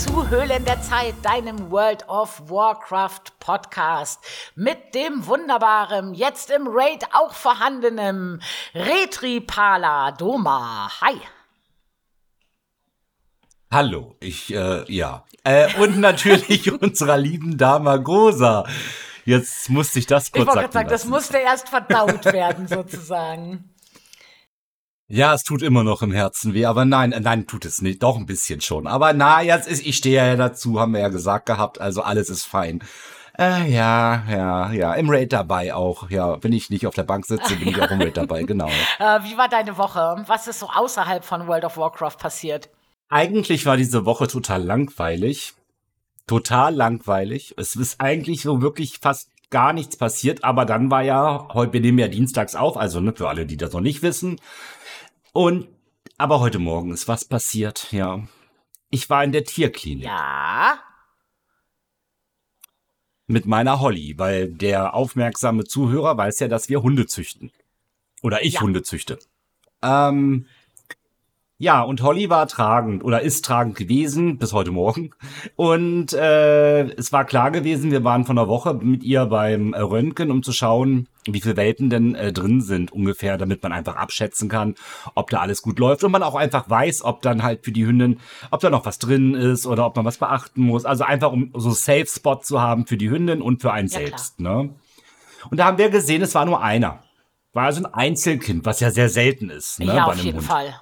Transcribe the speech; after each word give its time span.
zu 0.00 0.30
Höhlen 0.30 0.64
der 0.64 0.80
Zeit, 0.80 1.14
deinem 1.22 1.70
World 1.70 2.08
of 2.08 2.48
Warcraft 2.48 3.38
Podcast 3.38 4.18
mit 4.54 4.94
dem 4.94 5.26
wunderbaren, 5.26 6.14
jetzt 6.14 6.50
im 6.50 6.66
Raid 6.66 7.04
auch 7.12 7.34
vorhandenen 7.34 8.40
Retripala 8.74 10.12
Doma. 10.12 10.90
Hi. 11.02 11.16
Hallo, 13.70 14.16
ich, 14.20 14.54
äh, 14.54 14.90
ja. 14.90 15.26
Äh, 15.44 15.68
und 15.78 16.00
natürlich 16.00 16.72
unserer 16.80 17.18
lieben 17.18 17.58
Dame 17.58 18.02
Gosa. 18.02 18.64
Jetzt 19.26 19.68
musste 19.68 19.98
ich 19.98 20.06
das 20.06 20.32
kurz 20.32 20.48
ich 20.48 20.54
sagen. 20.54 20.72
sagen 20.72 20.88
das 20.88 21.04
musste 21.04 21.36
erst 21.36 21.68
verdaut 21.68 22.24
werden, 22.24 22.68
sozusagen. 22.68 23.69
Ja, 25.12 25.34
es 25.34 25.42
tut 25.42 25.60
immer 25.62 25.82
noch 25.82 26.02
im 26.02 26.12
Herzen 26.12 26.54
weh, 26.54 26.66
aber 26.66 26.84
nein, 26.84 27.12
nein, 27.20 27.48
tut 27.48 27.64
es 27.64 27.82
nicht, 27.82 28.00
doch 28.00 28.16
ein 28.16 28.26
bisschen 28.26 28.60
schon. 28.60 28.86
Aber 28.86 29.12
na, 29.12 29.42
jetzt 29.42 29.66
ist, 29.66 29.84
ich 29.84 29.96
stehe 29.96 30.24
ja 30.24 30.36
dazu, 30.36 30.78
haben 30.78 30.92
wir 30.92 31.00
ja 31.00 31.08
gesagt 31.08 31.46
gehabt, 31.46 31.80
also 31.80 32.02
alles 32.02 32.30
ist 32.30 32.44
fein. 32.44 32.80
Äh, 33.36 33.68
ja, 33.72 34.22
ja, 34.30 34.70
ja, 34.70 34.94
im 34.94 35.10
Raid 35.10 35.32
dabei 35.32 35.74
auch. 35.74 36.10
Ja, 36.10 36.40
wenn 36.44 36.52
ich 36.52 36.70
nicht 36.70 36.86
auf 36.86 36.94
der 36.94 37.02
Bank 37.02 37.26
sitze, 37.26 37.56
bin 37.56 37.70
ich 37.70 37.82
auch 37.82 37.90
im 37.90 38.00
Raid 38.00 38.16
dabei, 38.16 38.44
genau. 38.44 38.68
Äh, 39.00 39.24
wie 39.24 39.36
war 39.36 39.48
deine 39.48 39.76
Woche? 39.78 40.22
Was 40.28 40.46
ist 40.46 40.60
so 40.60 40.68
außerhalb 40.68 41.24
von 41.24 41.48
World 41.48 41.64
of 41.64 41.76
Warcraft 41.76 42.18
passiert? 42.18 42.68
Eigentlich 43.08 43.66
war 43.66 43.76
diese 43.76 44.04
Woche 44.04 44.28
total 44.28 44.62
langweilig. 44.62 45.54
Total 46.28 46.72
langweilig. 46.72 47.54
Es 47.56 47.74
ist 47.74 48.00
eigentlich 48.00 48.42
so 48.42 48.62
wirklich 48.62 48.98
fast 49.00 49.28
gar 49.50 49.72
nichts 49.72 49.96
passiert, 49.96 50.44
aber 50.44 50.64
dann 50.64 50.90
war 50.90 51.02
ja, 51.02 51.48
heute, 51.52 51.72
wir 51.72 51.80
nehmen 51.80 51.98
ja 51.98 52.06
dienstags 52.06 52.54
auf, 52.54 52.76
also 52.76 53.00
ne, 53.00 53.12
für 53.16 53.28
alle, 53.28 53.46
die 53.46 53.56
das 53.56 53.72
noch 53.72 53.80
nicht 53.80 54.02
wissen, 54.02 54.40
und 55.32 55.68
aber 56.18 56.40
heute 56.40 56.58
Morgen 56.58 56.92
ist 56.92 57.08
was 57.08 57.24
passiert, 57.24 57.92
ja. 57.92 58.26
Ich 58.90 59.08
war 59.08 59.24
in 59.24 59.32
der 59.32 59.44
Tierklinik. 59.44 60.04
Ja. 60.04 60.80
Mit 63.26 63.46
meiner 63.46 63.80
Holly, 63.80 64.18
weil 64.18 64.52
der 64.52 64.94
aufmerksame 64.94 65.64
Zuhörer 65.64 66.16
weiß 66.18 66.40
ja, 66.40 66.48
dass 66.48 66.68
wir 66.68 66.82
Hunde 66.82 67.06
züchten. 67.06 67.52
Oder 68.22 68.44
ich 68.44 68.54
ja. 68.54 68.60
Hunde 68.60 68.82
züchte. 68.82 69.18
Ähm, 69.82 70.46
ja, 71.60 71.82
und 71.82 72.02
Holly 72.02 72.30
war 72.30 72.46
tragend 72.46 73.04
oder 73.04 73.20
ist 73.20 73.44
tragend 73.44 73.76
gewesen 73.76 74.38
bis 74.38 74.54
heute 74.54 74.70
Morgen. 74.70 75.10
Und 75.56 76.14
äh, 76.14 76.84
es 76.94 77.12
war 77.12 77.26
klar 77.26 77.50
gewesen, 77.50 77.90
wir 77.90 78.02
waren 78.02 78.24
von 78.24 78.38
einer 78.38 78.48
Woche 78.48 78.72
mit 78.72 79.04
ihr 79.04 79.26
beim 79.26 79.74
Röntgen, 79.74 80.30
um 80.30 80.42
zu 80.42 80.52
schauen, 80.52 81.06
wie 81.26 81.42
viele 81.42 81.58
Welpen 81.58 81.90
denn 81.90 82.14
äh, 82.14 82.32
drin 82.32 82.62
sind 82.62 82.92
ungefähr, 82.92 83.36
damit 83.36 83.62
man 83.62 83.72
einfach 83.72 83.96
abschätzen 83.96 84.48
kann, 84.48 84.74
ob 85.14 85.28
da 85.28 85.40
alles 85.40 85.60
gut 85.60 85.78
läuft 85.78 86.02
und 86.02 86.12
man 86.12 86.22
auch 86.22 86.34
einfach 86.34 86.70
weiß, 86.70 87.04
ob 87.04 87.20
dann 87.20 87.42
halt 87.42 87.62
für 87.62 87.72
die 87.72 87.84
Hündin, 87.84 88.20
ob 88.50 88.60
da 88.60 88.70
noch 88.70 88.86
was 88.86 88.98
drin 88.98 89.34
ist 89.34 89.66
oder 89.66 89.84
ob 89.84 89.96
man 89.96 90.06
was 90.06 90.16
beachten 90.16 90.62
muss. 90.62 90.86
Also 90.86 91.04
einfach 91.04 91.30
um 91.30 91.52
so 91.54 91.72
Safe 91.72 92.06
Spot 92.06 92.36
zu 92.36 92.62
haben 92.62 92.86
für 92.86 92.96
die 92.96 93.10
Hündin 93.10 93.42
und 93.42 93.60
für 93.60 93.70
einen 93.70 93.88
ja, 93.88 93.98
selbst. 93.98 94.38
Klar. 94.38 94.62
Ne? 94.62 94.74
Und 95.50 95.58
da 95.58 95.66
haben 95.66 95.76
wir 95.76 95.90
gesehen, 95.90 96.22
es 96.22 96.34
war 96.34 96.46
nur 96.46 96.62
einer. 96.62 97.02
War 97.52 97.64
also 97.64 97.84
ein 97.84 97.92
Einzelkind, 97.92 98.64
was 98.64 98.80
ja 98.80 98.90
sehr 98.90 99.10
selten 99.10 99.50
ist. 99.50 99.78
Ne, 99.78 99.94
ja, 99.94 100.06
auf 100.06 100.16
jeden 100.16 100.38
Hund. 100.38 100.46
Fall. 100.46 100.74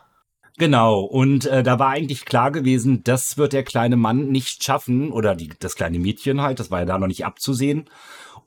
Genau, 0.58 1.02
und 1.02 1.46
äh, 1.46 1.62
da 1.62 1.78
war 1.78 1.90
eigentlich 1.90 2.24
klar 2.24 2.50
gewesen, 2.50 3.04
das 3.04 3.38
wird 3.38 3.52
der 3.52 3.62
kleine 3.62 3.96
Mann 3.96 4.28
nicht 4.28 4.64
schaffen, 4.64 5.12
oder 5.12 5.36
die, 5.36 5.50
das 5.60 5.76
kleine 5.76 6.00
Mädchen 6.00 6.42
halt, 6.42 6.58
das 6.58 6.72
war 6.72 6.80
ja 6.80 6.84
da 6.84 6.98
noch 6.98 7.06
nicht 7.06 7.24
abzusehen. 7.24 7.88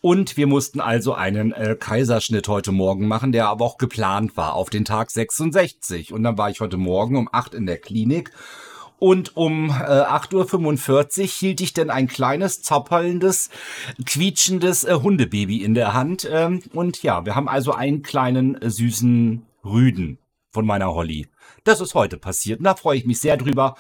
Und 0.01 0.35
wir 0.35 0.45
mussten 0.45 0.81
also 0.81 1.13
einen 1.13 1.53
äh, 1.53 1.77
Kaiserschnitt 1.79 2.50
heute 2.50 2.73
Morgen 2.73 3.07
machen, 3.07 3.31
der 3.31 3.47
aber 3.47 3.63
auch 3.63 3.77
geplant 3.77 4.35
war 4.35 4.55
auf 4.55 4.69
den 4.69 4.83
Tag 4.83 5.09
66. 5.09 6.11
Und 6.11 6.23
dann 6.23 6.38
war 6.38 6.50
ich 6.50 6.59
heute 6.59 6.77
Morgen 6.77 7.16
um 7.16 7.29
8 7.31 7.53
in 7.53 7.66
der 7.66 7.77
Klinik. 7.77 8.31
Und 9.00 9.38
um 9.38 9.69
äh, 9.69 9.71
8.45 9.71 11.21
Uhr 11.21 11.27
hielt 11.27 11.61
ich 11.61 11.73
denn 11.73 11.89
ein 11.89 12.07
kleines, 12.07 12.61
zappelndes, 12.61 13.51
quietschendes 14.05 14.83
äh, 14.83 14.95
Hundebaby 14.95 15.63
in 15.63 15.75
der 15.75 15.94
Hand. 15.94 16.27
Ähm, 16.29 16.61
und 16.73 17.03
ja, 17.03 17.25
wir 17.25 17.35
haben 17.35 17.47
also 17.47 17.71
einen 17.71 18.01
kleinen, 18.01 18.61
äh, 18.61 18.69
süßen 18.69 19.45
Rüden 19.63 20.17
von 20.51 20.66
meiner 20.66 20.94
Holly. 20.94 21.27
Das 21.63 21.81
ist 21.81 21.94
heute 21.94 22.17
passiert 22.17 22.59
und 22.59 22.66
da 22.66 22.75
freue 22.75 22.97
ich 22.97 23.05
mich 23.05 23.19
sehr 23.19 23.38
drüber. 23.38 23.75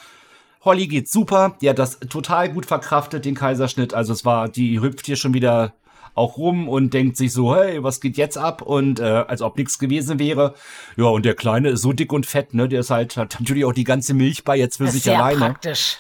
Holly 0.63 0.87
geht 0.87 1.09
super, 1.09 1.57
die 1.61 1.69
hat 1.69 1.79
das 1.79 1.99
total 1.99 2.49
gut 2.49 2.67
verkraftet, 2.67 3.25
den 3.25 3.33
Kaiserschnitt. 3.33 3.93
Also 3.93 4.13
es 4.13 4.25
war, 4.25 4.47
die 4.47 4.79
hüpft 4.79 5.07
hier 5.07 5.15
schon 5.15 5.33
wieder 5.33 5.73
auch 6.13 6.37
rum 6.37 6.67
und 6.67 6.93
denkt 6.93 7.17
sich 7.17 7.33
so, 7.33 7.55
hey, 7.55 7.81
was 7.83 8.01
geht 8.01 8.17
jetzt 8.17 8.37
ab? 8.37 8.61
Und 8.61 8.99
äh, 8.99 9.03
als 9.03 9.41
ob 9.41 9.57
nichts 9.57 9.79
gewesen 9.79 10.19
wäre. 10.19 10.53
Ja, 10.97 11.05
und 11.05 11.25
der 11.25 11.35
Kleine 11.35 11.69
ist 11.69 11.81
so 11.81 11.93
dick 11.93 12.11
und 12.13 12.25
fett, 12.25 12.53
ne? 12.53 12.67
Der 12.67 12.81
ist 12.81 12.89
halt, 12.89 13.17
hat 13.17 13.37
natürlich 13.39 13.65
auch 13.65 13.73
die 13.73 13.85
ganze 13.85 14.13
Milch 14.13 14.43
bei 14.43 14.57
jetzt 14.57 14.77
für 14.77 14.87
sich 14.87 15.03
sehr 15.03 15.23
alleine. 15.23 15.39
Praktisch. 15.39 15.97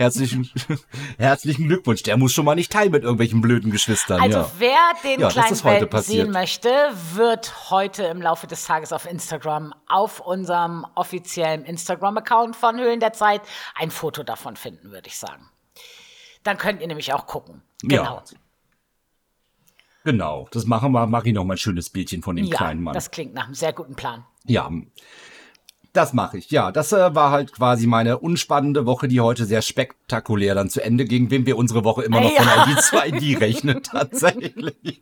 Herzlichen, 0.00 0.48
herzlichen 1.18 1.68
Glückwunsch. 1.68 2.02
Der 2.04 2.16
muss 2.16 2.32
schon 2.32 2.46
mal 2.46 2.54
nicht 2.54 2.72
teilen 2.72 2.90
mit 2.90 3.02
irgendwelchen 3.02 3.42
blöden 3.42 3.70
Geschwistern. 3.70 4.18
Also 4.18 4.38
ja. 4.38 4.50
wer 4.56 4.78
den 5.04 5.20
ja, 5.20 5.28
kleinen 5.28 5.62
Welpen 5.62 6.00
sehen 6.00 6.30
möchte, 6.30 6.70
wird 7.12 7.68
heute 7.70 8.04
im 8.04 8.22
Laufe 8.22 8.46
des 8.46 8.64
Tages 8.64 8.94
auf 8.94 9.04
Instagram, 9.04 9.74
auf 9.86 10.20
unserem 10.20 10.86
offiziellen 10.94 11.66
Instagram-Account 11.66 12.56
von 12.56 12.78
Höhlen 12.78 12.98
der 12.98 13.12
Zeit, 13.12 13.42
ein 13.74 13.90
Foto 13.90 14.22
davon 14.22 14.56
finden, 14.56 14.90
würde 14.90 15.06
ich 15.06 15.18
sagen. 15.18 15.50
Dann 16.44 16.56
könnt 16.56 16.80
ihr 16.80 16.86
nämlich 16.86 17.12
auch 17.12 17.26
gucken. 17.26 17.60
Genau. 17.82 18.02
Ja. 18.02 18.24
Genau, 20.04 20.48
das 20.50 20.64
machen 20.64 20.92
wir, 20.92 21.06
mache 21.08 21.28
ich 21.28 21.34
noch 21.34 21.44
mal 21.44 21.56
ein 21.56 21.58
schönes 21.58 21.90
Bildchen 21.90 22.22
von 22.22 22.36
dem 22.36 22.46
ja, 22.46 22.56
kleinen 22.56 22.82
Mann. 22.82 22.94
Das 22.94 23.10
klingt 23.10 23.34
nach 23.34 23.44
einem 23.44 23.54
sehr 23.54 23.74
guten 23.74 23.96
Plan. 23.96 24.24
Ja, 24.46 24.70
das 25.92 26.12
mache 26.12 26.38
ich, 26.38 26.50
ja. 26.50 26.70
Das 26.72 26.92
äh, 26.92 27.14
war 27.14 27.30
halt 27.30 27.52
quasi 27.52 27.86
meine 27.86 28.18
unspannende 28.18 28.86
Woche, 28.86 29.08
die 29.08 29.20
heute 29.20 29.44
sehr 29.44 29.62
spektakulär 29.62 30.54
dann 30.54 30.70
zu 30.70 30.82
Ende 30.82 31.04
ging, 31.04 31.30
wem 31.30 31.46
wir 31.46 31.56
unsere 31.56 31.84
Woche 31.84 32.02
immer 32.02 32.20
noch 32.20 32.32
ja. 32.32 32.42
von 32.42 32.72
ID 32.72 32.82
zu 32.82 32.96
ID 32.96 33.40
rechnen, 33.40 33.82
tatsächlich. 33.82 35.00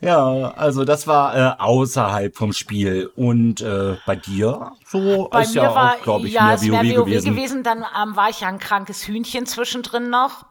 Ja, 0.00 0.52
also 0.56 0.84
das 0.84 1.06
war 1.06 1.36
äh, 1.36 1.62
außerhalb 1.62 2.36
vom 2.36 2.52
Spiel. 2.52 3.12
Und 3.14 3.60
äh, 3.60 3.96
bei 4.04 4.16
dir? 4.16 4.72
So 4.84 5.28
bei 5.30 5.42
ist 5.42 5.54
mir 5.54 5.62
ja 5.62 5.74
war, 5.74 5.94
auch, 5.94 6.02
glaube 6.02 6.26
ich, 6.26 6.32
ja, 6.34 6.46
mehr 6.46 6.54
es 6.56 6.62
WoW, 6.62 6.72
WoW 6.72 7.04
gewesen. 7.04 7.34
gewesen. 7.34 7.62
Dann 7.62 7.84
ähm, 8.02 8.16
war 8.16 8.28
ich 8.28 8.40
ja 8.40 8.48
ein 8.48 8.58
krankes 8.58 9.06
Hühnchen 9.06 9.46
zwischendrin 9.46 10.10
noch. 10.10 10.44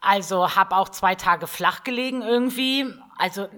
Also 0.00 0.54
habe 0.54 0.76
auch 0.76 0.90
zwei 0.90 1.16
Tage 1.16 1.48
flach 1.48 1.82
gelegen 1.82 2.22
irgendwie. 2.22 2.86
Also 3.16 3.48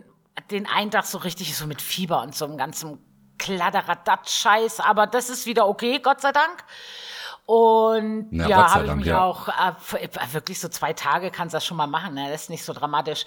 den 0.50 0.66
einen 0.66 0.90
Tag 0.90 1.04
so 1.04 1.18
richtig 1.18 1.54
so 1.54 1.66
mit 1.66 1.82
Fieber 1.82 2.22
und 2.22 2.34
so 2.34 2.46
einem 2.46 2.56
ganzen 2.56 2.98
Kladderadatsch-Scheiß, 3.40 4.80
aber 4.80 5.06
das 5.06 5.30
ist 5.30 5.46
wieder 5.46 5.66
okay, 5.66 5.98
Gott 5.98 6.20
sei 6.20 6.32
Dank. 6.32 6.64
Und 7.46 8.28
ja, 8.30 8.46
ja 8.46 8.74
habe 8.74 8.86
ich 8.86 8.94
mich 8.94 9.06
ja. 9.06 9.24
auch 9.24 9.48
äh, 9.48 10.32
wirklich 10.32 10.60
so 10.60 10.68
zwei 10.68 10.92
Tage 10.92 11.32
kannst 11.32 11.52
du 11.52 11.56
das 11.56 11.66
schon 11.66 11.76
mal 11.76 11.88
machen, 11.88 12.14
ne? 12.14 12.30
das 12.30 12.42
ist 12.42 12.50
nicht 12.50 12.64
so 12.64 12.72
dramatisch. 12.72 13.24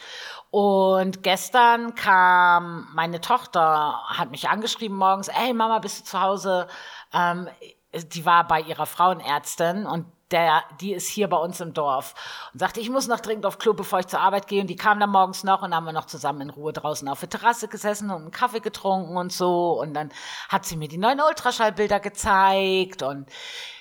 Und 0.50 1.24
gestern 1.24 1.94
kam 1.96 2.88
meine 2.94 3.20
Tochter, 3.20 4.00
hat 4.08 4.32
mich 4.32 4.48
angeschrieben 4.48 4.96
morgens, 4.96 5.28
ey 5.28 5.54
Mama, 5.54 5.80
bist 5.80 6.00
du 6.00 6.04
zu 6.06 6.22
Hause? 6.22 6.68
Ähm, 7.12 7.50
die 7.94 8.26
war 8.26 8.48
bei 8.48 8.62
ihrer 8.62 8.86
Frauenärztin 8.86 9.86
und 9.86 10.06
der, 10.34 10.64
die 10.82 10.94
ist 10.94 11.08
hier 11.08 11.30
bei 11.30 11.38
uns 11.38 11.62
im 11.62 11.74
Dorf 11.74 12.16
und 12.52 12.60
sagte, 12.60 12.80
ich 12.80 12.90
muss 12.90 13.08
noch 13.08 13.20
dringend 13.20 13.46
auf 13.46 13.60
Klo, 13.60 13.74
bevor 13.74 14.00
ich 14.00 14.08
zur 14.08 14.20
Arbeit 14.20 14.48
gehe. 14.48 14.62
Und 14.62 14.68
die 14.68 14.76
kam 14.76 15.00
dann 15.00 15.12
morgens 15.12 15.44
noch 15.44 15.62
und 15.62 15.74
haben 15.74 15.86
wir 15.86 15.94
noch 15.94 16.08
zusammen 16.08 16.42
in 16.42 16.50
Ruhe 16.50 16.74
draußen 16.74 17.08
auf 17.08 17.20
der 17.20 17.30
Terrasse 17.30 17.68
gesessen 17.68 18.10
und 18.10 18.24
einen 18.24 18.32
Kaffee 18.32 18.60
getrunken 18.60 19.16
und 19.16 19.32
so. 19.32 19.80
Und 19.80 19.94
dann 19.94 20.12
hat 20.50 20.66
sie 20.66 20.76
mir 20.76 20.88
die 20.88 20.98
neuen 20.98 21.22
Ultraschallbilder 21.22 22.00
gezeigt 22.00 23.04
und 23.04 23.30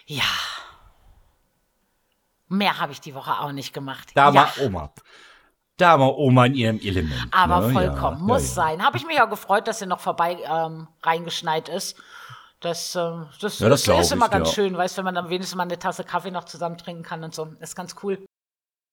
ja. 0.07 0.23
Mehr 2.49 2.79
habe 2.79 2.93
ich 2.93 3.01
die 3.01 3.15
Woche 3.15 3.41
auch 3.41 3.53
nicht 3.53 3.73
gemacht. 3.73 4.11
Da 4.15 4.31
ja. 4.31 4.35
war 4.35 4.53
Oma. 4.61 4.93
Da 5.79 5.99
war 5.99 6.19
Oma 6.19 6.47
in 6.47 6.55
ihrem 6.55 6.81
Element. 6.81 7.29
Aber 7.31 7.67
ne? 7.67 7.73
vollkommen, 7.73 8.19
ja, 8.19 8.25
muss 8.25 8.43
ja, 8.49 8.55
sein. 8.55 8.85
Habe 8.85 8.99
ich 8.99 9.07
mich 9.07 9.17
ja 9.17 9.25
gefreut, 9.25 9.67
dass 9.67 9.79
sie 9.79 9.87
noch 9.87 10.01
vorbei 10.01 10.37
ähm, 10.45 10.87
reingeschneit 11.03 11.71
ist. 11.71 11.97
Das, 12.63 12.95
äh, 12.95 13.01
das, 13.41 13.59
ja, 13.59 13.69
das, 13.69 13.85
das 13.85 14.07
ist 14.07 14.13
immer 14.13 14.27
ich, 14.27 14.31
ganz 14.31 14.49
ja. 14.49 14.55
schön, 14.55 14.77
weißt 14.77 14.97
du, 14.97 14.99
wenn 14.99 15.07
man 15.07 15.15
dann 15.17 15.29
wenigstens 15.29 15.57
mal 15.57 15.65
eine 15.65 15.79
Tasse 15.79 16.05
Kaffee 16.05 16.31
noch 16.31 16.45
zusammen 16.45 16.79
trinken 16.79 17.03
kann 17.03 17.23
und 17.25 17.35
so. 17.35 17.47
Das 17.61 17.71
ist 17.71 17.77
ganz 17.77 17.97
cool. 18.03 18.25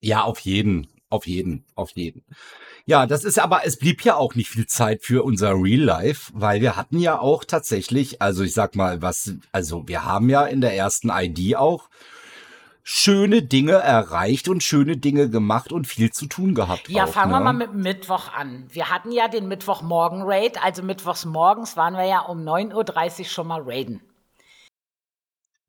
Ja, 0.01 0.23
auf 0.23 0.39
jeden. 0.39 0.87
Auf 1.09 1.25
jeden. 1.25 1.65
Auf 1.75 1.91
jeden. 1.91 2.23
Ja, 2.85 3.05
das 3.05 3.23
ist 3.23 3.39
aber, 3.39 3.65
es 3.65 3.77
blieb 3.77 4.03
ja 4.03 4.15
auch 4.15 4.35
nicht 4.35 4.49
viel 4.49 4.67
Zeit 4.67 5.03
für 5.03 5.23
unser 5.23 5.53
Real 5.53 5.81
Life, 5.81 6.31
weil 6.35 6.61
wir 6.61 6.75
hatten 6.75 6.99
ja 6.99 7.19
auch 7.19 7.43
tatsächlich, 7.43 8.21
also 8.21 8.43
ich 8.43 8.53
sag 8.53 8.75
mal, 8.75 9.01
was, 9.01 9.33
also 9.51 9.87
wir 9.87 10.05
haben 10.05 10.29
ja 10.29 10.45
in 10.45 10.61
der 10.61 10.75
ersten 10.75 11.09
ID 11.09 11.55
auch 11.55 11.89
schöne 12.83 13.43
Dinge 13.43 13.73
erreicht 13.73 14.47
und 14.47 14.63
schöne 14.63 14.97
Dinge 14.97 15.29
gemacht 15.29 15.71
und 15.71 15.87
viel 15.87 16.11
zu 16.11 16.25
tun 16.25 16.55
gehabt. 16.55 16.89
Ja, 16.89 17.05
auch, 17.05 17.09
fangen 17.09 17.31
ne? 17.31 17.37
wir 17.37 17.43
mal 17.43 17.53
mit 17.53 17.73
Mittwoch 17.73 18.33
an. 18.33 18.65
Wir 18.71 18.89
hatten 18.89 19.11
ja 19.11 19.27
den 19.27 19.47
Mittwochmorgen-Raid, 19.47 20.63
also 20.63 20.83
mittwochs 20.83 21.25
morgens 21.25 21.77
waren 21.77 21.93
wir 21.93 22.05
ja 22.05 22.21
um 22.21 22.39
9.30 22.39 23.19
Uhr 23.19 23.25
schon 23.25 23.47
mal 23.47 23.61
raiden. 23.61 24.01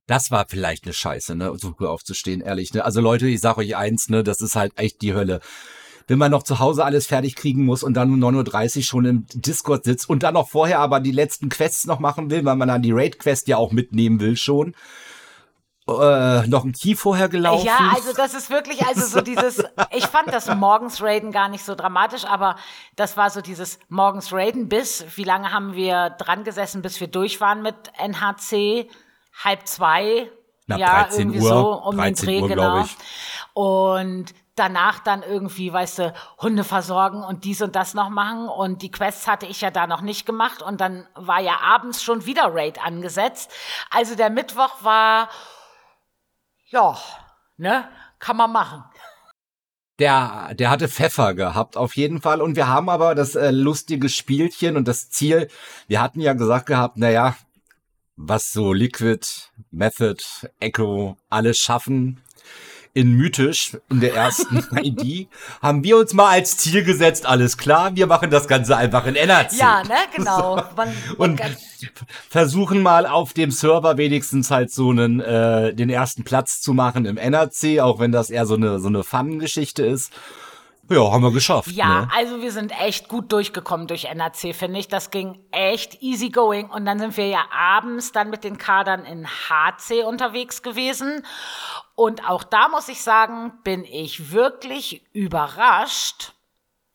Das 0.07 0.31
war 0.31 0.47
vielleicht 0.49 0.85
eine 0.85 0.93
Scheiße, 0.93 1.37
ne, 1.37 1.53
so 1.57 1.73
früh 1.73 1.87
aufzustehen, 1.87 2.41
ehrlich. 2.41 2.75
Ne? 2.75 2.85
Also 2.85 3.01
Leute, 3.01 3.29
ich 3.29 3.41
sag 3.41 3.59
euch 3.59 3.77
eins, 3.77 4.09
ne, 4.09 4.25
das 4.25 4.41
ist 4.41 4.57
halt 4.57 4.73
echt 4.77 5.03
die 5.03 5.15
Hölle. 5.15 5.41
Wenn 6.09 6.19
man 6.19 6.33
noch 6.33 6.43
zu 6.43 6.59
Hause 6.59 6.85
alles 6.85 7.07
fertig 7.07 7.37
kriegen 7.37 7.65
muss 7.65 7.85
und 7.85 7.95
dann 7.95 8.13
um 8.13 8.19
9.30 8.19 8.79
Uhr 8.79 8.83
schon 8.83 9.05
im 9.05 9.27
Discord 9.33 9.85
sitzt 9.85 10.09
und 10.09 10.25
dann 10.25 10.35
noch 10.35 10.49
vorher 10.49 10.81
aber 10.81 10.99
die 10.99 11.13
letzten 11.13 11.49
Quests 11.49 11.87
noch 11.87 12.01
machen 12.01 12.31
will, 12.31 12.45
weil 12.45 12.57
man 12.57 12.67
dann 12.67 12.83
die 12.83 12.91
Raid-Quest 12.91 13.47
ja 13.47 13.59
auch 13.59 13.71
mitnehmen 13.71 14.19
will 14.19 14.37
schon 14.37 14.75
äh, 15.99 16.47
noch 16.47 16.65
ein 16.65 16.73
Key 16.73 16.95
vorher 16.95 17.29
gelaufen. 17.29 17.67
Ja, 17.67 17.93
also 17.95 18.13
das 18.13 18.35
ist 18.35 18.51
wirklich, 18.51 18.87
also 18.87 19.07
so 19.07 19.21
dieses, 19.21 19.59
ich 19.93 20.07
fand 20.07 20.33
das 20.33 20.53
morgens 20.55 21.03
Raiden 21.03 21.33
gar 21.33 21.49
nicht 21.49 21.65
so 21.65 21.75
dramatisch, 21.75 22.25
aber 22.25 22.57
das 22.97 23.17
war 23.17 23.31
so 23.31 23.41
dieses 23.41 23.79
morgens 23.89 24.33
Raiden 24.33 24.69
bis, 24.69 25.05
wie 25.17 25.25
lange 25.25 25.53
haben 25.53 25.75
wir 25.75 26.11
dran 26.11 26.45
gesessen, 26.45 26.83
bis 26.83 27.01
wir 27.01 27.09
durch 27.09 27.41
waren 27.41 27.63
mit 27.63 27.75
NHC? 27.99 28.89
Halb 29.45 29.67
zwei. 29.67 30.31
Na, 30.67 30.77
ja, 30.77 31.03
13 31.05 31.21
irgendwie 31.21 31.41
Uhr, 31.41 31.49
so 31.49 31.83
um 31.83 31.97
13 31.97 32.15
den 32.15 32.27
Dreh, 32.27 32.43
Uhr, 32.43 32.49
genau. 32.49 32.85
Und 33.55 34.35
danach 34.61 34.99
dann 34.99 35.23
irgendwie, 35.23 35.73
weißt 35.73 35.99
du, 36.01 36.15
Hunde 36.39 36.65
versorgen 36.65 37.25
und 37.25 37.45
dies 37.45 37.63
und 37.63 37.75
das 37.75 37.95
noch 37.95 38.11
machen. 38.11 38.49
Und 38.49 38.83
die 38.83 38.91
Quests 38.91 39.27
hatte 39.27 39.47
ich 39.47 39.63
ja 39.63 39.71
da 39.71 39.87
noch 39.87 40.03
nicht 40.03 40.27
gemacht. 40.27 40.63
Und 40.63 40.81
dann 40.81 41.07
war 41.15 41.41
ja 41.41 41.61
abends 41.63 42.03
schon 42.03 42.27
wieder 42.27 42.55
Raid 42.55 42.85
angesetzt. 42.85 43.51
Also 43.91 44.15
der 44.15 44.31
Mittwoch 44.31 44.83
war, 44.83 45.31
ja, 46.71 46.99
ne, 47.57 47.89
kann 48.19 48.37
man 48.37 48.53
machen. 48.53 48.85
Der, 49.99 50.55
der 50.55 50.71
hatte 50.71 50.89
Pfeffer 50.89 51.35
gehabt, 51.35 51.77
auf 51.77 51.95
jeden 51.95 52.23
Fall. 52.23 52.41
Und 52.41 52.57
wir 52.57 52.69
haben 52.69 52.89
aber 52.89 53.15
das 53.15 53.35
äh, 53.35 53.51
lustige 53.51 54.09
Spielchen 54.09 54.77
und 54.77 54.89
das 54.89 55.11
Ziel, 55.11 55.49
wir 55.89 56.01
hatten 56.01 56.21
ja 56.21 56.33
gesagt 56.33 56.67
gehabt, 56.67 56.97
naja, 56.97 57.37
was 58.17 58.53
so 58.53 58.73
Liquid, 58.73 59.27
Method, 59.71 60.23
Echo 60.59 61.19
alles 61.29 61.59
schaffen, 61.59 62.23
in 62.93 63.13
mythisch 63.13 63.77
in 63.89 64.01
der 64.01 64.15
ersten 64.15 64.67
ID 64.83 65.29
haben 65.63 65.85
wir 65.85 65.97
uns 65.97 66.13
mal 66.13 66.31
als 66.31 66.57
Ziel 66.57 66.85
gesetzt, 66.85 67.27
alles 67.27 67.57
klar, 67.57 67.95
wir 67.95 68.07
machen 68.07 68.31
das 68.31 68.49
Ganze 68.49 68.77
einfach 68.77 69.07
in 69.07 69.17
NRC. 69.17 69.53
Ja, 69.53 69.83
ne, 69.85 69.95
genau. 70.15 70.57
Man, 70.77 70.89
man 71.19 71.31
Und 71.31 71.41
versuchen 72.29 72.83
mal 72.83 73.07
auf 73.07 73.33
dem 73.33 73.51
Server 73.51 73.97
wenigstens 73.97 74.51
halt 74.51 74.73
so 74.73 74.91
einen 74.91 75.21
äh, 75.21 75.75
den 75.75 75.91
ersten 75.91 76.25
Platz 76.25 76.61
zu 76.61 76.73
machen 76.73 77.07
im 77.07 77.17
NRC, 77.17 77.81
auch 77.81 78.01
wenn 78.01 78.13
das 78.13 78.31
eher 78.31 78.47
so 78.47 78.55
eine 78.55 78.81
so 78.81 78.89
eine 78.89 79.05
Fun-Geschichte 79.05 79.85
ist. 79.85 80.13
Ja, 80.91 81.13
haben 81.13 81.23
wir 81.23 81.31
geschafft. 81.31 81.71
Ja, 81.71 82.01
ne? 82.01 82.09
also 82.13 82.43
wir 82.43 82.51
sind 82.51 82.73
echt 82.81 83.09
gut 83.09 83.31
durchgekommen 83.31 83.87
durch 83.87 84.07
NRC, 84.07 84.57
finde 84.57 84.81
ich. 84.81 84.89
Das 84.89 85.13
ging 85.13 85.39
echt 85.53 86.03
easy 86.03 86.31
going. 86.31 86.69
Und 86.69 86.85
dann 86.85 86.99
sind 86.99 87.17
wir 87.17 87.29
ja 87.29 87.45
abends 87.53 88.11
dann 88.11 88.29
mit 88.29 88.43
den 88.43 88.59
Kadern 88.59 89.05
in 89.05 89.25
HC 89.25 90.03
unterwegs 90.03 90.63
gewesen. 90.63 91.25
Und 92.01 92.27
auch 92.27 92.45
da 92.45 92.69
muss 92.69 92.89
ich 92.89 93.03
sagen, 93.03 93.53
bin 93.63 93.85
ich 93.85 94.33
wirklich 94.33 95.05
überrascht, 95.13 96.33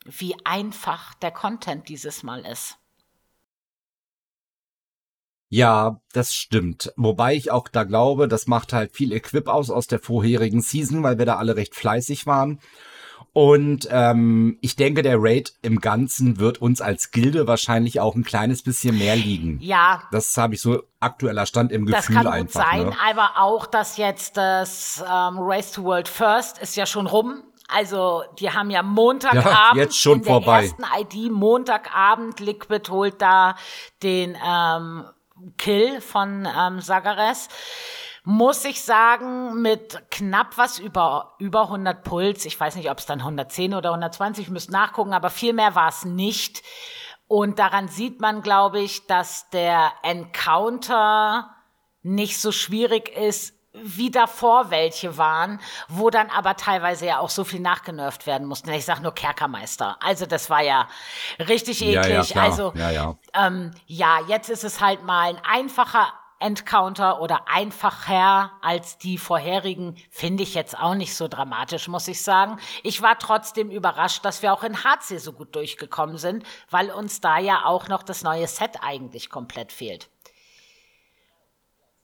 wie 0.04 0.36
einfach 0.44 1.14
der 1.14 1.30
Content 1.30 1.90
dieses 1.90 2.24
Mal 2.24 2.44
ist. 2.44 2.80
Ja, 5.50 6.02
das 6.14 6.34
stimmt. 6.34 6.92
Wobei 6.98 7.36
ich 7.36 7.52
auch 7.52 7.68
da 7.68 7.84
glaube, 7.84 8.28
das 8.28 8.48
macht 8.48 8.74
halt 8.74 8.96
viel 8.96 9.12
Equip 9.12 9.48
aus 9.48 9.70
aus 9.70 9.86
der 9.86 10.00
vorherigen 10.00 10.62
Season, 10.62 11.04
weil 11.04 11.20
wir 11.20 11.28
da 11.28 11.36
alle 11.36 11.56
recht 11.56 11.76
fleißig 11.76 12.26
waren. 12.26 12.60
Und 13.38 13.90
ähm, 13.92 14.58
ich 14.62 14.78
denke, 14.78 15.02
der 15.02 15.18
Raid 15.20 15.56
im 15.62 15.82
Ganzen 15.82 16.40
wird 16.40 16.62
uns 16.62 16.80
als 16.80 17.12
Gilde 17.12 17.48
wahrscheinlich 17.48 18.00
auch 18.00 18.16
ein 18.16 18.24
kleines 18.24 18.64
bisschen 18.64 18.98
mehr 18.98 19.18
liegen. 19.18 19.60
Ja, 19.62 20.04
Das 20.14 20.38
habe 20.38 20.54
ich 20.56 20.62
so 20.62 20.84
aktueller 21.02 21.46
Stand 21.46 21.74
im 21.74 21.86
Das 21.86 22.08
Gefühl 22.08 22.16
kann 22.16 22.26
gut 22.28 22.34
einfach. 22.34 22.72
sein, 22.72 22.86
ne? 22.86 22.96
aber 23.06 23.32
auch, 23.38 23.66
dass 23.66 23.98
jetzt 23.98 24.38
das 24.38 25.04
ähm, 25.06 25.36
Race 25.40 25.74
to 25.74 25.84
World 25.84 26.08
First 26.08 26.60
ist 26.60 26.78
ja 26.78 26.86
schon 26.86 27.08
rum. 27.08 27.44
Also 27.68 28.24
die 28.40 28.50
haben 28.52 28.70
ja 28.70 28.82
Montagabend 28.84 29.44
Ja, 29.46 29.72
jetzt 29.76 29.98
schon 30.00 30.20
in 30.20 30.24
der 30.24 30.32
vorbei. 30.36 30.64
ersten 30.64 30.84
ID 30.98 31.30
Montagabend 31.30 32.40
Liquid 32.40 32.90
holt 32.90 33.22
da 33.22 33.58
den 34.02 34.38
ähm, 34.48 35.04
Kill 35.58 36.00
von 36.00 36.48
ähm, 36.58 36.80
Sagares. 36.80 37.50
Muss 38.26 38.66
ich 38.66 38.84
sagen, 38.84 39.62
mit 39.62 40.10
knapp 40.10 40.58
was 40.58 40.80
über, 40.80 41.36
über 41.38 41.64
100 41.64 42.04
Puls. 42.04 42.46
Ich 42.46 42.60
weiß 42.60 42.76
nicht, 42.76 42.90
ob 42.90 42.98
es 42.98 43.06
dann 43.06 43.20
110 43.20 43.76
oder 43.76 43.90
120, 43.90 44.46
ich 44.46 44.52
müsste 44.52 44.72
nachgucken, 44.72 45.14
aber 45.14 45.30
viel 45.30 45.54
mehr 45.54 45.76
war 45.76 45.90
es 45.90 46.06
nicht. 46.06 46.64
Und 47.28 47.60
daran 47.60 47.88
sieht 47.88 48.22
man, 48.22 48.42
glaube 48.42 48.80
ich, 48.80 49.08
dass 49.08 49.50
der 49.52 49.92
Encounter 50.04 51.56
nicht 52.02 52.40
so 52.40 52.52
schwierig 52.52 53.16
ist, 53.16 53.56
wie 53.74 54.10
davor 54.10 54.72
welche 54.72 55.18
waren, 55.18 55.60
wo 55.88 56.10
dann 56.10 56.30
aber 56.30 56.56
teilweise 56.56 57.06
ja 57.06 57.20
auch 57.20 57.30
so 57.30 57.44
viel 57.44 57.60
nachgenervt 57.60 58.26
werden 58.26 58.48
mussten. 58.48 58.70
Ich 58.72 58.86
sag 58.86 59.02
nur 59.02 59.14
Kerkermeister. 59.14 59.98
Also 60.02 60.26
das 60.26 60.50
war 60.50 60.62
ja 60.62 60.88
richtig 61.40 61.82
eklig. 61.82 62.30
Ja, 62.30 62.36
ja. 62.36 62.42
Also 62.42 62.74
ja, 62.76 62.92
ja. 62.92 63.16
ähm, 63.34 63.72
ja, 63.86 64.20
jetzt 64.28 64.50
ist 64.50 64.64
es 64.64 64.82
halt 64.82 65.04
mal 65.04 65.30
ein 65.30 65.42
einfacher 65.44 66.14
Encounter 66.40 67.22
oder 67.22 67.48
einfacher 67.48 68.52
als 68.62 68.98
die 68.98 69.18
vorherigen, 69.18 69.96
finde 70.10 70.44
ich 70.44 70.54
jetzt 70.54 70.78
auch 70.78 70.96
nicht 70.96 71.16
so 71.16 71.28
dramatisch, 71.28 71.88
muss 71.88 72.08
ich 72.08 72.22
sagen. 72.22 72.58
Ich 72.84 73.02
war 73.02 73.18
trotzdem 73.18 73.72
überrascht, 73.72 74.26
dass 74.26 74.42
wir 74.42 74.54
auch 74.54 74.64
in 74.64 74.84
HC 74.84 75.18
so 75.18 75.34
gut 75.34 75.56
durchgekommen 75.56 76.18
sind, 76.18 76.44
weil 76.70 76.92
uns 76.92 77.22
da 77.22 77.40
ja 77.40 77.66
auch 77.66 77.88
noch 77.88 78.04
das 78.04 78.24
neue 78.24 78.48
Set 78.48 78.80
eigentlich 78.82 79.30
komplett 79.30 79.72
fehlt. 79.72 80.10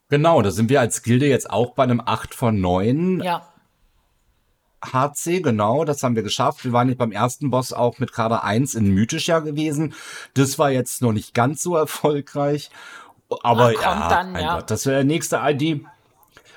Genau, 0.09 0.41
da 0.41 0.51
sind 0.51 0.69
wir 0.69 0.81
als 0.81 1.03
Gilde 1.03 1.27
jetzt 1.27 1.49
auch 1.49 1.71
bei 1.73 1.83
einem 1.83 2.01
8 2.03 2.35
von 2.35 2.59
9 2.59 3.21
Ja. 3.23 3.47
HC, 4.83 5.41
genau, 5.41 5.85
das 5.85 6.01
haben 6.01 6.15
wir 6.15 6.23
geschafft. 6.23 6.65
Wir 6.65 6.73
waren 6.73 6.89
jetzt 6.89 6.97
beim 6.97 7.11
ersten 7.11 7.51
Boss 7.51 7.71
auch 7.71 7.99
mit 7.99 8.11
Kader 8.11 8.43
1 8.43 8.75
in 8.75 8.93
Mythisch 8.93 9.27
ja 9.27 9.39
gewesen. 9.39 9.93
Das 10.33 10.57
war 10.57 10.71
jetzt 10.71 11.01
noch 11.01 11.13
nicht 11.13 11.33
ganz 11.33 11.61
so 11.61 11.75
erfolgreich. 11.75 12.71
Aber 13.43 13.73
ja, 13.73 14.09
dann, 14.09 14.35
ja. 14.35 14.55
Gott, 14.55 14.71
das 14.71 14.85
wäre 14.85 14.97
der 14.97 15.05
nächste 15.05 15.39
ID. 15.43 15.83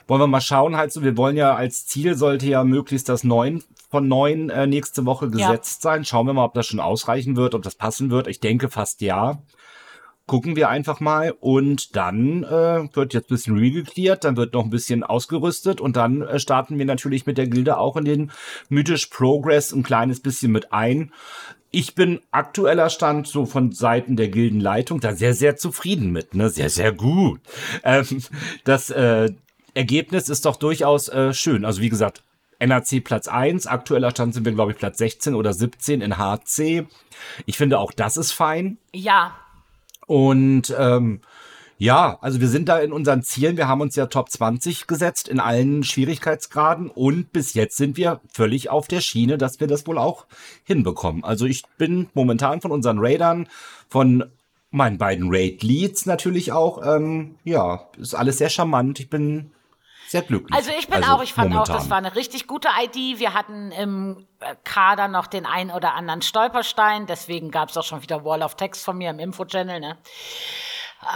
Wollen 0.06 0.20
wir 0.20 0.26
mal 0.26 0.40
schauen, 0.40 0.76
halt 0.76 0.92
so, 0.92 1.02
wir 1.02 1.16
wollen 1.16 1.36
ja 1.36 1.54
als 1.54 1.86
Ziel 1.86 2.14
sollte 2.14 2.46
ja 2.46 2.62
möglichst 2.62 3.08
das 3.08 3.24
9 3.24 3.62
von 3.90 4.06
9 4.06 4.50
äh, 4.50 4.66
nächste 4.66 5.06
Woche 5.06 5.26
Ja. 5.26 5.30
gesetzt 5.50 5.82
sein. 5.82 6.04
Schauen 6.04 6.26
wir 6.26 6.34
mal, 6.34 6.44
ob 6.44 6.54
das 6.54 6.66
schon 6.66 6.80
ausreichen 6.80 7.36
wird, 7.36 7.54
ob 7.54 7.62
das 7.62 7.74
passen 7.74 8.10
wird. 8.10 8.26
Ich 8.26 8.40
denke 8.40 8.68
fast 8.68 9.00
ja. 9.00 9.38
Gucken 10.26 10.56
wir 10.56 10.70
einfach 10.70 11.00
mal 11.00 11.34
und 11.38 11.96
dann 11.96 12.44
äh, 12.44 12.88
wird 12.94 13.12
jetzt 13.12 13.26
ein 13.30 13.34
bisschen 13.34 13.58
regeklärt, 13.58 14.24
dann 14.24 14.38
wird 14.38 14.54
noch 14.54 14.64
ein 14.64 14.70
bisschen 14.70 15.04
ausgerüstet 15.04 15.82
und 15.82 15.96
dann 15.96 16.22
äh, 16.22 16.38
starten 16.38 16.78
wir 16.78 16.86
natürlich 16.86 17.26
mit 17.26 17.36
der 17.36 17.46
Gilde 17.46 17.76
auch 17.76 17.96
in 17.96 18.06
den 18.06 18.32
Mythisch 18.70 19.06
Progress 19.06 19.72
ein 19.72 19.82
kleines 19.82 20.20
bisschen 20.20 20.50
mit 20.50 20.72
ein. 20.72 21.12
Ich 21.74 21.96
bin 21.96 22.20
aktueller 22.30 22.88
Stand 22.88 23.26
so 23.26 23.46
von 23.46 23.72
Seiten 23.72 24.14
der 24.14 24.28
Gildenleitung 24.28 25.00
da 25.00 25.12
sehr, 25.12 25.34
sehr 25.34 25.56
zufrieden 25.56 26.12
mit, 26.12 26.32
ne? 26.34 26.48
Sehr, 26.48 26.70
sehr 26.70 26.92
gut. 26.92 27.40
Ähm, 27.82 28.22
das 28.62 28.90
äh, 28.90 29.32
Ergebnis 29.74 30.28
ist 30.28 30.44
doch 30.46 30.54
durchaus 30.54 31.08
äh, 31.08 31.34
schön. 31.34 31.64
Also 31.64 31.80
wie 31.80 31.88
gesagt, 31.88 32.22
NRC 32.60 33.02
Platz 33.02 33.26
1, 33.26 33.66
aktueller 33.66 34.12
Stand 34.12 34.34
sind 34.34 34.44
wir, 34.44 34.52
glaube 34.52 34.70
ich, 34.70 34.78
Platz 34.78 34.98
16 34.98 35.34
oder 35.34 35.52
17 35.52 36.00
in 36.00 36.16
HC. 36.16 36.86
Ich 37.44 37.56
finde 37.56 37.80
auch 37.80 37.90
das 37.90 38.16
ist 38.16 38.30
fein. 38.30 38.78
Ja, 38.94 39.34
Und 40.06 40.72
ähm, 40.78 41.22
ja, 41.84 42.16
also 42.22 42.40
wir 42.40 42.48
sind 42.48 42.70
da 42.70 42.78
in 42.78 42.94
unseren 42.94 43.22
Zielen. 43.22 43.58
Wir 43.58 43.68
haben 43.68 43.82
uns 43.82 43.94
ja 43.94 44.06
Top 44.06 44.30
20 44.30 44.86
gesetzt 44.86 45.28
in 45.28 45.38
allen 45.38 45.84
Schwierigkeitsgraden 45.84 46.88
und 46.88 47.30
bis 47.30 47.52
jetzt 47.52 47.76
sind 47.76 47.98
wir 47.98 48.22
völlig 48.32 48.70
auf 48.70 48.88
der 48.88 49.02
Schiene, 49.02 49.36
dass 49.36 49.60
wir 49.60 49.66
das 49.66 49.86
wohl 49.86 49.98
auch 49.98 50.24
hinbekommen. 50.64 51.24
Also 51.24 51.44
ich 51.44 51.62
bin 51.76 52.08
momentan 52.14 52.62
von 52.62 52.72
unseren 52.72 53.00
Raidern, 53.00 53.48
von 53.90 54.24
meinen 54.70 54.96
beiden 54.96 55.28
Raid-Leads 55.30 56.06
natürlich 56.06 56.52
auch, 56.52 56.80
ähm, 56.82 57.36
ja, 57.44 57.86
ist 57.98 58.14
alles 58.14 58.38
sehr 58.38 58.48
charmant. 58.48 58.98
Ich 58.98 59.10
bin 59.10 59.52
sehr 60.08 60.22
glücklich. 60.22 60.56
Also 60.56 60.70
ich 60.78 60.88
bin 60.88 61.04
auch, 61.04 61.22
ich 61.22 61.34
fand 61.34 61.50
momentan. 61.50 61.74
auch, 61.74 61.78
das 61.78 61.90
war 61.90 61.98
eine 61.98 62.16
richtig 62.16 62.46
gute 62.46 62.68
ID. 62.82 63.18
Wir 63.18 63.34
hatten 63.34 63.72
im 63.72 64.26
äh, 64.40 64.54
Kader 64.64 65.08
noch 65.08 65.26
den 65.26 65.44
einen 65.44 65.70
oder 65.70 65.92
anderen 65.92 66.22
Stolperstein, 66.22 67.04
deswegen 67.04 67.50
gab 67.50 67.68
es 67.68 67.76
auch 67.76 67.84
schon 67.84 68.02
wieder 68.02 68.24
Wall 68.24 68.42
of 68.42 68.54
Text 68.54 68.82
von 68.82 68.96
mir 68.96 69.10
im 69.10 69.18
Info-Channel, 69.18 69.80
ne? 69.80 69.98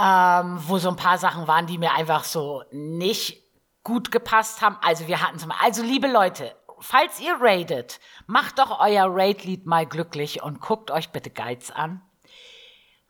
Ähm, 0.01 0.59
wo 0.67 0.79
so 0.79 0.89
ein 0.89 0.97
paar 0.97 1.19
Sachen 1.19 1.47
waren, 1.47 1.67
die 1.67 1.79
mir 1.79 1.95
einfach 1.95 2.25
so 2.25 2.63
nicht 2.71 3.43
gut 3.85 4.11
gepasst 4.11 4.61
haben. 4.61 4.77
Also 4.83 5.09
wir 5.09 5.23
hatten 5.23 5.39
zum 5.39 5.53
also 5.53 5.83
liebe 5.83 6.09
Leute, 6.09 6.55
falls 6.81 7.21
ihr 7.21 7.37
raidet, 7.41 8.01
macht 8.27 8.59
doch 8.59 8.81
euer 8.81 9.07
Raid-Lied 9.09 9.67
mal 9.67 9.87
glücklich 9.87 10.43
und 10.43 10.61
guckt 10.61 10.91
euch 10.91 11.11
bitte 11.11 11.31
Guides 11.31 11.71
an. 11.71 12.03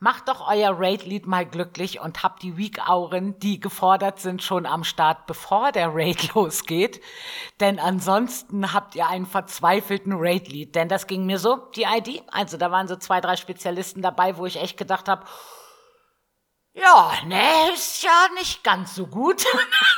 Macht 0.00 0.28
doch 0.28 0.48
euer 0.48 0.78
Raid-Lied 0.78 1.26
mal 1.26 1.44
glücklich 1.44 1.98
und 1.98 2.22
habt 2.22 2.44
die 2.44 2.56
Weak-Auren, 2.56 3.36
die 3.40 3.58
gefordert 3.58 4.20
sind, 4.20 4.44
schon 4.44 4.64
am 4.64 4.84
Start, 4.84 5.26
bevor 5.26 5.72
der 5.72 5.92
Raid 5.92 6.32
losgeht. 6.34 7.00
Denn 7.58 7.80
ansonsten 7.80 8.72
habt 8.72 8.94
ihr 8.94 9.08
einen 9.08 9.26
verzweifelten 9.26 10.12
Raid-Lied. 10.16 10.76
Denn 10.76 10.88
das 10.88 11.08
ging 11.08 11.26
mir 11.26 11.40
so, 11.40 11.56
die 11.74 11.82
ID. 11.82 12.22
Also 12.30 12.56
da 12.56 12.70
waren 12.70 12.86
so 12.86 12.94
zwei, 12.94 13.20
drei 13.20 13.34
Spezialisten 13.34 14.00
dabei, 14.00 14.36
wo 14.36 14.46
ich 14.46 14.60
echt 14.62 14.76
gedacht 14.76 15.08
habe, 15.08 15.24
ja, 16.74 17.12
ne, 17.26 17.72
ist 17.74 18.02
ja 18.02 18.28
nicht 18.34 18.62
ganz 18.62 18.94
so 18.94 19.06
gut, 19.06 19.44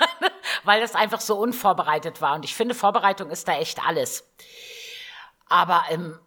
weil 0.65 0.81
das 0.81 0.95
einfach 0.95 1.21
so 1.21 1.37
unvorbereitet 1.37 2.21
war. 2.21 2.35
Und 2.35 2.45
ich 2.45 2.55
finde, 2.55 2.75
Vorbereitung 2.75 3.31
ist 3.31 3.49
da 3.49 3.55
echt 3.55 3.85
alles. 3.87 4.25
Aber 5.47 5.85
ähm, 5.91 6.19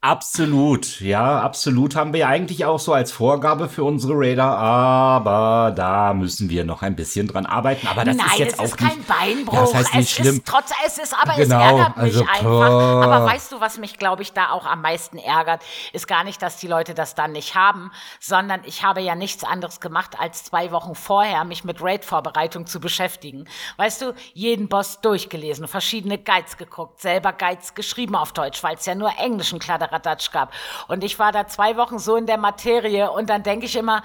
Absolut, 0.00 1.00
ja, 1.00 1.40
absolut. 1.40 1.96
Haben 1.96 2.12
wir 2.12 2.28
eigentlich 2.28 2.64
auch 2.64 2.78
so 2.78 2.92
als 2.92 3.10
Vorgabe 3.10 3.68
für 3.68 3.82
unsere 3.82 4.12
Raider, 4.14 4.44
aber 4.56 5.72
da 5.74 6.14
müssen 6.14 6.48
wir 6.50 6.64
noch 6.64 6.82
ein 6.82 6.94
bisschen 6.94 7.26
dran 7.26 7.46
arbeiten. 7.46 7.88
Aber 7.88 8.04
das 8.04 8.16
Nein, 8.16 8.26
ist 8.28 8.38
jetzt 8.38 8.52
es 8.52 8.58
auch 8.60 8.64
ist 8.66 8.76
kein 8.76 8.98
nicht, 8.98 9.08
Beinbruch. 9.08 9.54
Ja, 9.54 9.60
das 9.62 9.74
heißt 9.74 9.94
nicht 9.96 10.08
es 10.08 10.10
schlimm. 10.12 10.36
ist 10.36 10.46
trotz, 10.46 10.70
es 10.86 10.98
ist, 10.98 11.14
aber 11.20 11.34
Genau, 11.34 11.56
es 11.56 11.62
ärgert 11.72 11.96
mich 11.96 12.14
also, 12.14 12.24
einfach. 12.26 12.42
boah. 12.44 13.02
Aber 13.02 13.26
weißt 13.26 13.50
du, 13.50 13.60
was 13.60 13.78
mich, 13.78 13.98
glaube 13.98 14.22
ich, 14.22 14.32
da 14.32 14.50
auch 14.50 14.66
am 14.66 14.82
meisten 14.82 15.18
ärgert, 15.18 15.64
ist 15.92 16.06
gar 16.06 16.22
nicht, 16.22 16.40
dass 16.42 16.58
die 16.58 16.68
Leute 16.68 16.94
das 16.94 17.16
dann 17.16 17.32
nicht 17.32 17.56
haben, 17.56 17.90
sondern 18.20 18.60
ich 18.66 18.84
habe 18.84 19.00
ja 19.00 19.16
nichts 19.16 19.42
anderes 19.42 19.80
gemacht, 19.80 20.14
als 20.20 20.44
zwei 20.44 20.70
Wochen 20.70 20.94
vorher 20.94 21.42
mich 21.44 21.64
mit 21.64 21.82
Raid-Vorbereitung 21.82 22.66
zu 22.66 22.78
beschäftigen. 22.78 23.48
Weißt 23.78 24.00
du, 24.02 24.14
jeden 24.32 24.68
Boss 24.68 25.00
durchgelesen, 25.00 25.66
verschiedene 25.66 26.18
Guides 26.18 26.56
geguckt, 26.56 27.00
selber 27.00 27.32
Guides 27.32 27.74
geschrieben 27.74 28.14
auf 28.14 28.30
Deutsch, 28.32 28.62
weil 28.62 28.76
es 28.76 28.86
ja 28.86 28.94
nur 28.94 29.10
englischen 29.18 29.58
Kladderadatsch 29.58 29.87
gab. 30.32 30.52
Und 30.88 31.04
ich 31.04 31.18
war 31.18 31.32
da 31.32 31.46
zwei 31.46 31.76
Wochen 31.76 31.98
so 31.98 32.16
in 32.16 32.26
der 32.26 32.38
Materie 32.38 33.10
und 33.10 33.30
dann 33.30 33.42
denke 33.42 33.66
ich 33.66 33.76
immer, 33.76 34.02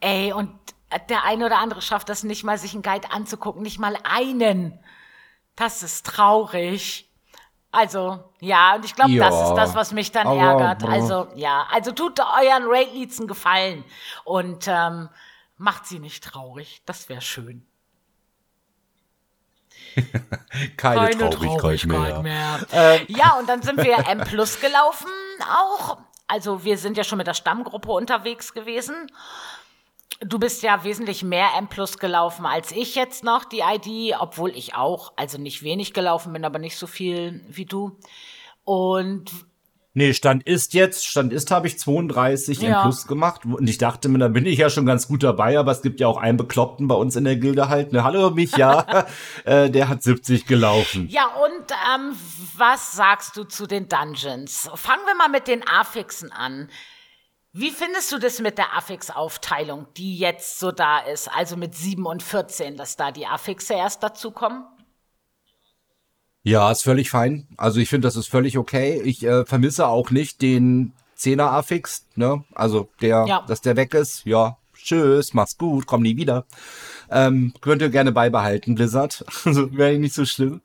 ey, 0.00 0.32
und 0.32 0.50
der 1.08 1.24
eine 1.24 1.46
oder 1.46 1.58
andere 1.58 1.82
schafft 1.82 2.08
das 2.08 2.22
nicht 2.22 2.44
mal, 2.44 2.58
sich 2.58 2.74
einen 2.74 2.82
Guide 2.82 3.10
anzugucken, 3.10 3.62
nicht 3.62 3.78
mal 3.78 3.96
einen. 4.04 4.78
Das 5.56 5.82
ist 5.82 6.06
traurig. 6.06 7.08
Also, 7.70 8.22
ja, 8.40 8.74
und 8.74 8.84
ich 8.84 8.94
glaube, 8.94 9.16
das 9.16 9.48
ist 9.48 9.54
das, 9.54 9.74
was 9.74 9.92
mich 9.92 10.12
dann 10.12 10.26
ärgert. 10.26 10.84
Also, 10.84 11.28
ja, 11.34 11.66
also 11.72 11.92
tut 11.92 12.20
euren 12.20 12.64
Raid-Leads 12.66 13.18
einen 13.18 13.28
Gefallen 13.28 13.84
und 14.24 14.66
ähm, 14.68 15.08
macht 15.56 15.86
sie 15.86 15.98
nicht 15.98 16.22
traurig. 16.22 16.82
Das 16.84 17.08
wäre 17.08 17.22
schön. 17.22 17.66
keine, 20.76 21.10
Traurigkeit, 21.30 21.86
mehr. 21.86 22.22
mehr. 22.22 23.00
ja, 23.08 23.36
und 23.38 23.48
dann 23.48 23.62
sind 23.62 23.82
wir 23.82 23.98
M 24.08 24.20
Plus 24.20 24.60
gelaufen 24.60 25.08
auch. 25.40 25.98
Also 26.26 26.64
wir 26.64 26.78
sind 26.78 26.96
ja 26.96 27.04
schon 27.04 27.18
mit 27.18 27.26
der 27.26 27.34
Stammgruppe 27.34 27.90
unterwegs 27.90 28.54
gewesen. 28.54 28.94
Du 30.20 30.38
bist 30.38 30.62
ja 30.62 30.84
wesentlich 30.84 31.22
mehr 31.22 31.48
M 31.58 31.68
Plus 31.68 31.98
gelaufen 31.98 32.46
als 32.46 32.70
ich 32.70 32.94
jetzt 32.94 33.24
noch, 33.24 33.44
die 33.44 33.60
ID, 33.60 34.16
obwohl 34.18 34.50
ich 34.50 34.74
auch, 34.74 35.12
also 35.16 35.38
nicht 35.38 35.62
wenig 35.62 35.92
gelaufen 35.92 36.32
bin, 36.32 36.44
aber 36.44 36.58
nicht 36.58 36.76
so 36.76 36.86
viel 36.86 37.44
wie 37.48 37.66
du. 37.66 37.98
Und 38.64 39.30
Nee, 39.94 40.14
Stand 40.14 40.46
ist 40.46 40.72
jetzt, 40.72 41.06
Stand 41.06 41.32
ist 41.34 41.50
habe 41.50 41.66
ich 41.66 41.78
32 41.78 42.60
Ja. 42.62 42.76
M 42.78 42.82
Plus 42.82 43.06
gemacht 43.06 43.42
und 43.44 43.68
ich 43.68 43.76
dachte 43.76 44.08
mir, 44.08 44.18
da 44.18 44.28
bin 44.28 44.46
ich 44.46 44.58
ja 44.58 44.70
schon 44.70 44.86
ganz 44.86 45.06
gut 45.06 45.22
dabei, 45.22 45.58
aber 45.58 45.70
es 45.72 45.82
gibt 45.82 46.00
ja 46.00 46.06
auch 46.06 46.16
einen 46.16 46.38
Bekloppten 46.38 46.88
bei 46.88 46.94
uns 46.94 47.14
in 47.14 47.24
der 47.24 47.36
Gilde 47.36 47.68
halt, 47.68 47.92
ne, 47.92 48.02
hallo 48.02 48.30
Micha, 48.30 49.06
äh, 49.44 49.68
der 49.68 49.88
hat 49.88 50.02
70 50.02 50.46
gelaufen. 50.46 51.08
ja, 51.10 51.26
und 51.26 51.70
ähm, 51.94 52.16
was 52.56 52.92
sagst 52.92 53.36
du 53.36 53.44
zu 53.44 53.66
den 53.66 53.88
Dungeons? 53.88 54.70
Fangen 54.74 55.02
wir 55.06 55.14
mal 55.14 55.28
mit 55.28 55.46
den 55.46 55.62
Affixen 55.68 56.32
an. 56.32 56.70
Wie 57.54 57.70
findest 57.70 58.10
du 58.10 58.18
das 58.18 58.40
mit 58.40 58.56
der 58.56 58.74
Affix-Aufteilung, 58.74 59.86
die 59.98 60.16
jetzt 60.16 60.58
so 60.58 60.72
da 60.72 61.00
ist? 61.00 61.28
Also 61.28 61.58
mit 61.58 61.74
7 61.74 62.06
und 62.06 62.22
14, 62.22 62.78
dass 62.78 62.96
da 62.96 63.10
die 63.12 63.26
Affixe 63.26 63.74
erst 63.74 64.02
dazukommen? 64.02 64.64
Ja, 66.44 66.70
ist 66.72 66.82
völlig 66.82 67.10
fein. 67.10 67.46
Also 67.56 67.78
ich 67.80 67.88
finde, 67.88 68.06
das 68.08 68.16
ist 68.16 68.28
völlig 68.28 68.58
okay. 68.58 69.00
Ich 69.04 69.24
äh, 69.24 69.44
vermisse 69.46 69.86
auch 69.86 70.10
nicht 70.10 70.42
den 70.42 70.92
10er 71.18 71.52
Affix, 71.52 72.06
ne? 72.16 72.44
Also 72.54 72.88
der, 73.00 73.24
Ja. 73.28 73.44
dass 73.46 73.60
der 73.60 73.76
weg 73.76 73.94
ist. 73.94 74.24
Ja, 74.24 74.56
tschüss, 74.74 75.34
mach's 75.34 75.56
gut, 75.56 75.86
komm 75.86 76.02
nie 76.02 76.16
wieder. 76.16 76.44
Ähm, 77.10 77.52
könnt 77.60 77.80
ihr 77.82 77.90
gerne 77.90 78.10
beibehalten, 78.10 78.74
Blizzard. 78.74 79.24
Also 79.44 79.72
wäre 79.76 79.96
nicht 79.98 80.14
so 80.14 80.24
schlimm. 80.24 80.62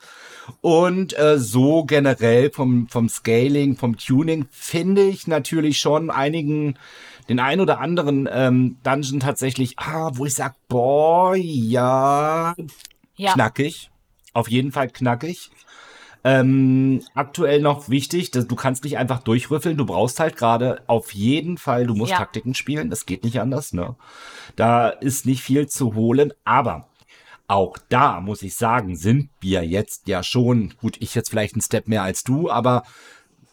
Und 0.62 1.18
äh, 1.20 1.38
so 1.38 1.84
generell 1.84 2.50
vom, 2.52 2.88
vom 2.88 3.10
Scaling, 3.10 3.76
vom 3.76 3.98
Tuning 3.98 4.48
finde 4.50 5.04
ich 5.04 5.28
natürlich 5.28 5.78
schon 5.78 6.10
einigen, 6.10 6.80
den 7.30 7.40
ein 7.42 7.60
oder 7.60 7.82
anderen 7.82 8.28
ähm, 8.32 8.78
Dungeon 8.84 9.20
tatsächlich, 9.20 9.78
ah, 9.78 10.10
wo 10.14 10.26
ich 10.26 10.34
sag, 10.34 10.56
boah, 10.70 11.36
ja, 11.36 12.56
Ja. 13.18 13.34
knackig. 13.34 13.92
Auf 14.34 14.50
jeden 14.50 14.72
Fall 14.72 14.88
knackig. 14.90 15.52
Ähm, 16.30 17.02
aktuell 17.14 17.62
noch 17.62 17.88
wichtig, 17.88 18.32
dass 18.32 18.48
du 18.48 18.56
kannst 18.58 18.84
nicht 18.84 18.98
einfach 18.98 19.20
durchrüffeln. 19.20 19.78
Du 19.78 19.86
brauchst 19.86 20.20
halt 20.20 20.36
gerade 20.36 20.84
auf 20.88 21.14
jeden 21.14 21.58
Fall, 21.58 21.88
du 21.88 21.96
musst 21.96 22.12
Ja. 22.12 22.18
Taktiken 22.18 22.54
spielen. 22.54 22.90
Das 22.90 23.06
geht 23.06 23.24
nicht 23.24 23.40
anders, 23.40 23.72
ne? 23.72 23.96
Da 24.58 24.90
ist 24.90 25.26
nicht 25.26 25.42
viel 25.42 25.68
zu 25.68 25.96
holen, 25.96 26.34
aber 26.44 26.90
auch 27.48 27.78
da 27.88 28.20
muss 28.20 28.42
ich 28.42 28.58
sagen, 28.58 28.98
sind 28.98 29.30
wir 29.40 29.64
jetzt 29.64 30.10
ja 30.10 30.22
schon, 30.22 30.74
gut, 30.82 30.98
ich 31.00 31.16
jetzt 31.16 31.30
vielleicht 31.30 31.54
einen 31.54 31.62
Step 31.62 31.88
mehr 31.88 32.04
als 32.04 32.26
du, 32.26 32.52
aber 32.52 32.84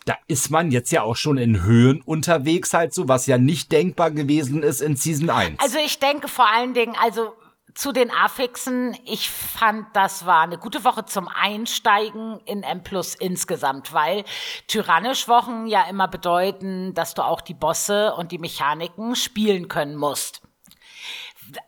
da 0.04 0.16
ist 0.26 0.50
man 0.50 0.73
jetzt 0.73 0.90
ja 0.90 1.02
auch 1.02 1.14
schon 1.14 1.38
in 1.38 1.62
Höhen 1.62 2.00
unterwegs 2.02 2.75
halt 2.75 2.93
so, 2.93 3.07
was 3.07 3.26
ja 3.26 3.38
nicht 3.38 3.71
denkbar 3.71 4.11
gewesen 4.11 4.64
ist 4.64 4.81
in 4.81 4.97
Season 4.97 5.31
1. 5.31 5.61
Also 5.61 5.78
ich 5.78 6.00
denke 6.00 6.26
vor 6.26 6.49
allen 6.52 6.75
Dingen, 6.75 6.95
also 7.00 7.35
zu 7.75 7.93
den 7.93 8.11
Affixen, 8.11 8.97
ich 9.04 9.31
fand, 9.31 9.88
das 9.95 10.26
war 10.26 10.43
eine 10.43 10.59
gute 10.59 10.85
Woche 10.85 11.04
zum 11.04 11.28
Einsteigen 11.28 12.40
in 12.45 12.62
M 12.62 12.83
Plus 12.83 13.14
insgesamt, 13.14 13.93
weil 13.93 14.25
tyrannisch 14.69 15.26
Wochen 15.28 15.66
ja 15.66 15.85
immer 15.90 16.07
bedeuten, 16.07 16.95
dass 16.95 17.14
du 17.14 17.23
auch 17.23 17.40
die 17.40 17.54
Bosse 17.54 18.14
und 18.14 18.31
die 18.31 18.38
Mechaniken 18.38 19.16
spielen 19.16 19.69
können 19.69 19.97
musst 19.97 20.43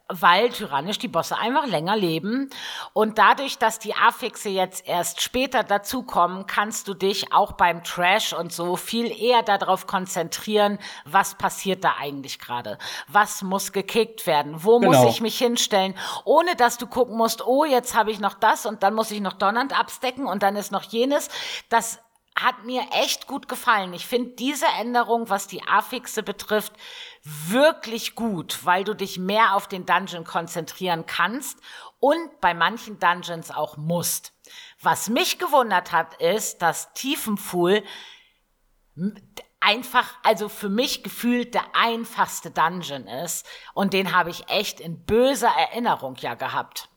weil 0.09 0.51
tyrannisch 0.51 0.99
die 0.99 1.09
Bosse 1.09 1.37
einfach 1.39 1.67
länger 1.67 1.97
leben. 1.97 2.51
Und 2.93 3.19
dadurch, 3.19 3.59
dass 3.59 3.79
die 3.79 3.95
Affixe 3.95 4.49
jetzt 4.49 4.87
erst 4.87 5.21
später 5.21 5.65
dazukommen, 5.65 6.47
kannst 6.47 6.89
du 6.89 6.95
dich 6.95 7.33
auch 7.33 7.53
beim 7.53 7.83
Trash 7.83 8.33
und 8.33 8.53
so 8.53 8.77
viel 8.77 9.07
eher 9.11 9.43
darauf 9.43 9.87
konzentrieren, 9.87 10.79
was 11.05 11.35
passiert 11.35 11.85
da 11.85 11.95
eigentlich 11.99 12.39
gerade? 12.39 12.79
Was 13.09 13.43
muss 13.43 13.73
gekickt 13.73 14.27
werden? 14.27 14.63
Wo 14.65 14.79
Genau. 14.79 15.03
muss 15.03 15.11
ich 15.15 15.21
mich 15.21 15.39
hinstellen? 15.39 15.95
Ohne 16.25 16.55
dass 16.57 16.79
du 16.79 16.87
gucken 16.87 17.17
musst, 17.17 17.47
oh, 17.47 17.65
jetzt 17.65 17.95
habe 17.95 18.11
ich 18.11 18.21
noch 18.21 18.35
das 18.35 18.67
und 18.67 18.83
dann 18.83 18.95
muss 18.95 19.11
ich 19.11 19.21
noch 19.21 19.33
donnernd 19.33 19.79
abstecken 19.79 20.27
und 20.27 20.43
dann 20.43 20.57
ist 20.57 20.73
noch 20.73 20.83
jenes. 20.85 21.29
Das 21.69 22.01
hat 22.37 22.65
mir 22.65 22.85
echt 22.93 23.27
gut 23.27 23.49
gefallen. 23.49 23.95
Ich 23.95 24.07
finde 24.07 24.31
diese 24.33 24.67
Änderung, 24.79 25.31
was 25.31 25.47
die 25.47 25.63
Affixe 25.63 26.23
betrifft, 26.23 26.75
wirklich 27.23 28.15
gut, 28.15 28.65
weil 28.65 28.85
du 28.85 28.95
dich 28.95 29.19
mehr 29.19 29.55
auf 29.55 29.67
den 29.67 29.87
Dungeon 29.87 30.25
konzentrieren 30.25 31.07
kannst 31.07 31.59
und 31.99 32.41
bei 32.41 32.53
manchen 32.53 32.99
Dungeons 32.99 33.51
auch 33.51 33.77
musst. 33.79 34.33
Was 34.81 35.09
mich 35.09 35.39
gewundert 35.39 35.93
hat, 35.93 36.21
ist, 36.21 36.61
dass 36.61 36.93
Tiefenpfuhl 36.93 37.83
einfach, 39.61 40.15
also 40.23 40.49
für 40.49 40.69
mich 40.69 41.03
gefühlt 41.03 41.55
der 41.55 41.75
einfachste 41.75 42.51
Dungeon 42.51 43.07
ist 43.07 43.47
und 43.75 43.93
den 43.93 44.15
habe 44.15 44.31
ich 44.31 44.49
echt 44.49 44.81
in 44.81 45.05
böser 45.05 45.51
Erinnerung 45.51 46.17
ja 46.17 46.35
gehabt. 46.35 46.89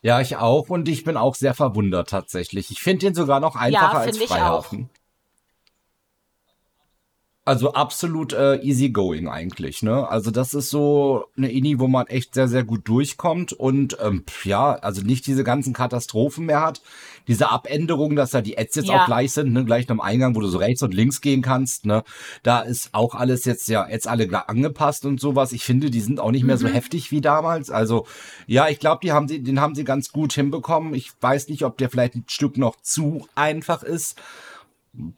Ja, 0.00 0.20
ich 0.20 0.36
auch 0.36 0.68
und 0.68 0.88
ich 0.88 1.04
bin 1.04 1.16
auch 1.16 1.34
sehr 1.34 1.54
verwundert 1.54 2.08
tatsächlich. 2.08 2.70
Ich 2.70 2.80
finde 2.80 3.06
ihn 3.06 3.14
sogar 3.14 3.40
noch 3.40 3.56
einfacher 3.56 3.98
als 3.98 4.10
finde 4.12 4.24
ich 4.24 4.30
Freihafen. 4.30 4.90
Also 7.48 7.72
absolut 7.72 8.34
äh, 8.34 8.56
easygoing 8.56 9.26
eigentlich, 9.26 9.82
ne? 9.82 10.06
Also 10.06 10.30
das 10.30 10.52
ist 10.52 10.68
so 10.68 11.24
eine 11.34 11.50
Ini, 11.50 11.78
wo 11.78 11.88
man 11.88 12.06
echt 12.08 12.34
sehr, 12.34 12.46
sehr 12.46 12.62
gut 12.62 12.86
durchkommt 12.86 13.54
und 13.54 13.96
ähm, 14.02 14.24
ja, 14.44 14.74
also 14.74 15.00
nicht 15.00 15.26
diese 15.26 15.44
ganzen 15.44 15.72
Katastrophen 15.72 16.44
mehr 16.44 16.60
hat. 16.60 16.82
Diese 17.26 17.50
Abänderung, 17.50 18.16
dass 18.16 18.32
da 18.32 18.42
die 18.42 18.58
Ads 18.58 18.74
jetzt 18.76 18.88
Ja. 18.90 19.00
auch 19.00 19.06
gleich 19.06 19.32
sind, 19.32 19.54
ne? 19.54 19.64
Gleich 19.64 19.90
am 19.90 20.02
Eingang, 20.02 20.36
wo 20.36 20.40
du 20.40 20.46
so 20.48 20.58
rechts 20.58 20.82
und 20.82 20.92
links 20.92 21.22
gehen 21.22 21.40
kannst, 21.40 21.86
ne? 21.86 22.04
Da 22.42 22.60
ist 22.60 22.90
auch 22.92 23.14
alles 23.14 23.46
jetzt 23.46 23.66
ja 23.68 23.88
jetzt 23.88 24.06
alle 24.08 24.28
angepasst 24.46 25.06
und 25.06 25.18
sowas. 25.18 25.52
Ich 25.52 25.64
finde, 25.64 25.88
die 25.90 26.00
sind 26.02 26.20
auch 26.20 26.32
nicht 26.32 26.44
mehr 26.44 26.56
Mhm. 26.56 26.60
so 26.60 26.68
heftig 26.68 27.10
wie 27.12 27.22
damals. 27.22 27.70
Also 27.70 28.06
ja, 28.46 28.68
ich 28.68 28.78
glaube, 28.78 29.00
die 29.02 29.12
haben 29.12 29.26
sie, 29.26 29.42
den 29.42 29.58
haben 29.58 29.74
sie 29.74 29.84
ganz 29.84 30.12
gut 30.12 30.34
hinbekommen. 30.34 30.92
Ich 30.92 31.12
weiß 31.22 31.48
nicht, 31.48 31.64
ob 31.64 31.78
der 31.78 31.88
vielleicht 31.88 32.14
ein 32.14 32.24
Stück 32.28 32.58
noch 32.58 32.76
zu 32.82 33.26
einfach 33.34 33.82
ist 33.82 34.20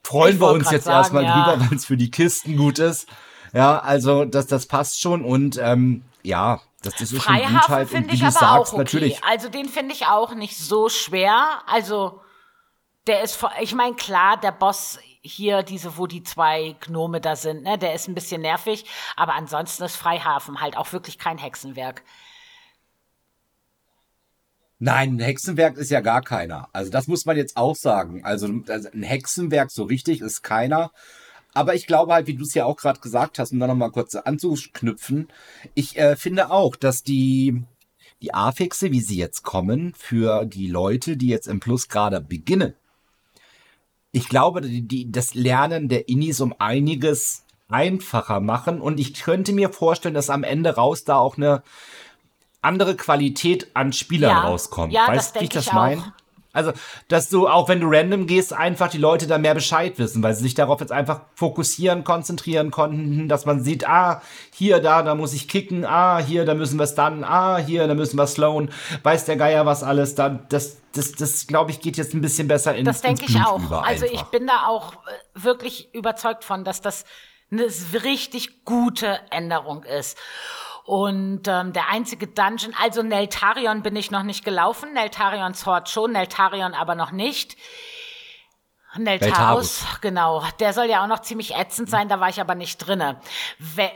freuen 0.03 0.41
wir 0.41 0.51
uns 0.51 0.71
jetzt 0.71 0.85
sagen, 0.85 0.99
erstmal 0.99 1.25
ja. 1.25 1.45
drüber, 1.45 1.67
weil 1.71 1.77
es 1.77 1.85
für 1.85 1.97
die 1.97 2.11
Kisten 2.11 2.57
gut 2.57 2.79
ist. 2.79 3.09
Ja, 3.53 3.79
also 3.79 4.25
das, 4.25 4.47
das 4.47 4.67
passt 4.67 5.01
schon 5.01 5.25
und 5.25 5.59
ähm, 5.59 6.05
ja, 6.23 6.61
das, 6.83 6.95
das 6.95 7.13
ist 7.13 7.23
schon 7.23 7.37
gut 7.37 7.69
halt. 7.69 7.89
Und 7.89 7.95
finde 7.95 8.11
wie 8.11 8.15
ich 8.15 8.21
du 8.21 8.27
aber 8.27 8.33
sagst, 8.33 8.53
auch 8.53 8.69
okay. 8.69 8.79
natürlich. 8.79 9.25
Also 9.25 9.49
den 9.49 9.69
finde 9.69 9.95
ich 9.95 10.07
auch 10.07 10.35
nicht 10.35 10.57
so 10.57 10.89
schwer. 10.89 11.63
Also 11.67 12.21
der 13.07 13.23
ist, 13.23 13.39
ich 13.61 13.75
meine 13.75 13.97
klar, 13.97 14.37
der 14.37 14.53
Boss 14.53 14.99
hier, 15.23 15.63
diese, 15.63 15.99
wo 15.99 16.07
die 16.07 16.23
zwei 16.23 16.77
Gnome 16.81 17.21
da 17.21 17.37
sind, 17.37 17.63
ne, 17.63 17.77
der 17.77 17.95
ist 17.95 18.09
ein 18.09 18.15
bisschen 18.15 18.41
nervig, 18.41 18.87
aber 19.17 19.35
ansonsten 19.35 19.83
ist 19.85 19.97
Freihafen 19.97 20.61
halt 20.61 20.77
auch 20.77 20.93
wirklich 20.93 21.19
kein 21.19 21.37
Hexenwerk. 21.37 22.03
Nein, 24.83 25.17
ein 25.17 25.21
Hexenwerk 25.21 25.77
ist 25.77 25.91
ja 25.91 26.01
gar 26.01 26.23
keiner. 26.23 26.71
Also 26.73 26.91
das 26.91 27.07
muss 27.07 27.27
man 27.27 27.37
jetzt 27.37 27.59
auch 27.59 27.77
sagen. 27.77 28.25
Also 28.25 28.49
also 28.67 28.89
ein 28.93 29.03
Hexenwerk 29.03 29.71
so 29.71 29.85
richtig 29.85 30.23
ist 30.23 30.43
keiner. 30.43 30.91
Aber 31.53 31.75
ich 31.75 31.87
glaube 31.87 32.15
halt, 32.15 32.27
wie 32.27 32.35
du 32.35 32.45
es 32.45 32.55
ja 32.55 32.65
auch 32.65 32.77
gerade 32.77 33.01
gesagt 33.01 33.39
hast, 33.39 33.53
um 33.53 33.61
da 33.61 33.67
nochmal 33.67 33.91
kurz 33.91 34.15
anzuknüpfen, 34.15 35.29
ich 35.75 35.99
äh, 35.99 36.17
finde 36.17 36.51
auch, 36.51 36.77
dass 36.77 37.03
die, 37.03 37.63
die 38.23 38.33
Affixe, 38.33 38.91
wie 38.91 39.01
sie 39.01 39.19
jetzt 39.19 39.43
kommen, 39.43 39.93
für 39.95 40.47
die 40.47 40.69
Leute, 40.69 41.19
die 41.19 41.29
jetzt 41.29 41.49
im 41.49 41.61
Plus 41.61 41.89
gerade 41.89 42.23
beginnen, 42.23 42.75
ich 44.13 44.29
glaube, 44.29 44.63
die, 44.63 44.83
die, 44.83 45.13
das 45.13 45.35
Lernen 45.35 45.89
der 45.89 46.09
Inis 46.09 46.41
um 46.41 46.55
einiges 46.59 47.45
einfacher 47.69 48.41
machen 48.41 48.81
und 48.81 48.99
ich 48.99 49.15
könnte 49.15 49.53
mir 49.53 49.71
vorstellen, 49.71 50.15
dass 50.15 50.31
am 50.31 50.43
Ende 50.43 50.75
raus 50.75 51.05
da 51.05 51.19
auch 51.19 51.37
eine 51.37 51.63
andere 52.63 52.97
Qualität 52.97 53.69
an 53.75 53.93
Spielern 53.93 54.31
Ja. 54.31 54.41
rauskommt. 54.41 54.93
Ja, 54.93 55.09
weißt 55.09 55.37
du, 55.37 55.41
wie 55.41 55.45
ich 55.45 55.51
das 55.51 55.73
meine? 55.73 56.13
Also, 56.53 56.73
dass 57.07 57.29
du 57.29 57.47
auch 57.47 57.69
wenn 57.69 57.81
du 57.81 57.87
random 57.89 58.27
gehst, 58.27 58.53
einfach 58.53 58.89
die 58.89 58.99
Leute 58.99 59.29
da 59.29 59.39
mehr 59.39 59.55
Bescheid 59.55 59.99
wissen, 59.99 60.21
weil 60.23 60.35
sie 60.35 60.43
sich 60.43 60.55
darauf 60.55 60.81
jetzt 60.81 60.91
einfach 60.91 61.21
fokussieren, 61.37 62.03
konzentrieren 62.03 62.73
konnten, 62.73 63.29
dass 63.29 63.47
man 63.47 63.63
sieht, 63.63 63.89
ah, 63.89 64.21
hier, 64.53 64.81
da, 64.81 65.03
da 65.03 65.15
muss 65.15 65.33
ich 65.33 65.47
kicken, 65.47 65.85
ah, 65.85 66.19
hier, 66.19 66.45
da 66.45 66.55
müssen 66.55 66.79
wir 66.79 66.89
stunnen, 66.89 67.23
ah, 67.23 67.59
hier, 67.59 67.87
da 67.87 67.95
müssen 67.95 68.17
wir 68.17 68.27
slowen, 68.27 68.71
weiß 69.05 69.27
der 69.27 69.37
Geier 69.37 69.65
was 69.65 69.85
alles, 69.85 70.17
da, 70.17 70.29
das, 70.29 70.79
das, 70.93 71.13
das, 71.13 71.47
glaube 71.47 71.71
ich, 71.71 71.81
geht 71.81 71.97
jetzt 71.97 72.15
ein 72.15 72.21
bisschen 72.21 72.49
besser 72.49 72.75
in, 72.75 72.85
Das 72.85 73.01
denke 73.01 73.27
ich 73.29 73.41
auch. 73.41 73.61
über 73.61 73.85
Also 73.85 74.07
ich 74.07 74.23
bin 74.25 74.49
da 74.49 74.67
auch 74.67 74.95
äh, 74.95 74.97
wirklich 75.35 75.95
überzeugt 75.95 76.43
von, 76.43 76.65
dass 76.65 76.81
das 76.81 77.05
eine 77.53 77.67
richtig 78.05 78.65
gute 78.65 79.21
Änderung 79.31 79.85
ist. 79.85 80.17
Und 80.91 81.43
ähm, 81.47 81.73
der 81.73 81.89
einzige 81.89 82.27
Dungeon, 82.27 82.75
also 82.77 83.05
Neltarion 83.05 83.85
bin 83.85 83.95
ich 83.95 84.11
noch 84.11 84.25
nicht 84.25 84.45
gelaufen, 84.45 84.93
Neltarions 84.93 85.65
Hort 85.65 85.89
schon, 85.89 86.11
Neltarion 86.11 86.75
aber 86.75 86.97
noch 86.97 87.13
nicht. 87.13 87.57
Neltarus, 88.99 89.85
genau. 90.01 90.43
Der 90.59 90.73
soll 90.73 90.87
ja 90.87 91.05
auch 91.05 91.07
noch 91.07 91.23
ziemlich 91.23 91.55
ätzend 91.55 91.89
sein, 91.89 92.09
da 92.09 92.19
war 92.19 92.29
ich 92.29 92.41
aber 92.41 92.57
nicht 92.57 92.79
drinne. 92.79 93.21
We 93.61 93.89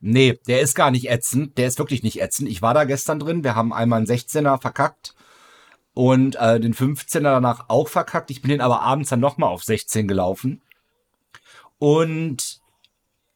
Nee, 0.00 0.38
der 0.46 0.60
ist 0.60 0.74
gar 0.74 0.90
nicht 0.90 1.08
ätzend. 1.08 1.56
Der 1.56 1.66
ist 1.66 1.78
wirklich 1.78 2.02
nicht 2.02 2.20
ätzend. 2.20 2.50
Ich 2.50 2.60
war 2.60 2.74
da 2.74 2.84
gestern 2.84 3.20
drin. 3.20 3.42
Wir 3.42 3.54
haben 3.54 3.72
einmal 3.72 3.96
einen 3.96 4.06
16er 4.06 4.60
verkackt 4.60 5.14
und 5.94 6.36
äh, 6.36 6.60
den 6.60 6.74
15er 6.74 7.20
danach 7.20 7.70
auch 7.70 7.88
verkackt. 7.88 8.30
Ich 8.30 8.42
bin 8.42 8.50
den 8.50 8.60
aber 8.60 8.82
abends 8.82 9.08
dann 9.08 9.20
nochmal 9.20 9.48
auf 9.48 9.64
16 9.64 10.06
gelaufen. 10.06 10.60
Und 11.78 12.60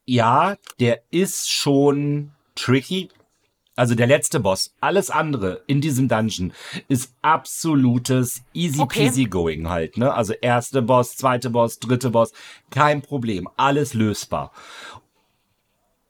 ja, 0.05 0.57
der 0.79 1.05
ist 1.11 1.51
schon 1.51 2.33
tricky. 2.55 3.09
Also 3.75 3.95
der 3.95 4.07
letzte 4.07 4.39
Boss, 4.39 4.75
alles 4.81 5.09
andere 5.09 5.63
in 5.67 5.81
diesem 5.81 6.07
Dungeon 6.07 6.53
ist 6.89 7.15
absolutes 7.23 8.43
easy 8.53 8.81
Okay. 8.81 9.07
peasy 9.07 9.25
going 9.25 9.71
halt, 9.71 9.97
ne? 9.97 10.13
Also 10.13 10.35
erste 10.35 10.83
Boss, 10.83 11.17
zweite 11.17 11.49
Boss, 11.49 11.79
dritte 11.79 12.11
Boss, 12.11 12.33
kein 12.71 13.01
Problem, 13.01 13.49
alles 13.57 13.95
lösbar. 13.95 14.53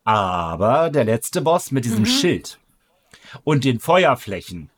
Aber 0.03 0.91
der 0.91 1.05
letzte 1.05 1.41
Boss 1.41 1.71
mit 1.71 1.85
diesem 1.85 2.05
Schild 2.05 2.59
und 3.45 3.63
den 3.63 3.79
Feuerflächen 3.79 4.69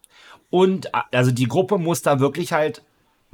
und 0.51 0.91
also 1.13 1.31
die 1.31 1.49
Gruppe 1.49 1.79
muss 1.79 2.03
da 2.03 2.21
wirklich 2.21 2.53
halt 2.53 2.83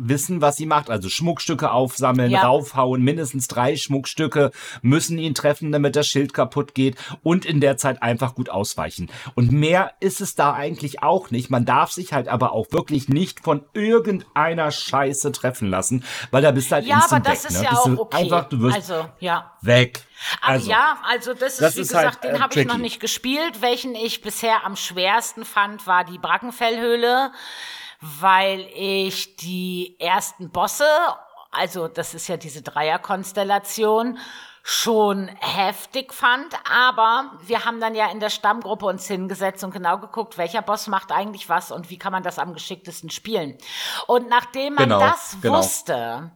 wissen, 0.08 0.40
was 0.40 0.56
sie 0.56 0.66
macht. 0.66 0.90
Also 0.90 1.08
Schmuckstücke 1.08 1.70
aufsammeln, 1.70 2.30
Ja. 2.30 2.42
raufhauen, 2.42 3.02
mindestens 3.02 3.48
drei 3.48 3.76
Schmuckstücke 3.76 4.50
müssen 4.82 5.18
ihn 5.18 5.34
treffen, 5.34 5.72
damit 5.72 5.96
das 5.96 6.06
Schild 6.06 6.34
kaputt 6.34 6.74
geht 6.74 6.96
und 7.22 7.44
in 7.44 7.60
der 7.60 7.76
Zeit 7.76 8.02
einfach 8.02 8.34
gut 8.34 8.48
ausweichen. 8.50 9.10
Und 9.34 9.52
mehr 9.52 9.92
ist 10.00 10.20
es 10.20 10.34
da 10.34 10.52
eigentlich 10.52 11.02
auch 11.02 11.30
nicht. 11.30 11.50
Man 11.50 11.64
darf 11.64 11.90
sich 11.92 12.12
halt 12.12 12.28
aber 12.28 12.52
auch 12.52 12.66
wirklich 12.72 13.08
nicht 13.08 13.40
von 13.40 13.64
irgendeiner 13.74 14.70
Scheiße 14.70 15.32
treffen 15.32 15.68
lassen, 15.68 16.04
weil 16.30 16.42
da 16.42 16.50
bist 16.50 16.70
du 16.70 16.76
halt 16.76 16.86
ja, 16.86 16.96
aber 16.96 17.02
instant 17.16 17.26
das 17.26 17.44
weg. 17.44 17.50
ist 17.50 17.58
ne? 17.58 17.64
ja 17.64 17.70
Bist 17.70 17.80
auch 17.82 17.98
okay. 17.98 18.16
Einfach, 18.16 18.48
du 18.48 18.60
wirst 18.60 18.76
also, 18.76 19.08
ja. 19.20 19.52
weg. 19.60 20.02
Aber 20.42 20.52
Also, 20.54 20.70
ja, 20.70 20.98
also 21.08 21.34
das 21.34 21.54
ist, 21.54 21.62
das 21.62 21.76
wie 21.76 21.80
ist 21.80 21.94
halt, 21.94 22.06
gesagt, 22.08 22.24
den 22.24 22.34
äh, 22.36 22.38
habe 22.40 22.60
ich 22.60 22.66
noch 22.66 22.78
nicht 22.78 23.00
gespielt. 23.00 23.62
Welchen 23.62 23.94
ich 23.94 24.20
bisher 24.20 24.64
am 24.64 24.76
schwersten 24.76 25.44
fand, 25.44 25.86
war 25.86 26.04
die 26.04 26.18
Brackenfellhöhle, 26.18 27.32
weil 28.00 28.68
ich 28.74 29.36
die 29.36 29.96
ersten 29.98 30.50
Bosse, 30.50 30.86
also 31.50 31.88
das 31.88 32.14
ist 32.14 32.28
ja 32.28 32.36
diese 32.36 32.62
Dreierkonstellation, 32.62 34.18
schon 34.62 35.28
heftig 35.40 36.12
fand, 36.12 36.54
aber 36.70 37.32
wir 37.40 37.64
haben 37.64 37.80
dann 37.80 37.94
ja 37.94 38.10
in 38.10 38.20
der 38.20 38.30
Stammgruppe 38.30 38.86
uns 38.86 39.06
hingesetzt 39.06 39.64
und 39.64 39.72
genau 39.72 39.98
geguckt, 39.98 40.36
welcher 40.38 40.62
Boss 40.62 40.86
macht 40.86 41.12
eigentlich 41.12 41.48
was 41.48 41.72
und 41.72 41.90
wie 41.90 41.98
kann 41.98 42.12
man 42.12 42.22
das 42.22 42.38
am 42.38 42.52
geschicktesten 42.52 43.10
spielen. 43.10 43.56
Und 44.06 44.28
nachdem 44.28 44.74
man 44.74 44.84
Genau, 44.84 45.00
das 45.00 45.36
genau. 45.40 45.58
wusste, 45.58 46.30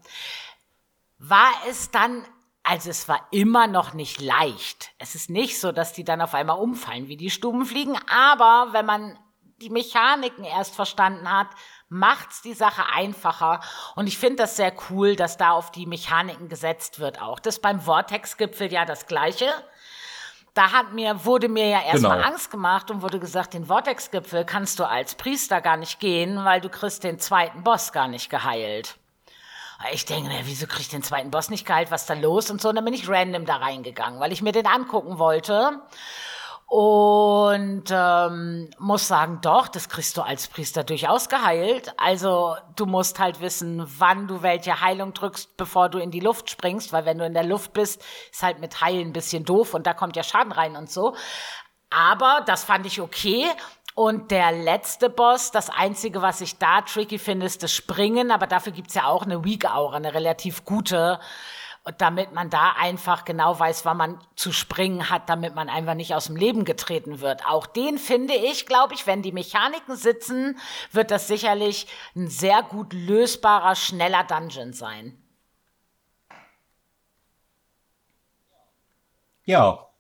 war 1.19 1.51
es 1.69 1.91
dann, 1.91 2.25
also 2.63 2.91
es 2.91 3.09
war 3.09 3.29
immer 3.31 3.67
noch 3.67 3.93
nicht 3.93 4.21
leicht. 4.21 4.91
Es 4.99 5.15
ist 5.15 5.29
nicht 5.29 5.61
so, 5.61 5.71
dass 5.71 5.93
die 5.93 6.05
dann 6.05 6.23
auf 6.23 6.35
einmal 6.35 6.59
umfallen 6.59 7.09
wie 7.09 7.17
die 7.17 7.31
Stubenfliegen, 7.31 7.97
aber 8.09 8.73
wenn 8.73 8.87
man 8.87 9.19
die 9.65 9.71
Mechaniken 9.71 10.45
erst 10.45 10.75
verstanden 10.75 11.33
hat, 11.33 11.47
macht's 11.89 12.43
die 12.43 12.53
Sache 12.53 12.83
einfacher. 12.95 13.61
Und 13.97 14.07
ich 14.09 14.19
finde 14.19 14.43
das 14.43 14.57
sehr 14.57 14.75
cool, 14.91 15.17
dass 15.17 15.39
da 15.39 15.53
auf 15.53 15.71
die 15.73 15.87
Mechaniken 15.87 16.51
gesetzt 16.51 16.99
wird 17.01 17.23
auch. 17.23 17.39
Das 17.41 17.61
beim 17.61 17.81
Vortex-Gipfel 17.81 18.71
ja 18.71 18.85
das 18.85 19.07
Gleiche. 19.07 19.49
Da 20.53 20.73
hat 20.73 20.93
mir, 20.93 21.25
wurde 21.25 21.49
mir 21.49 21.67
ja 21.69 21.83
erstmal 21.83 22.19
Genau. 22.19 22.29
Angst 22.29 22.51
gemacht 22.51 22.91
und 22.91 23.01
wurde 23.01 23.19
gesagt, 23.19 23.55
den 23.55 23.65
Vortex-Gipfel 23.65 24.45
kannst 24.45 24.79
du 24.79 24.85
als 24.85 25.15
Priester 25.15 25.63
gar 25.63 25.79
nicht 25.79 25.99
gehen, 25.99 26.45
weil 26.45 26.61
du 26.61 26.69
kriegst 26.69 27.03
den 27.05 27.19
zweiten 27.19 27.65
Boss 27.65 27.91
gar 27.91 28.07
nicht 28.07 28.29
geheilt. 28.29 28.97
Ich 29.93 30.05
denke, 30.05 30.29
na, 30.31 30.41
wieso 30.45 30.67
krieg 30.67 30.81
ich 30.81 30.89
den 30.91 31.03
zweiten 31.03 31.31
Boss 31.31 31.49
nicht 31.49 31.67
geheilt? 31.67 31.91
Was 31.91 32.03
ist 32.03 32.11
da 32.11 32.15
los? 32.15 32.51
Und 32.51 32.61
so, 32.61 32.69
und 32.69 32.77
dann 32.77 32.85
bin 32.85 32.95
ich 32.95 33.09
random 33.09 33.47
da 33.47 33.57
reingegangen, 33.57 34.21
weil 34.21 34.33
ich 34.33 34.43
mir 34.43 34.53
den 34.53 34.67
angucken 34.67 35.19
wollte. 35.19 35.81
Und 36.67 37.85
ähm, 37.91 38.71
muss 38.79 39.07
sagen, 39.07 39.39
doch, 39.43 39.69
das 39.69 39.89
kriegst 39.89 40.17
du 40.17 40.23
als 40.23 40.49
Priester 40.49 40.83
durchaus 40.83 41.29
geheilt. 41.29 41.93
Also 41.99 42.57
du 42.75 42.87
musst 42.87 43.19
halt 43.19 43.41
wissen, 43.41 43.85
wann 43.99 44.27
du 44.27 44.43
welche 44.43 44.81
Heilung 44.81 45.13
drückst, 45.13 45.57
bevor 45.57 45.89
du 45.89 45.99
in 45.99 46.11
die 46.11 46.21
Luft 46.21 46.51
springst, 46.51 46.93
weil 46.93 47.05
wenn 47.05 47.19
du 47.19 47.27
in 47.27 47.35
der 47.35 47.45
Luft 47.45 47.75
bist, 47.75 48.03
ist 48.33 48.43
halt 48.43 48.61
mit 48.61 48.81
Heilen 48.81 49.09
ein 49.09 49.13
bisschen 49.13 49.45
doof 49.45 49.75
und 49.75 49.87
da 49.87 49.95
kommt 49.95 50.17
ja 50.17 50.23
Schaden 50.23 50.53
rein 50.53 50.75
und 50.75 50.91
so. 50.91 51.15
Aber 51.91 52.43
das 52.47 52.65
fand 52.65 52.87
ich 52.87 53.01
okay. 53.01 53.47
Und 53.95 54.33
der 54.33 54.51
letzte 54.51 55.09
Boss, 55.09 55.53
das 55.53 55.71
Einzige, 55.71 56.21
was 56.21 56.41
ich 56.41 56.59
da 56.59 56.81
tricky 56.81 57.19
finde, 57.19 57.47
ist 57.47 57.63
das 57.63 57.73
Springen. 57.73 58.33
Aber 58.33 58.49
dafür 58.49 58.73
gibt's 58.73 58.95
ja 58.95 59.05
auch 59.05 59.23
eine 59.23 59.45
Weak 59.45 59.73
Aura, 59.73 59.97
eine 59.97 60.13
relativ 60.13 60.65
gute. 60.65 61.21
Und 61.87 62.01
damit 62.01 62.33
man 62.33 62.49
da 62.49 62.73
einfach 62.79 63.27
genau 63.27 63.59
weiß, 63.59 63.85
wann 63.85 63.99
man 63.99 64.19
zu 64.37 64.53
springen 64.53 65.11
hat, 65.11 65.29
damit 65.29 65.55
man 65.55 65.69
einfach 65.69 65.93
nicht 65.93 66.15
aus 66.15 66.27
dem 66.27 66.37
Leben 66.37 66.65
getreten 66.65 67.21
wird. 67.21 67.47
Auch 67.47 67.67
den 67.67 67.99
finde 67.99 68.33
ich, 68.35 68.65
glaube 68.65 68.95
ich, 68.95 69.07
wenn 69.07 69.21
die 69.21 69.33
Mechaniken 69.33 69.95
sitzen, 69.95 70.59
wird 70.93 71.11
das 71.11 71.29
sicherlich 71.29 71.87
ein 72.17 72.29
sehr 72.29 72.63
gut 72.63 72.95
lösbarer, 72.95 73.77
schneller 73.77 74.25
Dungeon 74.25 74.73
sein. 74.73 75.23
Ja, 79.45 79.91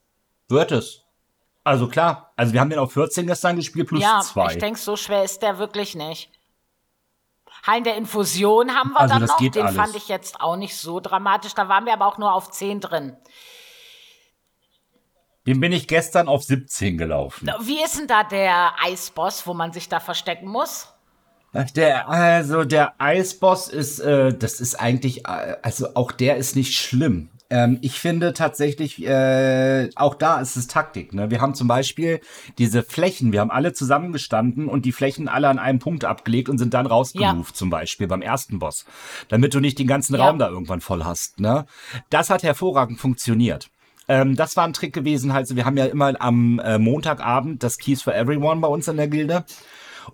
wird 0.48 0.72
es. 0.72 1.02
Also 1.64 1.86
klar, 1.88 2.32
also 2.36 2.54
wir 2.54 2.60
haben 2.60 2.70
den 2.70 2.78
auf 2.78 2.92
14 2.94 3.26
gestern 3.26 3.56
gespielt 3.56 3.88
plus 3.88 4.02
ja, 4.02 4.20
zwei. 4.20 4.52
ich 4.52 4.58
denke, 4.58 4.78
so 4.78 4.96
schwer 4.96 5.22
ist 5.22 5.42
der 5.42 5.58
wirklich 5.58 5.94
nicht. 5.94 6.30
Hallen 7.66 7.84
der 7.84 7.96
Infusion 7.96 8.74
haben 8.74 8.90
wir 8.92 9.00
Also 9.00 9.18
dann 9.18 9.26
noch. 9.26 9.38
Den 9.38 9.62
alles. 9.62 9.76
fand 9.76 9.96
ich 9.96 10.08
jetzt 10.08 10.40
auch 10.40 10.56
nicht 10.56 10.76
so 10.76 11.00
dramatisch. 11.00 11.54
Da 11.54 11.68
waren 11.68 11.86
wir 11.86 11.94
aber 11.94 12.06
auch 12.06 12.18
nur 12.18 12.32
auf 12.32 12.50
10 12.50 12.80
drin. 12.80 13.16
Den 15.46 15.60
bin 15.60 15.72
ich 15.72 15.88
gestern 15.88 16.28
auf 16.28 16.42
17 16.42 16.96
gelaufen. 16.96 17.50
Wie 17.60 17.82
ist 17.82 17.98
denn 17.98 18.06
da 18.06 18.24
der 18.24 18.72
Eisboss, 18.82 19.46
wo 19.46 19.54
man 19.54 19.72
sich 19.72 19.88
da 19.88 20.00
verstecken 20.00 20.48
muss? 20.48 20.88
Der, 21.76 22.08
also 22.08 22.64
der 22.64 22.94
Eisboss 22.98 23.68
ist, 23.68 24.00
äh, 24.00 24.36
das 24.36 24.60
ist 24.60 24.74
eigentlich, 24.74 25.26
äh, 25.26 25.56
also 25.62 25.94
auch 25.94 26.10
der 26.10 26.36
ist 26.36 26.56
nicht 26.56 26.74
schlimm. 26.74 27.30
Ähm, 27.50 27.78
ich 27.82 28.00
finde 28.00 28.32
tatsächlich, 28.32 29.04
äh, 29.06 29.90
auch 29.96 30.14
da 30.14 30.40
ist 30.40 30.56
es 30.56 30.66
Taktik. 30.66 31.12
Ne? 31.12 31.30
Wir 31.30 31.40
haben 31.40 31.54
zum 31.54 31.68
Beispiel 31.68 32.20
diese 32.58 32.82
Flächen, 32.82 33.32
wir 33.32 33.40
haben 33.40 33.50
alle 33.50 33.72
zusammengestanden 33.72 34.68
und 34.68 34.84
die 34.84 34.92
Flächen 34.92 35.28
alle 35.28 35.48
an 35.48 35.58
einem 35.58 35.78
Punkt 35.78 36.04
abgelegt 36.04 36.48
und 36.48 36.58
sind 36.58 36.74
dann 36.74 36.86
rausgemoved, 36.86 37.54
zum 37.54 37.70
Beispiel 37.70 38.06
beim 38.06 38.22
ersten 38.22 38.58
Boss. 38.58 38.86
Damit 39.28 39.54
du 39.54 39.60
nicht 39.60 39.78
den 39.78 39.86
ganzen 39.86 40.14
Ja. 40.14 40.26
Raum 40.26 40.38
da 40.38 40.48
irgendwann 40.48 40.80
voll 40.80 41.04
hast. 41.04 41.38
Ne? 41.38 41.66
Das 42.10 42.30
hat 42.30 42.42
hervorragend 42.42 42.98
funktioniert. 42.98 43.70
Ähm, 44.08 44.36
das 44.36 44.56
war 44.56 44.64
ein 44.64 44.72
Trick 44.72 44.92
gewesen, 44.92 45.32
halt, 45.32 45.46
so, 45.46 45.56
wir 45.56 45.64
haben 45.64 45.76
ja 45.76 45.86
immer 45.86 46.12
am 46.20 46.58
äh, 46.58 46.78
Montagabend 46.78 47.62
das 47.62 47.78
Keys 47.78 48.02
for 48.02 48.14
Everyone 48.14 48.60
bei 48.60 48.68
uns 48.68 48.88
in 48.88 48.96
der 48.96 49.08
Gilde. 49.08 49.44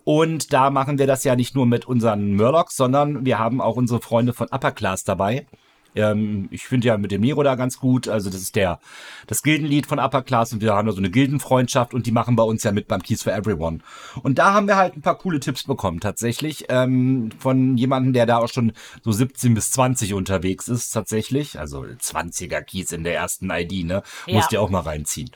Und 0.04 0.52
da 0.52 0.70
machen 0.70 0.98
wir 0.98 1.06
das 1.06 1.24
ja 1.24 1.34
nicht 1.34 1.54
nur 1.54 1.66
mit 1.66 1.86
unseren 1.86 2.36
Murlocs, 2.36 2.76
sondern 2.76 3.24
wir 3.24 3.38
haben 3.38 3.60
auch 3.60 3.76
unsere 3.76 4.00
Freunde 4.00 4.32
von 4.32 4.48
Upper 4.48 4.70
Class 4.72 5.04
dabei. 5.04 5.46
Ähm, 5.94 6.48
ich 6.50 6.66
finde 6.66 6.88
ja 6.88 6.96
mit 6.96 7.10
dem 7.10 7.20
Nero 7.20 7.42
da 7.42 7.54
ganz 7.54 7.78
gut. 7.78 8.08
Also 8.08 8.30
das 8.30 8.40
ist 8.40 8.56
der 8.56 8.80
das 9.26 9.42
Gildenlied 9.42 9.86
von 9.86 9.98
Upper 9.98 10.22
Class 10.22 10.52
und 10.52 10.60
wir 10.60 10.74
haben 10.74 10.86
da 10.86 10.92
so 10.92 10.98
eine 10.98 11.10
Gildenfreundschaft 11.10 11.94
und 11.94 12.06
die 12.06 12.12
machen 12.12 12.36
bei 12.36 12.42
uns 12.42 12.62
ja 12.62 12.72
mit 12.72 12.88
beim 12.88 13.02
Keys 13.02 13.22
for 13.22 13.32
Everyone. 13.32 13.78
Und 14.22 14.38
da 14.38 14.52
haben 14.52 14.66
wir 14.66 14.76
halt 14.76 14.96
ein 14.96 15.02
paar 15.02 15.18
coole 15.18 15.40
Tipps 15.40 15.64
bekommen 15.64 16.00
tatsächlich 16.00 16.66
ähm, 16.68 17.30
von 17.38 17.76
jemandem, 17.76 18.12
der 18.12 18.26
da 18.26 18.38
auch 18.38 18.48
schon 18.48 18.72
so 19.02 19.12
17 19.12 19.54
bis 19.54 19.70
20 19.72 20.14
unterwegs 20.14 20.68
ist 20.68 20.90
tatsächlich. 20.90 21.58
Also 21.58 21.82
20er 21.82 22.62
Keys 22.62 22.92
in 22.92 23.04
der 23.04 23.14
ersten 23.14 23.50
ID, 23.50 23.84
ne? 23.84 24.02
Ja. 24.26 24.34
Musst 24.34 24.52
ihr 24.52 24.60
auch 24.60 24.70
mal 24.70 24.80
reinziehen. 24.80 25.30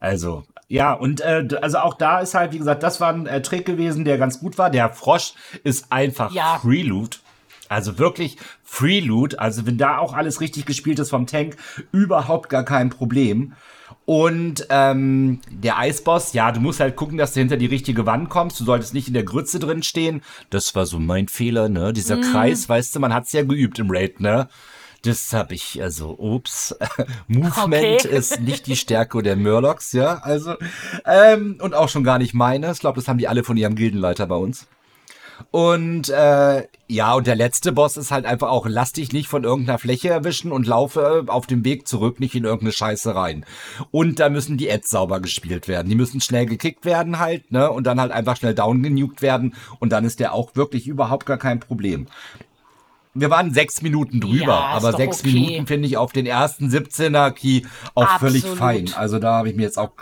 Also, 0.00 0.44
ja, 0.68 0.92
und 0.92 1.22
äh, 1.22 1.48
also 1.62 1.78
auch 1.78 1.94
da 1.94 2.20
ist 2.20 2.34
halt, 2.34 2.52
wie 2.52 2.58
gesagt, 2.58 2.82
das 2.82 3.00
war 3.00 3.12
ein 3.12 3.26
äh, 3.26 3.40
Trick 3.40 3.64
gewesen, 3.64 4.04
der 4.04 4.18
ganz 4.18 4.38
gut 4.38 4.58
war. 4.58 4.68
Der 4.68 4.90
Frosch 4.90 5.32
ist 5.62 5.90
einfach 5.90 6.32
Ja. 6.32 6.58
Free 6.60 6.82
Loot. 6.82 7.20
Also 7.68 7.98
wirklich 7.98 8.36
Free 8.62 9.00
Loot. 9.00 9.38
Also 9.38 9.66
wenn 9.66 9.78
da 9.78 9.98
auch 9.98 10.14
alles 10.14 10.40
richtig 10.40 10.66
gespielt 10.66 10.98
ist 10.98 11.10
vom 11.10 11.26
Tank, 11.26 11.56
überhaupt 11.92 12.48
gar 12.48 12.64
kein 12.64 12.90
Problem. 12.90 13.54
Und 14.06 14.66
ähm, 14.68 15.40
der 15.50 15.78
Eisboss, 15.78 16.34
ja, 16.34 16.52
du 16.52 16.60
musst 16.60 16.80
halt 16.80 16.94
gucken, 16.94 17.16
dass 17.16 17.32
du 17.32 17.40
hinter 17.40 17.56
die 17.56 17.66
richtige 17.66 18.04
Wand 18.04 18.28
kommst. 18.28 18.60
Du 18.60 18.64
solltest 18.64 18.92
nicht 18.92 19.08
in 19.08 19.14
der 19.14 19.24
Grütze 19.24 19.58
drin 19.58 19.82
stehen. 19.82 20.22
Das 20.50 20.74
war 20.74 20.84
so 20.84 20.98
mein 20.98 21.28
Fehler, 21.28 21.68
ne? 21.68 21.92
Dieser 21.92 22.16
mm. 22.16 22.22
Kreis, 22.22 22.68
weißt 22.68 22.94
du, 22.94 23.00
man 23.00 23.14
hat's 23.14 23.32
ja 23.32 23.42
geübt 23.42 23.78
im 23.78 23.90
Raid, 23.90 24.20
ne? 24.20 24.48
Das 25.02 25.32
habe 25.32 25.54
ich, 25.54 25.82
also, 25.82 26.18
ups. 26.18 26.74
Movement 27.28 28.04
okay. 28.04 28.16
ist 28.16 28.40
nicht 28.40 28.66
die 28.66 28.76
Stärke 28.76 29.22
der 29.22 29.36
Murlocs, 29.36 29.92
ja. 29.92 30.18
Also, 30.22 30.54
ähm, 31.06 31.58
und 31.60 31.74
auch 31.74 31.88
schon 31.88 32.04
gar 32.04 32.18
nicht 32.18 32.34
meine. 32.34 32.72
Ich 32.72 32.80
glaube, 32.80 32.96
das 32.96 33.08
haben 33.08 33.18
die 33.18 33.28
alle 33.28 33.44
von 33.44 33.56
ihrem 33.56 33.74
Gildenleiter 33.74 34.26
bei 34.26 34.36
uns. 34.36 34.66
Und 35.50 36.08
äh, 36.08 36.66
ja, 36.88 37.14
und 37.14 37.26
der 37.26 37.36
letzte 37.36 37.72
Boss 37.72 37.96
ist 37.96 38.10
halt 38.10 38.26
einfach 38.26 38.48
auch, 38.48 38.66
lass 38.68 38.92
dich 38.92 39.12
nicht 39.12 39.28
von 39.28 39.44
irgendeiner 39.44 39.78
Fläche 39.78 40.08
erwischen 40.08 40.52
und 40.52 40.66
laufe 40.66 41.24
auf 41.28 41.46
dem 41.46 41.64
Weg 41.64 41.86
zurück 41.88 42.20
nicht 42.20 42.34
in 42.34 42.44
irgendeine 42.44 42.72
Scheiße 42.72 43.14
rein. 43.14 43.44
Und 43.90 44.20
da 44.20 44.28
müssen 44.28 44.56
die 44.56 44.70
Ads 44.70 44.90
sauber 44.90 45.20
gespielt 45.20 45.68
werden. 45.68 45.88
Die 45.88 45.96
müssen 45.96 46.20
schnell 46.20 46.46
gekickt 46.46 46.84
werden 46.84 47.18
halt, 47.18 47.52
ne? 47.52 47.70
Und 47.70 47.86
dann 47.86 48.00
halt 48.00 48.12
einfach 48.12 48.36
schnell 48.36 48.54
down 48.54 48.82
genugt 48.82 49.22
werden. 49.22 49.54
Und 49.78 49.90
dann 49.90 50.04
ist 50.04 50.20
der 50.20 50.34
auch 50.34 50.56
wirklich 50.56 50.86
überhaupt 50.86 51.26
gar 51.26 51.38
kein 51.38 51.60
Problem 51.60 52.06
wir 53.14 53.30
waren 53.30 53.54
sechs 53.54 53.80
Minuten 53.80 54.20
drüber, 54.20 54.46
ja, 54.46 54.60
aber 54.60 54.92
sechs 54.92 55.20
okay. 55.20 55.32
Minuten 55.32 55.66
finde 55.66 55.86
ich 55.86 55.96
auf 55.96 56.12
den 56.12 56.26
ersten 56.26 56.68
17er 56.68 57.30
Key 57.30 57.62
auch 57.94 58.02
Absolut. 58.02 58.20
völlig 58.20 58.58
fein. 58.58 58.90
Also 58.96 59.18
da 59.18 59.34
habe 59.34 59.48
ich 59.48 59.56
mir 59.56 59.62
jetzt 59.62 59.78
auch 59.78 59.92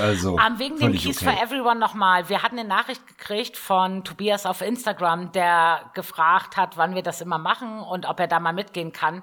also, 0.00 0.34
um, 0.34 0.38
ähm, 0.38 0.58
wegen 0.58 0.78
dem 0.78 0.92
Keys 0.92 1.22
okay. 1.22 1.34
for 1.34 1.42
Everyone 1.42 1.78
nochmal. 1.78 2.28
Wir 2.28 2.42
hatten 2.42 2.58
eine 2.58 2.68
Nachricht 2.68 3.06
gekriegt 3.06 3.56
von 3.56 4.04
Tobias 4.04 4.46
auf 4.46 4.60
Instagram, 4.60 5.32
der 5.32 5.90
gefragt 5.94 6.56
hat, 6.56 6.76
wann 6.76 6.94
wir 6.94 7.02
das 7.02 7.20
immer 7.20 7.38
machen 7.38 7.80
und 7.80 8.06
ob 8.06 8.20
er 8.20 8.28
da 8.28 8.40
mal 8.40 8.52
mitgehen 8.52 8.92
kann. 8.92 9.22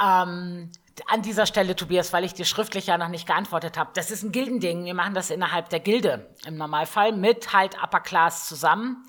Ähm, 0.00 0.70
an 1.06 1.22
dieser 1.22 1.46
Stelle, 1.46 1.76
Tobias, 1.76 2.12
weil 2.12 2.24
ich 2.24 2.34
dir 2.34 2.44
schriftlich 2.44 2.86
ja 2.86 2.98
noch 2.98 3.08
nicht 3.08 3.26
geantwortet 3.26 3.78
habe. 3.78 3.90
Das 3.94 4.10
ist 4.10 4.22
ein 4.22 4.32
Gildending. 4.32 4.84
Wir 4.84 4.94
machen 4.94 5.14
das 5.14 5.30
innerhalb 5.30 5.68
der 5.68 5.80
Gilde 5.80 6.34
im 6.46 6.56
Normalfall 6.56 7.12
mit 7.12 7.52
halt 7.52 7.82
Upper 7.82 8.00
Class 8.00 8.48
zusammen. 8.48 9.04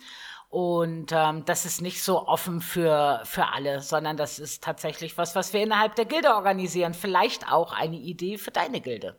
Und 0.50 1.12
ähm, 1.12 1.46
das 1.46 1.66
ist 1.66 1.82
nicht 1.82 2.04
so 2.04 2.28
offen 2.28 2.62
für, 2.62 3.22
für 3.24 3.50
alle, 3.50 3.82
sondern 3.82 4.18
das 4.18 4.40
ist 4.40 4.64
tatsächlich 4.64 5.16
was, 5.18 5.36
was 5.36 5.54
wir 5.54 5.62
innerhalb 5.62 5.96
der 5.96 6.06
Gilde 6.06 6.34
organisieren. 6.34 6.96
Vielleicht 6.96 7.52
auch 7.52 7.72
eine 7.72 7.98
Idee 7.98 8.38
für 8.38 8.50
deine 8.50 8.82
Gilde. 8.82 9.16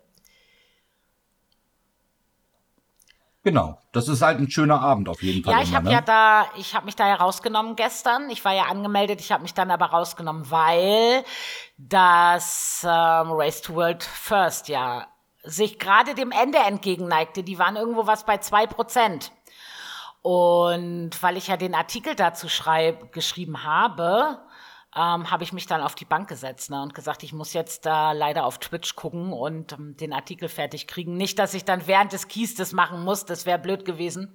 Genau, 3.42 3.78
das 3.92 4.08
ist 4.08 4.20
halt 4.20 4.38
ein 4.38 4.50
schöner 4.50 4.80
Abend 4.80 5.08
auf 5.08 5.22
jeden 5.22 5.42
Fall. 5.42 5.54
Ja, 5.54 5.62
ich 5.62 5.74
habe 5.74 5.86
ne? 5.86 5.92
ja 5.92 6.00
da, 6.02 6.46
ich 6.58 6.74
habe 6.74 6.84
mich 6.84 6.94
da 6.94 7.08
ja 7.08 7.14
rausgenommen 7.14 7.74
gestern. 7.74 8.28
Ich 8.28 8.44
war 8.44 8.52
ja 8.52 8.64
angemeldet, 8.64 9.20
ich 9.20 9.32
habe 9.32 9.42
mich 9.42 9.54
dann 9.54 9.70
aber 9.70 9.86
rausgenommen, 9.86 10.50
weil 10.50 11.24
das 11.78 12.82
ähm, 12.84 13.30
Race 13.32 13.62
to 13.62 13.74
World 13.74 14.04
First 14.04 14.68
ja 14.68 15.06
sich 15.42 15.78
gerade 15.78 16.14
dem 16.14 16.32
Ende 16.32 16.58
entgegenneigte. 16.58 17.42
Die 17.42 17.58
waren 17.58 17.76
irgendwo 17.76 18.06
was 18.06 18.26
bei 18.26 18.38
zwei 18.38 18.66
Prozent. 18.66 19.32
Und 20.22 21.10
weil 21.22 21.38
ich 21.38 21.46
ja 21.46 21.56
den 21.56 21.74
Artikel 21.74 22.14
dazu 22.14 22.50
schreib, 22.50 23.12
geschrieben 23.12 23.64
habe, 23.64 24.38
ähm, 24.96 25.30
habe 25.30 25.44
ich 25.44 25.52
mich 25.52 25.66
dann 25.66 25.82
auf 25.82 25.94
die 25.94 26.04
Bank 26.04 26.28
gesetzt 26.28 26.70
ne, 26.70 26.82
und 26.82 26.94
gesagt, 26.94 27.22
ich 27.22 27.32
muss 27.32 27.52
jetzt 27.52 27.86
da 27.86 28.12
leider 28.12 28.44
auf 28.44 28.58
Twitch 28.58 28.96
gucken 28.96 29.32
und 29.32 29.72
ähm, 29.72 29.96
den 29.96 30.12
Artikel 30.12 30.48
fertig 30.48 30.88
kriegen. 30.88 31.16
Nicht, 31.16 31.38
dass 31.38 31.54
ich 31.54 31.64
dann 31.64 31.86
während 31.86 32.12
des 32.12 32.26
das 32.56 32.72
machen 32.72 33.04
muss, 33.04 33.24
das 33.24 33.46
wäre 33.46 33.58
blöd 33.58 33.84
gewesen. 33.84 34.34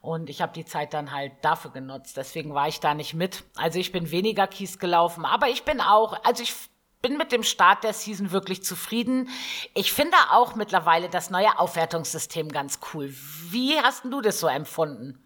Und 0.00 0.28
ich 0.28 0.42
habe 0.42 0.52
die 0.52 0.64
Zeit 0.64 0.92
dann 0.92 1.12
halt 1.12 1.32
dafür 1.42 1.70
genutzt. 1.70 2.16
Deswegen 2.16 2.54
war 2.54 2.68
ich 2.68 2.80
da 2.80 2.94
nicht 2.94 3.14
mit. 3.14 3.44
Also 3.56 3.78
ich 3.78 3.90
bin 3.90 4.10
weniger 4.10 4.46
Keys 4.46 4.78
gelaufen, 4.78 5.24
aber 5.24 5.48
ich 5.48 5.64
bin 5.64 5.80
auch, 5.80 6.22
also 6.24 6.42
ich 6.42 6.54
bin 7.00 7.16
mit 7.18 7.32
dem 7.32 7.42
Start 7.42 7.84
der 7.84 7.92
Season 7.92 8.30
wirklich 8.30 8.62
zufrieden. 8.64 9.28
Ich 9.74 9.92
finde 9.92 10.16
auch 10.30 10.54
mittlerweile 10.54 11.10
das 11.10 11.28
neue 11.28 11.58
Aufwertungssystem 11.58 12.48
ganz 12.48 12.80
cool. 12.92 13.14
Wie 13.50 13.78
hast 13.78 14.04
du 14.04 14.22
das 14.22 14.40
so 14.40 14.46
empfunden? 14.46 15.22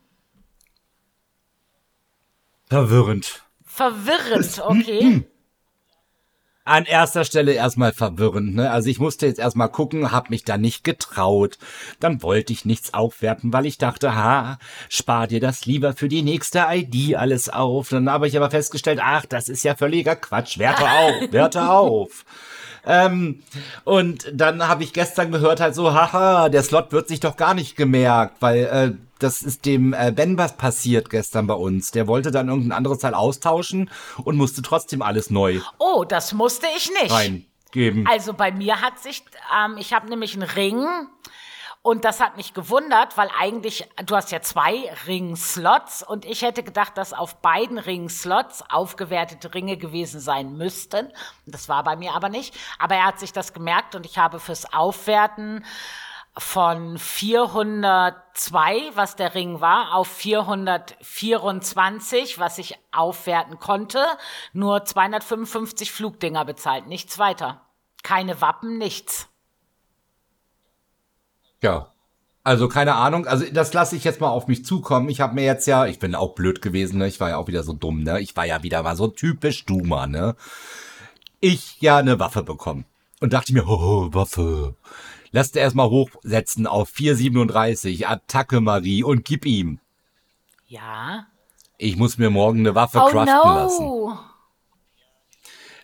Verwirrend. 2.69 3.48
Verwirrend, 3.79 4.61
okay. 4.67 5.25
An 6.65 6.85
erster 6.85 7.25
Stelle 7.25 7.53
erstmal 7.53 7.93
verwirrend, 7.93 8.57
ne? 8.57 8.73
Also 8.73 8.91
ich 8.91 8.99
musste 8.99 9.27
jetzt 9.27 9.39
erstmal 9.39 9.71
gucken, 9.71 10.11
hab 10.11 10.31
mich 10.31 10.43
da 10.43 10.59
nicht 10.59 10.83
getraut. 10.83 11.59
Dann 12.01 12.21
wollte 12.25 12.53
ich 12.53 12.65
nichts 12.65 12.93
aufwerten, 12.93 13.53
weil 13.53 13.67
ich 13.67 13.79
dachte, 13.79 14.17
ha, 14.17 14.59
spar 14.89 15.29
dir 15.29 15.39
das 15.39 15.65
lieber 15.65 15.93
für 15.93 16.09
die 16.09 16.23
nächste 16.23 16.67
ID 16.69 17.15
alles 17.15 17.49
auf. 17.49 17.91
Dann 17.91 18.11
habe 18.11 18.27
ich 18.27 18.37
aber 18.37 18.51
festgestellt, 18.51 18.99
ach, 19.01 19.27
das 19.27 19.49
ist 19.49 19.63
ja 19.63 19.77
völliger 19.77 20.17
Quatsch. 20.17 20.59
Werte 20.59 20.91
auf, 20.91 21.15
werte 21.33 21.71
auf. 21.71 22.25
Ähm, 22.87 23.43
und 23.85 24.31
dann 24.33 24.67
habe 24.67 24.83
ich 24.83 24.93
gestern 24.93 25.31
gehört 25.33 25.61
halt 25.61 25.75
so, 25.75 25.93
haha, 25.93 26.49
der 26.49 26.63
Slot 26.63 26.93
wird 26.93 27.09
sich 27.09 27.21
doch 27.21 27.37
gar 27.37 27.55
nicht 27.55 27.77
gemerkt, 27.77 28.37
weil 28.41 28.65
äh, 28.65 28.93
das 29.19 29.43
ist 29.43 29.67
dem 29.67 29.93
äh, 29.93 30.13
Ben 30.13 30.39
was 30.39 30.57
passiert 30.57 31.11
gestern 31.11 31.47
bei 31.47 31.55
uns. 31.55 31.91
Der 31.91 32.07
wollte 32.07 32.31
dann 32.31 32.49
irgendein 32.49 32.73
anderes 32.73 32.99
Teil 32.99 33.15
austauschen 33.15 33.91
und 34.25 34.37
musste 34.37 34.63
trotzdem 34.63 35.03
alles 35.03 35.31
neu. 35.31 35.61
Oh, 35.79 36.05
das 36.09 36.33
musste 36.33 36.67
ich 36.77 36.91
nicht. 36.91 37.13
Reingeben. 37.13 38.07
Also 38.07 38.33
bei 38.33 38.53
mir 38.53 38.81
hat 38.81 38.99
sich, 39.01 39.25
ähm, 39.57 39.77
ich 39.79 39.93
habe 39.93 40.09
nämlich 40.09 40.35
einen 40.35 40.49
Ring 40.49 40.87
und 41.89 42.05
das 42.05 42.21
hat 42.21 42.37
mich 42.37 42.53
gewundert, 42.53 43.17
weil 43.17 43.31
eigentlich, 43.41 43.89
du 44.05 44.15
hast 44.15 44.31
ja 44.31 44.43
zwei 44.43 44.93
Ring-Slots 45.07 46.03
und 46.03 46.27
ich 46.27 46.43
hätte 46.43 46.63
gedacht, 46.63 46.99
dass 46.99 47.15
auf 47.15 47.37
beiden 47.37 47.79
Ring-Slots 47.79 48.63
aufgewertete 48.69 49.55
Ringe 49.55 49.79
gewesen 49.79 50.21
sein 50.21 50.59
müssten. 50.59 51.11
Das 51.47 51.71
war 51.71 51.83
bei 51.85 51.97
mir 51.97 52.13
aber 52.13 52.29
nicht. 52.29 52.55
Aber 52.79 52.97
er 52.97 53.07
hat 53.07 53.19
sich 53.19 53.33
das 53.33 53.55
gemerkt 53.55 53.95
und 53.95 54.05
ich 54.05 54.19
habe 54.19 54.39
fürs 54.39 54.71
Aufwerten 54.71 55.65
von 56.37 56.99
402, 56.99 58.91
was 58.95 59.17
der 59.17 59.35
Ring 59.35 59.63
war, 59.63 59.95
auf 59.95 60.09
424, 60.09 62.39
was 62.39 62.59
ich 62.59 62.79
aufwerten 62.93 63.59
konnte, 63.59 64.05
nur 64.53 64.85
255 64.85 65.91
Flugdinger 65.91 66.45
bezahlt, 66.45 66.87
nichts 66.87 67.19
weiter. 67.19 67.63
Keine 68.03 68.43
Wappen, 68.43 68.77
nichts. 68.77 69.31
Ja. 71.63 71.93
Also 72.45 72.69
keine 72.69 72.95
Ahnung, 72.95 73.27
also 73.27 73.45
das 73.53 73.75
lasse 73.75 73.95
ich 73.97 74.05
jetzt 74.05 74.21
mal 74.21 74.31
auf 74.31 74.49
mich 74.49 74.65
zukommen. 74.65 75.11
Ich 75.11 75.21
habe 75.21 75.35
mir 75.35 75.45
jetzt 75.45 75.67
ja, 75.67 75.87
ich 75.87 75.99
bin 75.99 76.15
auch 76.15 76.35
blöd 76.35 76.63
gewesen, 76.63 76.99
ne? 76.99 77.07
Ich 77.07 77.21
war 77.21 77.29
ja 77.31 77.37
auch 77.37 77.49
wieder 77.49 77.63
so 77.63 77.75
dumm, 77.75 78.03
ne? 78.03 78.21
Ich 78.21 78.37
war 78.37 78.47
ja 78.47 78.63
wieder 78.63 78.83
mal 78.83 78.97
so 78.97 79.09
typisch 79.09 79.67
Duma, 79.67 80.07
ne? 80.07 80.35
Ich 81.41 81.81
ja 81.81 81.99
eine 81.99 82.19
Waffe 82.19 82.43
bekommen 82.43 82.87
und 83.21 83.33
dachte 83.33 83.53
mir, 83.53 83.69
oh, 83.69 84.09
Waffe. 84.13 84.77
Lass 85.31 85.53
dir 85.53 85.61
erstmal 85.61 85.91
hochsetzen 85.91 86.67
auf 86.67 86.89
437, 86.89 88.09
Attacke 88.09 88.61
Marie 88.61 89.03
und 89.03 89.25
gib 89.25 89.45
ihm. 89.45 89.79
Ja. 90.67 91.27
Ich 91.77 91.97
muss 91.97 92.19
mir 92.19 92.31
morgen 92.31 92.61
eine 92.61 92.75
Waffe 92.75 92.99
oh 92.99 93.11
craften 93.11 93.37
no. 93.37 93.55
lassen. 93.55 94.19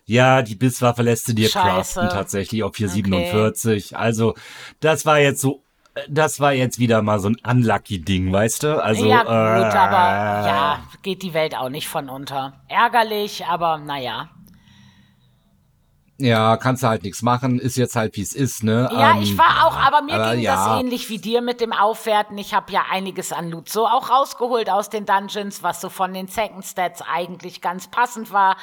Ja, 0.07 0.43
die 0.43 0.55
Bisswaffe 0.55 1.03
lässt 1.03 1.29
du 1.29 1.33
dir 1.33 1.49
Scheiße. 1.49 2.01
craften 2.01 2.09
tatsächlich 2.09 2.63
auf 2.63 2.75
447. 2.75 3.87
Okay. 3.93 3.95
Also, 4.03 4.35
das 4.81 5.07
war 5.07 5.19
jetzt 5.19 5.41
so 5.41 5.64
das 6.09 6.41
war 6.41 6.53
jetzt 6.53 6.79
wieder 6.79 7.03
mal 7.03 7.21
so 7.21 7.29
ein 7.29 7.37
unlucky 7.47 8.01
Ding, 8.01 8.33
weißt 8.33 8.65
du? 8.65 8.83
Also 8.83 9.07
ja, 9.07 9.23
gut, 9.23 9.75
äh, 9.75 9.79
aber 9.79 10.47
ja, 10.47 10.79
geht 11.03 11.23
die 11.23 11.35
Welt 11.35 11.57
auch 11.57 11.69
nicht 11.69 11.89
von 11.89 12.09
unter. 12.09 12.55
Ärgerlich, 12.69 13.47
aber 13.47 13.79
naja. 13.79 14.29
Ja, 16.17 16.57
kannst 16.57 16.85
du 16.85 16.87
halt 16.87 17.03
nichts 17.03 17.23
machen, 17.23 17.59
ist 17.59 17.77
jetzt 17.77 17.97
halt 17.97 18.17
wie 18.17 18.23
es 18.23 18.35
ist, 18.35 18.63
ne? 18.63 18.89
Ja, 18.93 19.13
ähm, 19.13 19.23
ich 19.23 19.37
war 19.37 19.67
auch, 19.67 19.77
aber 19.77 20.01
mir 20.01 20.15
aber 20.15 20.35
ging 20.35 20.43
ja. 20.43 20.55
das 20.55 20.81
ähnlich 20.81 21.11
wie 21.11 21.19
dir 21.19 21.43
mit 21.43 21.61
dem 21.61 21.73
Aufwerten. 21.73 22.39
Ich 22.39 22.55
habe 22.55 22.71
ja 22.71 22.85
einiges 22.89 23.33
an 23.33 23.51
Loot 23.51 23.69
so 23.69 23.89
auch 23.89 24.11
rausgeholt 24.11 24.71
aus 24.71 24.91
den 24.91 25.07
Dungeons, 25.07 25.65
was 25.65 25.81
so 25.81 25.89
von 25.89 26.15
den 26.15 26.29
Second 26.29 26.65
Stats 26.65 27.03
eigentlich 27.03 27.61
ganz 27.61 27.89
passend 27.89 28.33
war. 28.33 28.57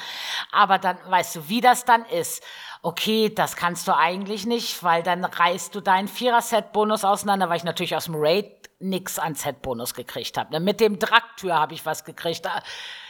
Aber 0.50 0.78
dann 0.78 0.96
weißt 1.06 1.36
du, 1.36 1.48
wie 1.48 1.60
das 1.60 1.84
dann 1.84 2.06
ist. 2.06 2.42
Okay, 2.80 3.30
das 3.32 3.54
kannst 3.54 3.86
du 3.86 3.94
eigentlich 3.94 4.46
nicht, 4.46 4.82
weil 4.82 5.02
dann 5.02 5.22
reißt 5.22 5.74
du 5.74 5.80
deinen 5.82 6.08
Vierer-Set-Bonus 6.08 7.04
auseinander, 7.04 7.50
weil 7.50 7.58
ich 7.58 7.64
natürlich 7.64 7.94
aus 7.94 8.06
dem 8.06 8.14
Raid 8.16 8.61
nix 8.82 9.18
an 9.18 9.34
Z-Bonus 9.34 9.94
gekriegt 9.94 10.36
habe. 10.36 10.60
Mit 10.60 10.80
dem 10.80 10.98
Draktür 10.98 11.54
habe 11.54 11.74
ich 11.74 11.86
was 11.86 12.04
gekriegt. 12.04 12.46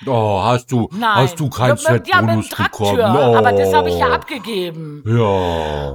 Oh, 0.06 0.42
hast 0.42 0.70
du, 0.70 0.88
Nein. 0.92 1.16
hast 1.16 1.40
du 1.40 1.48
keinen 1.48 1.76
Z-Bonus 1.76 2.50
ja, 2.50 2.64
bekommen? 2.64 3.00
Oh. 3.00 3.36
Aber 3.36 3.52
das 3.52 3.72
habe 3.72 3.88
ich 3.88 3.98
ja 3.98 4.08
abgegeben. 4.08 5.02
Ja, 5.06 5.92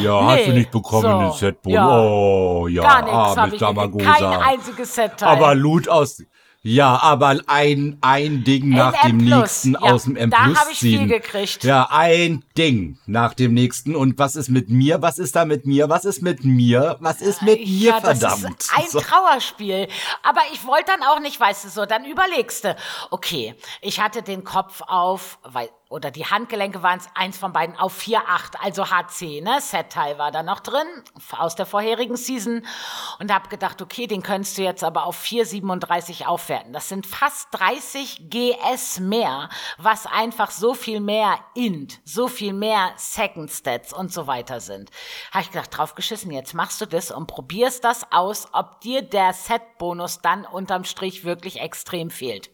ja, 0.00 0.22
nee. 0.22 0.38
hast 0.38 0.46
du 0.48 0.52
nicht 0.52 0.70
bekommen, 0.70 1.02
so. 1.02 1.18
den 1.18 1.32
Z-Bonus. 1.32 1.74
Ja. 1.74 1.98
Oh, 1.98 2.66
ja, 2.68 2.82
Gar 2.82 3.02
nichts 3.02 3.36
habe 3.36 3.96
ich. 3.96 4.04
Kein 4.04 4.24
einziges 4.24 4.94
Set. 4.94 5.12
-Teil. 5.12 5.26
Aber 5.26 5.54
Loot 5.54 5.88
aus, 5.88 6.22
Ja, 6.66 7.00
aber 7.00 7.38
ein, 7.46 7.96
ein 8.00 8.42
Ding 8.42 8.70
nach 8.70 9.00
dem 9.02 9.18
nächsten 9.18 9.74
ja, 9.74 9.80
aus 9.80 10.02
dem 10.02 10.16
M 10.16 10.30
da 10.30 10.38
Plus 10.38 10.58
hab 10.58 10.70
ich 10.72 10.78
viel 10.78 11.06
gekriegt. 11.06 11.62
Ja, 11.62 11.88
ein 11.92 12.44
Ding 12.58 12.98
nach 13.06 13.34
dem 13.34 13.54
nächsten. 13.54 13.94
Und 13.94 14.18
was 14.18 14.34
ist 14.34 14.48
mit 14.48 14.68
mir? 14.68 15.00
Was 15.00 15.18
ist 15.18 15.36
da 15.36 15.44
mit 15.44 15.64
mir? 15.64 15.88
Was 15.88 16.04
ist 16.04 16.22
mit 16.22 16.44
mir? 16.44 16.96
Was 16.98 17.20
ist 17.20 17.42
mit 17.42 17.60
mir, 17.60 17.66
ja, 17.66 18.00
das 18.00 18.18
verdammt? 18.18 18.60
ist 18.60 18.74
ein. 18.74 19.00
Trauerspiel. 19.00 19.86
Aber 20.24 20.40
ich 20.52 20.66
wollte 20.66 20.86
dann 20.86 21.06
auch 21.08 21.20
nicht, 21.20 21.38
weißt 21.38 21.66
du 21.66 21.68
so, 21.68 21.86
dann 21.86 22.04
überlegst 22.04 22.64
du, 22.64 22.74
okay, 23.10 23.54
ich 23.80 24.00
hatte 24.00 24.22
den 24.22 24.42
Kopf 24.42 24.82
auf, 24.88 25.38
weil, 25.44 25.68
oder 25.88 26.10
die 26.10 26.26
Handgelenke 26.26 26.82
waren 26.82 26.98
es 26.98 27.06
eins 27.14 27.38
von 27.38 27.52
beiden 27.52 27.76
auf 27.76 27.96
4,8, 27.96 28.56
also 28.60 28.90
HC, 28.90 29.40
ne? 29.40 29.60
Set-Teil 29.60 30.18
war 30.18 30.32
da 30.32 30.42
noch 30.42 30.58
drin, 30.58 30.86
aus 31.30 31.54
der 31.54 31.64
vorherigen 31.64 32.16
Season. 32.16 32.66
Und 33.20 33.32
hab 33.32 33.50
gedacht, 33.50 33.80
okay, 33.80 34.08
den 34.08 34.24
könntest 34.24 34.58
du 34.58 34.62
jetzt 34.62 34.82
aber 34.82 35.06
auf 35.06 35.22
4,37 35.22 36.26
aufwerten. 36.26 36.72
Das 36.72 36.88
sind 36.88 37.06
fast 37.06 37.48
30 37.52 38.28
GS 38.28 38.98
mehr, 38.98 39.48
was 39.78 40.06
einfach 40.06 40.50
so 40.50 40.74
viel 40.74 41.00
mehr 41.00 41.38
Int, 41.54 42.00
so 42.04 42.26
viel 42.26 42.52
mehr 42.52 42.92
Second 42.96 43.50
Stats 43.50 43.92
und 43.92 44.12
so 44.12 44.26
weiter 44.26 44.58
sind. 44.58 44.90
Habe 45.30 45.42
ich 45.42 45.52
gedacht, 45.52 45.70
drauf 45.76 45.94
geschissen, 45.94 46.32
jetzt 46.32 46.52
machst 46.52 46.80
du 46.80 46.86
das 46.86 47.12
und 47.12 47.28
probierst 47.28 47.84
das 47.84 48.10
aus, 48.10 48.48
ob 48.52 48.80
dir 48.80 49.02
der 49.02 49.32
Set-Bonus 49.32 50.20
dann 50.20 50.44
unterm 50.46 50.82
Strich 50.82 51.22
wirklich 51.22 51.60
extrem 51.60 52.10
fehlt. 52.10 52.50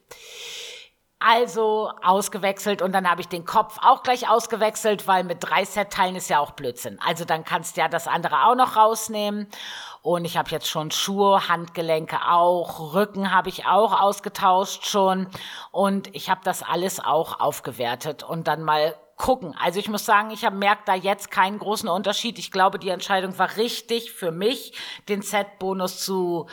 Also 1.24 1.92
ausgewechselt 2.02 2.82
und 2.82 2.92
dann 2.92 3.08
habe 3.08 3.20
ich 3.20 3.28
den 3.28 3.44
Kopf 3.44 3.78
auch 3.80 4.02
gleich 4.02 4.28
ausgewechselt, 4.28 5.06
weil 5.06 5.22
mit 5.22 5.38
drei 5.40 5.64
Set-Teilen 5.64 6.16
ist 6.16 6.28
ja 6.28 6.40
auch 6.40 6.52
Blödsinn. 6.52 6.98
Also 7.06 7.24
dann 7.24 7.44
kannst 7.44 7.76
du 7.76 7.80
ja 7.80 7.88
das 7.88 8.08
andere 8.08 8.46
auch 8.46 8.56
noch 8.56 8.76
rausnehmen. 8.76 9.46
Und 10.02 10.24
ich 10.24 10.37
habe 10.37 10.50
jetzt 10.50 10.68
schon 10.68 10.90
Schuhe, 10.90 11.48
Handgelenke 11.48 12.18
auch, 12.28 12.92
Rücken 12.92 13.32
habe 13.32 13.50
ich 13.50 13.66
auch 13.66 14.00
ausgetauscht 14.00 14.87
schon. 14.87 15.28
Und 15.70 16.12
ich 16.14 16.28
habe 16.28 16.40
das 16.42 16.64
alles 16.64 16.98
auch 16.98 17.38
aufgewertet 17.38 18.24
und 18.24 18.48
dann 18.48 18.62
mal 18.62 18.96
gucken. 19.22 19.54
Also 19.56 19.78
ich 19.78 19.88
muss 19.88 20.04
sagen, 20.04 20.32
ich 20.32 20.42
merkt 20.50 20.88
da 20.88 20.94
jetzt 20.94 21.30
keinen 21.30 21.61
großen 21.61 21.88
Unterschied. 21.88 22.40
Ich 22.40 22.50
glaube, 22.50 22.80
die 22.80 22.88
Entscheidung 22.88 23.38
war 23.38 23.56
richtig 23.56 24.11
für 24.11 24.32
mich, 24.32 24.72
den 25.08 25.22
Set-Bonus 25.22 26.04
zu 26.04 26.48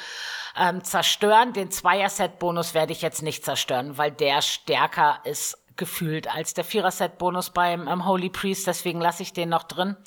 ähm, 0.55 0.83
zerstören. 0.83 1.51
Den 1.51 1.71
Zweier-Set-Bonus 1.71 2.75
werde 2.75 2.93
ich 2.93 3.01
jetzt 3.01 3.23
nicht 3.23 3.43
zerstören, 3.43 3.97
weil 3.97 4.11
der 4.11 4.43
stärker 4.43 5.19
ist 5.23 5.57
gefühlt 5.77 6.31
als 6.31 6.53
der 6.53 6.63
Vierer-Set-Bonus 6.63 7.49
beim 7.49 7.87
ähm, 7.87 8.05
Holy 8.05 8.29
Priest. 8.29 8.67
Deswegen 8.67 9.01
lasse 9.01 9.23
ich 9.23 9.33
den 9.33 9.49
noch 9.49 9.63
drin 9.63 9.97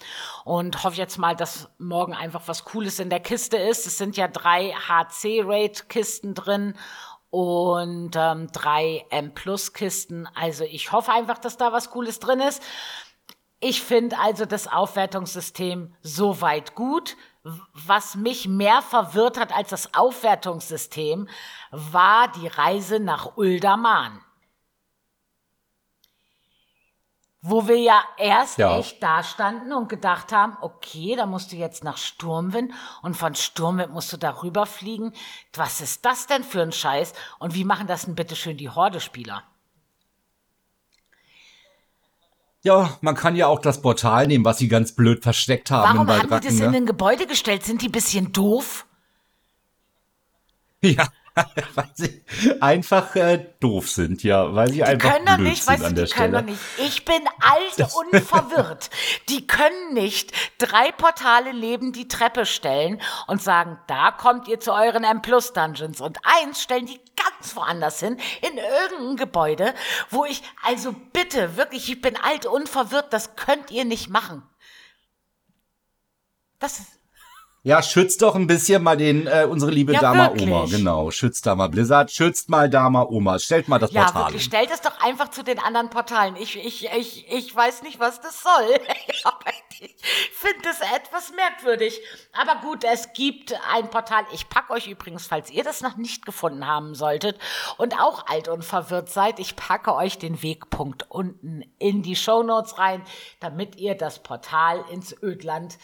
und 0.45 0.85
hoffe 0.85 0.99
jetzt 0.99 1.19
mal, 1.19 1.35
dass 1.35 1.69
morgen 1.79 2.15
einfach 2.15 2.43
was 2.47 2.65
Cooles 2.65 3.01
in 3.01 3.11
der 3.11 3.21
Kiste 3.21 3.57
ist. 3.57 3.89
Es 3.89 3.99
sind 3.99 4.17
ja 4.17 4.29
drei 4.29 4.73
HC-Rate-Kisten 4.73 6.35
drin 6.35 6.75
und 7.33 8.11
ähm, 8.15 8.49
drei 8.53 9.07
M-Plus-Kisten. 9.09 10.29
Also 10.35 10.65
ich 10.65 10.93
hoffe 10.93 11.13
einfach, 11.13 11.39
dass 11.39 11.57
da 11.57 11.73
was 11.73 11.91
Cooles 11.91 12.21
drin 12.21 12.41
ist. 12.41 12.63
Ich 13.59 13.83
finde 13.83 14.19
also 14.19 14.45
das 14.45 14.71
Aufwertungssystem 14.71 15.95
soweit 16.03 16.75
gut. 16.75 17.17
Was 17.73 18.17
mich 18.17 18.49
mehr 18.49 18.83
verwirrt 18.83 19.41
hat 19.41 19.51
als 19.57 19.71
das 19.71 19.95
Aufwertungssystem, 19.95 21.27
war 21.71 22.31
die 22.33 22.49
Reise 22.49 23.01
nach 23.01 23.39
Uldaman. 23.39 24.21
Wo 27.45 27.67
wir 27.67 27.77
ja 27.79 28.05
erst 28.19 28.59
Ja. 28.59 28.79
echt 28.79 29.03
da 29.03 29.25
standen 29.25 29.73
und 29.73 29.89
gedacht 29.89 30.31
haben, 30.31 30.57
okay, 30.61 31.17
da 31.17 31.27
musst 31.27 31.51
du 31.51 31.57
jetzt 31.57 31.83
nach 31.83 31.97
Sturmwind 31.97 32.73
und 33.03 33.17
von 33.17 33.35
Sturmwind 33.35 33.93
musst 33.93 34.13
du 34.13 34.17
darüber 34.17 34.65
fliegen. 34.65 35.13
Was 35.55 35.81
ist 35.81 36.05
das 36.05 36.29
denn 36.29 36.45
für 36.45 36.63
ein 36.63 36.71
Scheiß? 36.71 37.13
Und 37.41 37.55
wie 37.55 37.65
machen 37.65 37.89
das 37.89 38.05
denn 38.05 38.15
bitte 38.15 38.37
schön 38.37 38.57
die 38.57 38.71
Horde-Spieler? 38.71 39.43
Ja, 42.63 42.97
man 43.01 43.17
kann 43.17 43.35
ja 43.35 43.49
auch 43.49 43.59
das 43.59 43.83
Portal 43.83 44.29
nehmen, 44.29 44.45
was 44.45 44.59
sie 44.59 44.69
ganz 44.69 44.93
blöd 44.93 45.25
versteckt 45.25 45.73
haben 45.73 45.99
Warum 45.99 46.09
in 46.09 46.15
haben 46.15 46.41
die 46.41 46.47
das 46.47 46.61
in 46.61 46.71
ne? 46.71 46.77
ein 46.77 46.87
Gebäude 46.87 47.27
gestellt? 47.27 47.65
Sind 47.65 47.83
die 47.83 47.89
bisschen 47.89 48.33
doof? 48.33 48.87
Ja, 50.85 51.07
weil 51.75 51.91
sie 51.95 52.25
einfach 52.61 53.15
äh, 53.17 53.47
doof 53.61 53.89
sind, 53.89 54.23
ja, 54.23 54.55
weil 54.55 54.69
sie 54.69 54.75
Die 54.75 54.85
einfach 54.85 55.13
können 55.13 55.27
doch 55.27 55.37
blöd 55.37 55.49
nicht, 55.49 55.65
sind 55.65 55.73
weißt 55.75 55.85
an 55.85 55.95
der 55.95 56.05
die 56.05 56.11
können 56.13 56.29
Stelle. 56.29 56.43
doch 56.43 56.51
nicht. 56.51 56.61
Ich 56.79 57.05
bin 57.05 57.23
alt 57.41 57.95
und 57.95 58.21
verwirrt. 58.23 58.91
Die 59.29 59.47
können 59.47 59.95
nicht 59.95 60.33
drei 60.59 60.93
Portale 60.93 61.55
neben 61.55 61.93
die 61.93 62.09
Treppe 62.09 62.45
stellen 62.45 63.01
und 63.27 63.43
sagen, 63.43 63.79
da 63.87 64.11
kommt 64.11 64.49
ihr 64.49 64.61
zu 64.61 64.73
euren 64.73 65.05
M-Plus-Dungeons. 65.05 66.01
Und 66.01 66.19
eins 66.23 66.63
stellen 66.63 66.87
die 66.87 67.01
ganz 67.17 67.57
woanders 67.57 68.01
hin, 68.01 68.19
in 68.43 68.59
irgendein 68.59 69.17
Gebäude, 69.17 69.75
wo 70.11 70.25
ich, 70.25 70.43
also 70.63 70.95
bitte, 71.13 71.57
wirklich, 71.57 71.89
ich 71.91 72.01
bin 72.01 72.17
alt 72.17 72.47
und 72.47 72.69
verwirrt, 72.69 73.13
das 73.13 73.37
könnt 73.37 73.71
ihr 73.71 73.85
nicht 73.85 74.09
machen. 74.11 74.43
Das 76.59 76.79
ist, 76.79 77.02
Ja, 77.65 77.81
schützt 77.81 78.23
doch 78.23 78.35
ein 78.35 78.49
bisschen 78.49 78.83
mal 78.83 78.97
den 78.97 79.29
äh, 79.29 79.47
unsere 79.49 79.71
liebe 79.71 79.93
Ja, 79.93 80.01
Dama 80.01 80.31
wirklich. 80.31 80.49
Oma, 80.49 80.67
genau. 80.67 81.13
Schützt 81.13 81.47
da 81.47 81.55
mal 81.55 81.69
Blizzard, 81.69 82.11
schützt 82.11 82.49
mal 82.49 82.69
Dama 82.69 83.05
Oma, 83.05 83.39
stellt 83.39 83.69
mal 83.69 83.79
das 83.79 83.93
ja, 83.93 84.05
Portal. 84.05 84.25
wirklich, 84.25 84.43
stellt 84.45 84.71
es 84.73 84.81
doch 84.81 85.01
einfach 85.01 85.31
zu 85.31 85.45
den 85.45 85.61
anderen 85.61 85.89
Portalen. 85.89 86.35
Ich, 86.35 86.57
ich, 86.57 86.87
ich, 86.93 87.33
ich 87.33 87.55
weiß 87.55 87.83
nicht, 87.85 88.01
was 88.01 88.21
das 88.21 88.43
soll. 88.43 88.81
Ich 89.85 90.31
finde 90.39 90.69
es 90.69 90.79
etwas 90.81 91.33
merkwürdig. 91.35 92.01
Aber 92.33 92.61
gut, 92.61 92.85
es 92.85 93.13
gibt 93.15 93.53
ein 93.73 93.91
Portal. 93.91 94.25
Ich 94.33 94.49
packe 94.49 94.73
euch 94.73 94.87
übrigens, 94.87 95.27
falls 95.27 95.51
ihr 95.51 95.65
das 95.65 95.81
noch 95.81 95.97
nicht 95.97 96.25
gefunden 96.25 96.69
haben 96.69 96.95
solltet 96.95 97.37
und 97.79 98.01
auch 98.01 98.27
alt 98.29 98.47
und 98.47 98.65
verwirrt 98.65 99.11
seid, 99.11 99.41
ich 99.41 99.57
packe 99.57 99.95
euch 99.95 100.19
den 100.19 100.41
Wegpunkt 100.43 101.07
unten 101.11 101.65
in 101.79 102.03
die 102.03 102.15
Shownotes 102.15 102.79
rein, 102.79 103.03
damit 103.41 103.77
ihr 103.77 103.97
das 103.97 104.23
Portal 104.23 104.85
ins 104.91 105.21
Ödland 105.21 105.79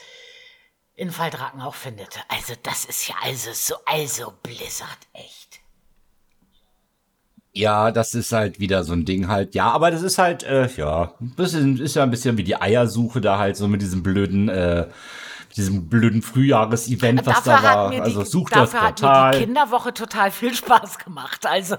in 0.99 1.17
Waldraken 1.17 1.61
auch 1.61 1.77
findet. 1.77 2.19
Also 2.29 2.55
das 2.63 2.85
ist 2.85 3.09
ja 3.09 3.15
also 3.23 3.51
so, 3.53 3.77
also 3.87 4.33
Blizzard, 4.43 4.99
echt. 5.13 5.61
Ja, 7.53 7.93
das 7.93 8.15
ist 8.15 8.33
halt 8.33 8.59
wieder 8.59 8.83
so 8.83 8.95
ein 8.95 9.05
Ding 9.05 9.29
halt. 9.29 9.55
Ja, 9.55 9.71
aber 9.71 9.93
das 9.93 10.03
ist 10.03 10.19
halt, 10.19 10.43
äh, 10.43 10.69
ja, 10.77 11.15
das 11.37 11.55
ist, 11.55 11.81
ist 11.81 11.95
ja 11.95 12.03
ein 12.03 12.11
bisschen 12.11 12.37
wie 12.37 12.45
die 12.45 12.61
Eiersuche 12.61 13.21
da 13.21 13.39
halt, 13.39 13.57
so 13.57 13.69
mit 13.69 13.81
diesem 13.81 14.03
blöden, 14.03 14.49
äh, 14.49 14.89
diesem 15.57 15.89
blöden 15.89 16.21
Frühjahresevent, 16.21 17.25
was 17.27 17.45
da 17.45 17.63
war. 17.63 17.91
Also 18.03 18.25
sucht 18.25 18.55
das 18.55 18.73
dafür 18.73 18.89
hat 18.89 19.01
mir 19.01 19.09
Portal. 19.09 19.33
die 19.33 19.45
Kinderwoche 19.45 19.95
total 19.95 20.31
viel 20.33 20.55
Spaß 20.55 20.99
gemacht. 20.99 21.47
Also 21.47 21.77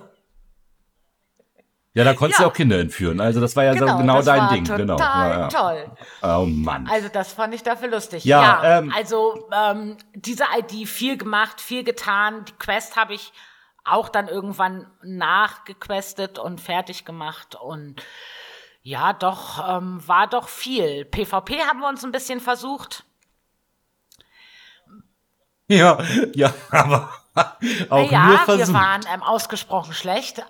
Ja, 1.94 2.04
da 2.04 2.14
konntest 2.14 2.40
du 2.40 2.44
Ja. 2.44 2.50
auch 2.50 2.54
Kinder 2.54 2.80
entführen. 2.80 3.20
Also 3.20 3.42
das 3.42 3.56
war 3.56 3.64
ja 3.64 3.74
genau, 3.74 3.88
so 3.94 3.98
genau 3.98 4.16
das 4.18 4.26
dein 4.26 4.50
Ding. 4.50 4.64
total 4.64 4.78
Genau. 4.78 4.98
Ja, 5.00 5.40
ja. 5.40 5.48
toll. 5.48 5.92
Oh 6.22 6.46
Mann. 6.46 6.88
Also 6.88 7.10
das 7.10 7.34
fand 7.34 7.54
ich 7.56 7.64
dafür 7.64 7.90
lustig. 7.90 8.24
Ja, 8.26 8.42
Ja, 8.64 8.78
ähm, 8.80 8.94
also 8.96 9.50
ähm, 9.52 9.98
diese 10.14 10.44
ID 10.58 10.88
viel 10.88 11.18
gemacht, 11.18 11.60
viel 11.62 11.84
getan. 11.84 12.46
Die 12.46 12.54
Quest 12.54 12.96
habe 12.96 13.16
ich 13.16 13.34
auch 13.86 14.08
dann 14.10 14.28
irgendwann 14.28 14.86
nachgequestet 15.02 16.38
und 16.38 16.62
fertig 16.62 17.06
gemacht 17.06 17.56
und 17.56 18.04
ja, 18.84 19.14
doch 19.14 19.68
ähm, 19.68 20.08
war 20.08 20.28
doch 20.28 20.48
viel. 20.48 21.06
PvP 21.06 21.60
haben 21.64 21.80
wir 21.80 21.88
uns 21.90 22.04
ein 22.06 22.12
bisschen 22.12 22.40
versucht. 22.40 23.04
Ja, 25.68 26.00
ja, 26.34 26.54
aber 26.72 27.10
auch 27.90 28.12
ja, 28.12 28.30
wir 28.30 28.38
versucht. 28.40 28.74
waren 28.74 29.02
ähm, 29.14 29.22
ausgesprochen 29.24 29.94
schlecht, 29.94 30.44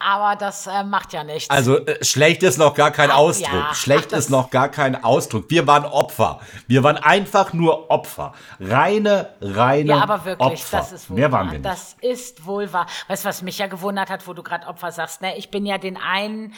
aber 0.00 0.36
das 0.36 0.66
äh, 0.66 0.84
macht 0.84 1.12
ja 1.12 1.24
nichts. 1.24 1.50
Also 1.50 1.78
äh, 1.84 2.04
schlecht 2.04 2.42
ist 2.42 2.56
noch 2.58 2.74
gar 2.74 2.90
kein 2.90 3.10
Ach, 3.10 3.16
Ausdruck. 3.16 3.52
ja. 3.52 3.74
Schlecht 3.74 4.12
Ach, 4.12 4.18
ist 4.18 4.30
noch 4.30 4.50
gar 4.50 4.68
kein 4.68 5.02
Ausdruck. 5.02 5.46
Wir 5.50 5.66
waren 5.66 5.84
Opfer. 5.84 6.40
Wir 6.66 6.82
waren 6.84 6.96
einfach 6.98 7.52
nur 7.52 7.90
Opfer. 7.90 8.32
Reine, 8.60 9.34
reine 9.40 9.90
Ja, 9.90 10.02
aber 10.02 10.24
wirklich, 10.24 10.60
Opfer. 10.60 10.76
das 10.78 10.92
ist 10.92 11.10
wohl 11.10 11.16
Mehr 11.16 11.32
wahr. 11.32 11.40
waren 11.40 11.50
wir 11.52 11.58
nicht. 11.58 11.64
Das 11.64 11.96
ist 12.00 12.46
wohl 12.46 12.72
wahr. 12.72 12.86
Weißt 13.08 13.24
du, 13.24 13.28
was 13.28 13.42
mich 13.42 13.58
ja 13.58 13.66
gewundert 13.66 14.08
hat, 14.10 14.26
wo 14.28 14.34
du 14.34 14.42
gerade 14.42 14.66
Opfer 14.66 14.92
sagst? 14.92 15.20
Ne? 15.20 15.36
Ich 15.36 15.50
bin 15.50 15.66
ja 15.66 15.78
den 15.78 15.96
einen 15.96 16.54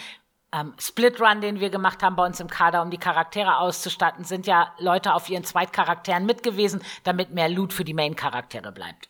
ähm, 0.52 0.74
Split 0.78 1.20
Run, 1.20 1.40
den 1.40 1.60
wir 1.60 1.70
gemacht 1.70 2.02
haben 2.02 2.16
bei 2.16 2.26
uns 2.26 2.40
im 2.40 2.48
Kader, 2.48 2.82
um 2.82 2.90
die 2.90 2.98
Charaktere 2.98 3.58
auszustatten, 3.58 4.24
sind 4.24 4.46
ja 4.48 4.72
Leute 4.78 5.14
auf 5.14 5.28
ihren 5.30 5.44
Zweitcharakteren 5.44 6.26
mit 6.26 6.42
gewesen, 6.42 6.82
damit 7.04 7.30
mehr 7.32 7.48
Loot 7.48 7.72
für 7.72 7.84
die 7.84 7.94
Main-Charaktere 7.94 8.72
bleibt. 8.72 9.08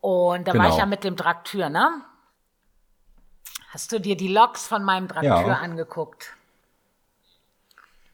Und 0.00 0.46
da 0.46 0.52
war 0.54 0.62
Genau. 0.62 0.68
ich 0.74 0.76
ja 0.78 0.86
mit 0.86 1.04
dem 1.04 1.16
Draktür, 1.16 1.68
ne? 1.68 1.88
Hast 3.70 3.92
du 3.92 4.00
dir 4.00 4.16
die 4.16 4.28
Logs 4.28 4.66
von 4.66 4.82
meinem 4.82 5.08
Draktür 5.08 5.28
Ja. 5.30 5.58
angeguckt? 5.58 6.34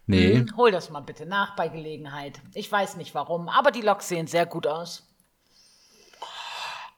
Nee. 0.06 0.34
Hm, 0.36 0.56
Hol 0.56 0.70
das 0.70 0.90
mal 0.90 1.00
bitte 1.00 1.24
nach 1.26 1.56
bei 1.56 1.68
Gelegenheit. 1.68 2.40
Ich 2.52 2.70
weiß 2.70 2.96
nicht 2.96 3.14
warum, 3.14 3.48
aber 3.48 3.70
die 3.70 3.80
Loks 3.80 4.08
sehen 4.08 4.26
sehr 4.26 4.44
gut 4.46 4.66
aus. 4.66 5.06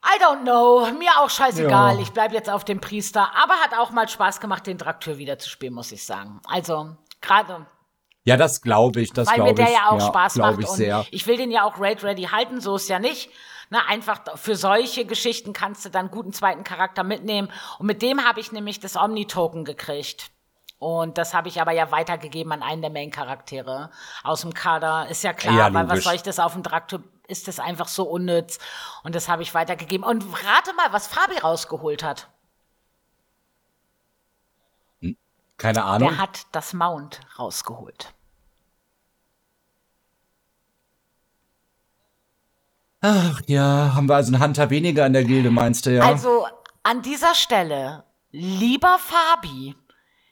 I 0.04 0.22
don't 0.22 0.42
know. 0.42 0.86
Mir 0.98 1.10
auch 1.20 1.30
scheißegal. 1.30 1.96
Ja. 1.96 2.00
Ich 2.02 2.10
bleib 2.12 2.32
jetzt 2.32 2.48
auf 2.48 2.64
dem 2.64 2.80
Priester. 2.80 3.30
Aber 3.36 3.54
hat 3.54 3.74
auch 3.78 3.90
mal 3.90 4.08
Spaß 4.08 4.40
gemacht, 4.40 4.66
den 4.66 4.78
Draktür 4.78 5.18
wieder 5.18 5.38
zu 5.38 5.48
spielen, 5.50 5.74
muss 5.74 5.90
ich 5.92 6.04
sagen. 6.04 6.40
Also, 6.48 6.96
gerade 7.20 7.66
Ja, 8.24 8.36
das 8.36 8.62
glaube 8.62 9.00
ich. 9.00 9.12
Das 9.12 9.28
weil 9.28 9.42
mir 9.42 9.50
ich. 9.50 9.56
der 9.56 9.70
ja 9.70 9.90
auch 9.90 10.00
Spaß 10.00 10.34
glaub 10.34 10.52
macht. 10.52 10.60
ich 10.62 10.68
und 10.68 10.76
sehr. 10.76 11.04
ich 11.10 11.26
will 11.26 11.36
den 11.36 11.50
ja 11.50 11.64
auch 11.64 11.80
Raid 11.80 12.02
Ready 12.04 12.24
halten, 12.24 12.60
so 12.60 12.76
ist 12.76 12.88
ja 12.88 12.98
nicht. 13.00 13.30
Na, 13.68 13.86
einfach 13.86 14.20
für 14.36 14.54
solche 14.54 15.04
Geschichten 15.04 15.52
kannst 15.52 15.84
du 15.84 15.88
dann 15.90 16.10
guten 16.10 16.32
zweiten 16.32 16.64
Charakter 16.64 17.02
mitnehmen. 17.02 17.50
Und 17.78 17.86
mit 17.86 18.02
dem 18.02 18.24
habe 18.24 18.40
ich 18.40 18.52
nämlich 18.52 18.80
das 18.80 18.96
Omni-Token 18.96 19.64
gekriegt. 19.64 20.30
Und 20.78 21.18
das 21.18 21.32
habe 21.34 21.48
ich 21.48 21.60
aber 21.60 21.72
ja 21.72 21.90
weitergegeben 21.90 22.52
an 22.52 22.62
einen 22.62 22.82
der 22.82 22.90
Main-Charaktere 22.90 23.90
aus 24.22 24.42
dem 24.42 24.52
Kader. 24.52 25.08
Ist 25.08 25.24
ja 25.24 25.32
klar, 25.32 25.54
ja, 25.54 25.74
weil 25.74 25.88
was 25.88 26.04
soll 26.04 26.14
ich 26.14 26.22
das 26.22 26.38
auf 26.38 26.52
dem 26.52 26.62
Traktor? 26.62 27.00
Ist 27.26 27.48
das 27.48 27.58
einfach 27.58 27.88
so 27.88 28.04
unnütz? 28.04 28.58
Und 29.02 29.14
das 29.14 29.28
habe 29.28 29.42
ich 29.42 29.54
weitergegeben. 29.54 30.06
Und 30.06 30.22
rate 30.44 30.74
mal, 30.74 30.92
was 30.92 31.06
Fabi 31.06 31.38
rausgeholt 31.38 32.04
hat. 32.04 32.28
Hm, 35.00 35.16
keine 35.56 35.82
Ahnung. 35.82 36.10
Der 36.10 36.18
hat 36.18 36.46
das 36.52 36.72
Mount 36.72 37.20
rausgeholt. 37.38 38.14
Ach 43.08 43.40
ja, 43.46 43.92
haben 43.94 44.08
wir 44.08 44.16
also 44.16 44.34
einen 44.34 44.42
Hunter 44.42 44.68
weniger 44.68 45.06
in 45.06 45.12
der 45.12 45.22
Gilde, 45.22 45.52
meinst 45.52 45.86
du 45.86 45.94
ja? 45.94 46.02
Also 46.02 46.44
an 46.82 47.02
dieser 47.02 47.36
Stelle, 47.36 48.02
lieber 48.32 48.98
Fabi, 48.98 49.76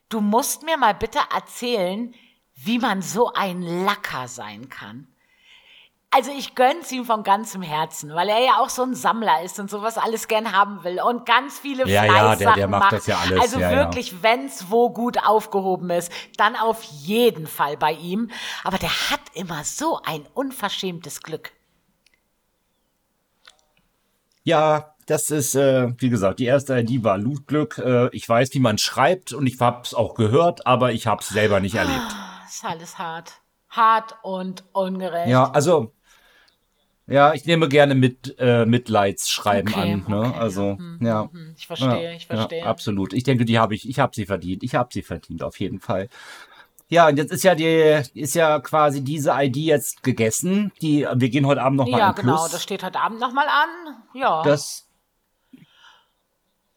du 0.09 0.21
musst 0.21 0.65
mir 0.65 0.77
mal 0.77 0.95
bitte 0.95 1.21
erzählen, 1.33 2.13
wie 2.57 2.81
man 2.81 3.01
so 3.01 3.33
ein 3.33 3.63
Lacker 3.63 4.27
sein 4.27 4.71
kann. 4.71 5.07
Also 6.11 6.33
ich 6.37 6.57
gönn's 6.57 6.91
ihm 6.91 7.05
von 7.05 7.23
ganzem 7.23 7.63
Herzen, 7.63 8.13
weil 8.13 8.29
er 8.29 8.41
ja 8.41 8.59
auch 8.59 8.71
so 8.71 8.83
ein 8.83 8.97
Sammler 8.97 9.43
ist 9.45 9.61
und 9.61 9.71
sowas 9.71 9.97
alles 9.97 10.27
gern 10.27 10.51
haben 10.51 10.83
will 10.83 11.01
und 11.01 11.27
ganz 11.27 11.61
viele 11.61 11.87
ja, 11.89 12.05
ja, 12.05 12.35
der, 12.35 12.55
der 12.55 12.67
macht, 12.67 12.83
macht. 12.83 12.93
Das 12.93 13.07
ja 13.07 13.19
alles. 13.19 13.41
Also 13.41 13.61
ja, 13.61 13.71
wirklich, 13.71 14.11
ja. 14.11 14.19
wenn's 14.23 14.67
wo 14.69 14.91
gut 14.91 15.25
aufgehoben 15.25 15.91
ist, 15.91 16.11
dann 16.37 16.57
auf 16.57 16.83
jeden 16.83 17.47
Fall 17.47 17.77
bei 17.77 17.93
ihm. 17.93 18.31
Aber 18.65 18.79
der 18.79 19.11
hat 19.11 19.21
immer 19.35 19.63
so 19.63 20.01
ein 20.05 20.27
unverschämtes 20.35 21.21
Glück. 21.21 21.53
Ja, 24.45 24.95
das 25.07 25.31
ist, 25.31 25.55
äh, 25.55 25.89
wie 25.99 26.11
gesagt, 26.11 26.39
die 26.39 26.45
erste 26.45 26.79
ID 26.79 27.03
war 27.03 27.19
Lootglück. 27.19 27.79
Äh, 27.79 28.09
ich 28.13 28.29
weiß, 28.29 28.53
wie 28.53 28.61
man 28.61 28.77
schreibt 28.79 29.33
und 29.33 29.47
ich 29.47 29.59
hab's 29.59 29.95
auch 29.95 30.15
gehört, 30.15 30.67
aber 30.67 30.93
ich 30.93 31.07
hab's 31.07 31.31
selber 31.31 31.61
nicht 31.61 31.75
erlebt. 31.75 31.99
Ah, 31.99 32.47
ist 32.47 32.65
alles 32.65 32.99
hart. 32.99 33.41
Hart 33.71 34.17
und 34.23 34.65
ungerecht. 34.73 35.29
Ja, 35.29 35.51
also, 35.51 35.93
ja, 37.07 37.35
ich 37.35 37.45
nehme 37.45 37.69
gerne 37.69 37.95
mit 37.95 38.35
äh, 38.39 38.65
Mitleidsschreiben 38.67 39.73
okay, 39.73 39.93
an. 39.95 40.05
Ne? 40.09 40.19
Okay, 40.29 40.39
also, 40.39 40.63
ja. 40.63 40.79
Hm, 40.79 40.99
ja. 41.01 41.23
Hm, 41.23 41.31
hm. 41.33 41.55
Ich 41.57 41.67
verstehe, 41.67 42.05
ja, 42.05 42.13
ich 42.13 42.27
verstehe. 42.27 42.61
Ja, 42.61 42.67
absolut. 42.67 43.13
Ich 43.13 43.25
denke, 43.25 43.45
die 43.45 43.59
habe 43.59 43.75
ich, 43.75 43.89
ich 43.89 43.99
habe 43.99 44.15
sie 44.15 44.27
verdient. 44.27 44.63
Ich 44.63 44.75
habe 44.75 44.91
sie 44.93 45.03
verdient, 45.03 45.43
auf 45.43 45.59
jeden 45.59 45.81
Fall. 45.81 46.09
Ja, 46.95 47.09
und 47.09 47.17
jetzt 47.17 47.33
ist 47.33 47.43
ja 47.43 47.57
die, 47.57 48.03
ist 48.15 48.37
ja 48.37 48.61
quasi 48.61 49.03
diese 49.03 49.33
ID 49.33 49.57
jetzt 49.57 50.05
gegessen. 50.05 50.71
Die, 50.81 51.05
wir 51.13 51.29
gehen 51.29 51.45
heute 51.45 51.61
Abend 51.61 51.79
nochmal 51.79 51.99
Ja, 51.99 52.13
genau, 52.13 52.37
Plus. 52.37 52.53
das 52.53 52.63
steht 52.63 52.85
heute 52.85 53.01
Abend 53.01 53.19
nochmal 53.19 53.49
an. 53.49 53.97
Ja. 54.13 54.45
Das 54.45 54.89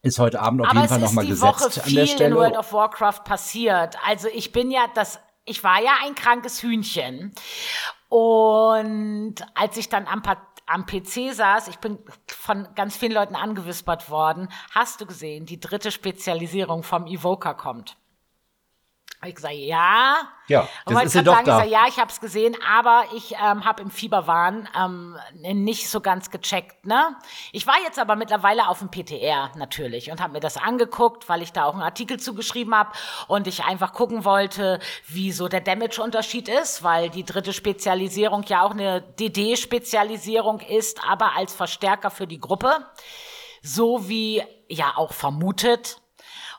ist 0.01 0.17
heute 0.17 0.39
Abend 0.41 0.61
auf 0.61 0.69
Aber 0.69 0.79
jeden 0.79 0.89
Fall 0.89 0.99
nochmal 1.01 1.27
gesetzt 1.27 1.43
Woche 1.43 1.83
an 1.85 1.93
der 1.93 2.07
Stelle. 2.07 2.29
in 2.31 2.35
World 2.35 2.57
of 2.57 2.73
Warcraft 2.73 3.25
passiert. 3.25 3.95
Also 4.07 4.27
ich 4.33 4.51
bin 4.51 4.71
ja 4.71 4.87
das, 4.95 5.19
ich 5.45 5.63
war 5.63 5.79
ja 5.83 5.91
ein 6.03 6.15
krankes 6.15 6.63
Hühnchen. 6.63 7.31
Und 8.09 9.35
als 9.53 9.77
ich 9.77 9.87
dann 9.87 10.07
am, 10.07 10.23
am 10.65 10.87
PC 10.87 11.31
saß, 11.31 11.67
ich 11.67 11.77
bin 11.77 11.99
von 12.25 12.67
ganz 12.73 12.97
vielen 12.97 13.11
Leuten 13.11 13.35
angewispert 13.35 14.09
worden, 14.09 14.49
hast 14.71 14.99
du 14.99 15.05
gesehen, 15.05 15.45
die 15.45 15.59
dritte 15.59 15.91
Spezialisierung 15.91 16.81
vom 16.81 17.05
Evoker 17.05 17.53
kommt. 17.53 17.97
Hab 19.19 19.29
ich 19.29 19.35
gesagt, 19.35 19.55
ja. 19.55 20.29
Ja, 20.47 20.69
das 20.85 21.05
ist 21.05 21.15
ja 21.15 21.21
doch 21.23 21.33
sagen, 21.33 21.45
da. 21.47 21.57
Ich 21.57 21.63
sag, 21.63 21.71
ja, 21.71 21.87
ich 21.87 21.97
habe 21.97 22.11
es 22.11 22.19
gesehen, 22.19 22.55
aber 22.69 23.03
ich 23.15 23.33
ähm, 23.33 23.65
habe 23.65 23.81
im 23.81 23.89
Fieberwahn 23.89 24.69
ähm, 24.79 25.17
nicht 25.33 25.89
so 25.89 26.01
ganz 26.01 26.29
gecheckt. 26.29 26.85
Ne? 26.85 27.15
Ich 27.51 27.65
war 27.65 27.75
jetzt 27.83 27.97
aber 27.97 28.15
mittlerweile 28.15 28.67
auf 28.67 28.77
dem 28.77 28.89
PTR 28.89 29.51
natürlich 29.55 30.11
und 30.11 30.21
habe 30.21 30.33
mir 30.33 30.39
das 30.39 30.55
angeguckt, 30.55 31.27
weil 31.29 31.41
ich 31.41 31.51
da 31.51 31.65
auch 31.65 31.73
einen 31.73 31.81
Artikel 31.81 32.19
zugeschrieben 32.19 32.75
habe 32.75 32.91
und 33.27 33.47
ich 33.47 33.63
einfach 33.63 33.91
gucken 33.91 34.23
wollte, 34.23 34.79
wie 35.07 35.31
so 35.31 35.47
der 35.47 35.61
Damage-Unterschied 35.61 36.47
ist, 36.47 36.83
weil 36.83 37.09
die 37.09 37.23
dritte 37.23 37.53
Spezialisierung 37.53 38.43
ja 38.43 38.61
auch 38.61 38.71
eine 38.71 39.01
DD-Spezialisierung 39.01 40.59
ist, 40.59 41.03
aber 41.03 41.35
als 41.35 41.55
Verstärker 41.55 42.11
für 42.11 42.27
die 42.27 42.39
Gruppe. 42.39 42.85
So 43.63 44.07
wie 44.07 44.43
ja 44.69 44.93
auch 44.95 45.13
vermutet 45.13 45.97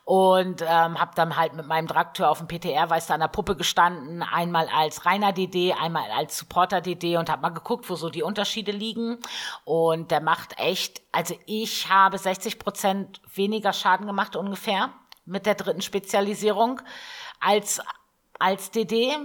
und 0.09 0.63
ähm, 0.63 0.99
habe 0.99 1.11
dann 1.13 1.37
halt 1.37 1.53
mit 1.53 1.67
meinem 1.67 1.87
Traktor 1.87 2.29
auf 2.29 2.39
dem 2.39 2.47
PTR 2.47 2.89
weiß 2.89 3.05
da 3.05 3.13
an 3.13 3.19
der 3.19 3.27
Puppe 3.27 3.55
gestanden, 3.55 4.23
einmal 4.23 4.67
als 4.67 5.05
reiner 5.05 5.33
DD, 5.33 5.75
einmal 5.79 6.09
als 6.09 6.35
Supporter 6.39 6.81
DD 6.81 7.17
und 7.17 7.29
habe 7.29 7.43
mal 7.43 7.49
geguckt, 7.49 7.87
wo 7.91 7.95
so 7.95 8.09
die 8.09 8.23
Unterschiede 8.23 8.71
liegen 8.71 9.19
und 9.65 10.09
der 10.09 10.19
macht 10.19 10.57
echt, 10.57 11.03
also 11.11 11.35
ich 11.45 11.91
habe 11.91 12.17
60 12.17 12.57
Prozent 12.57 13.21
weniger 13.35 13.71
Schaden 13.71 14.07
gemacht 14.07 14.35
ungefähr 14.35 14.89
mit 15.25 15.45
der 15.45 15.53
dritten 15.53 15.83
Spezialisierung 15.83 16.81
als 17.39 17.79
als 18.39 18.71
DD 18.71 19.15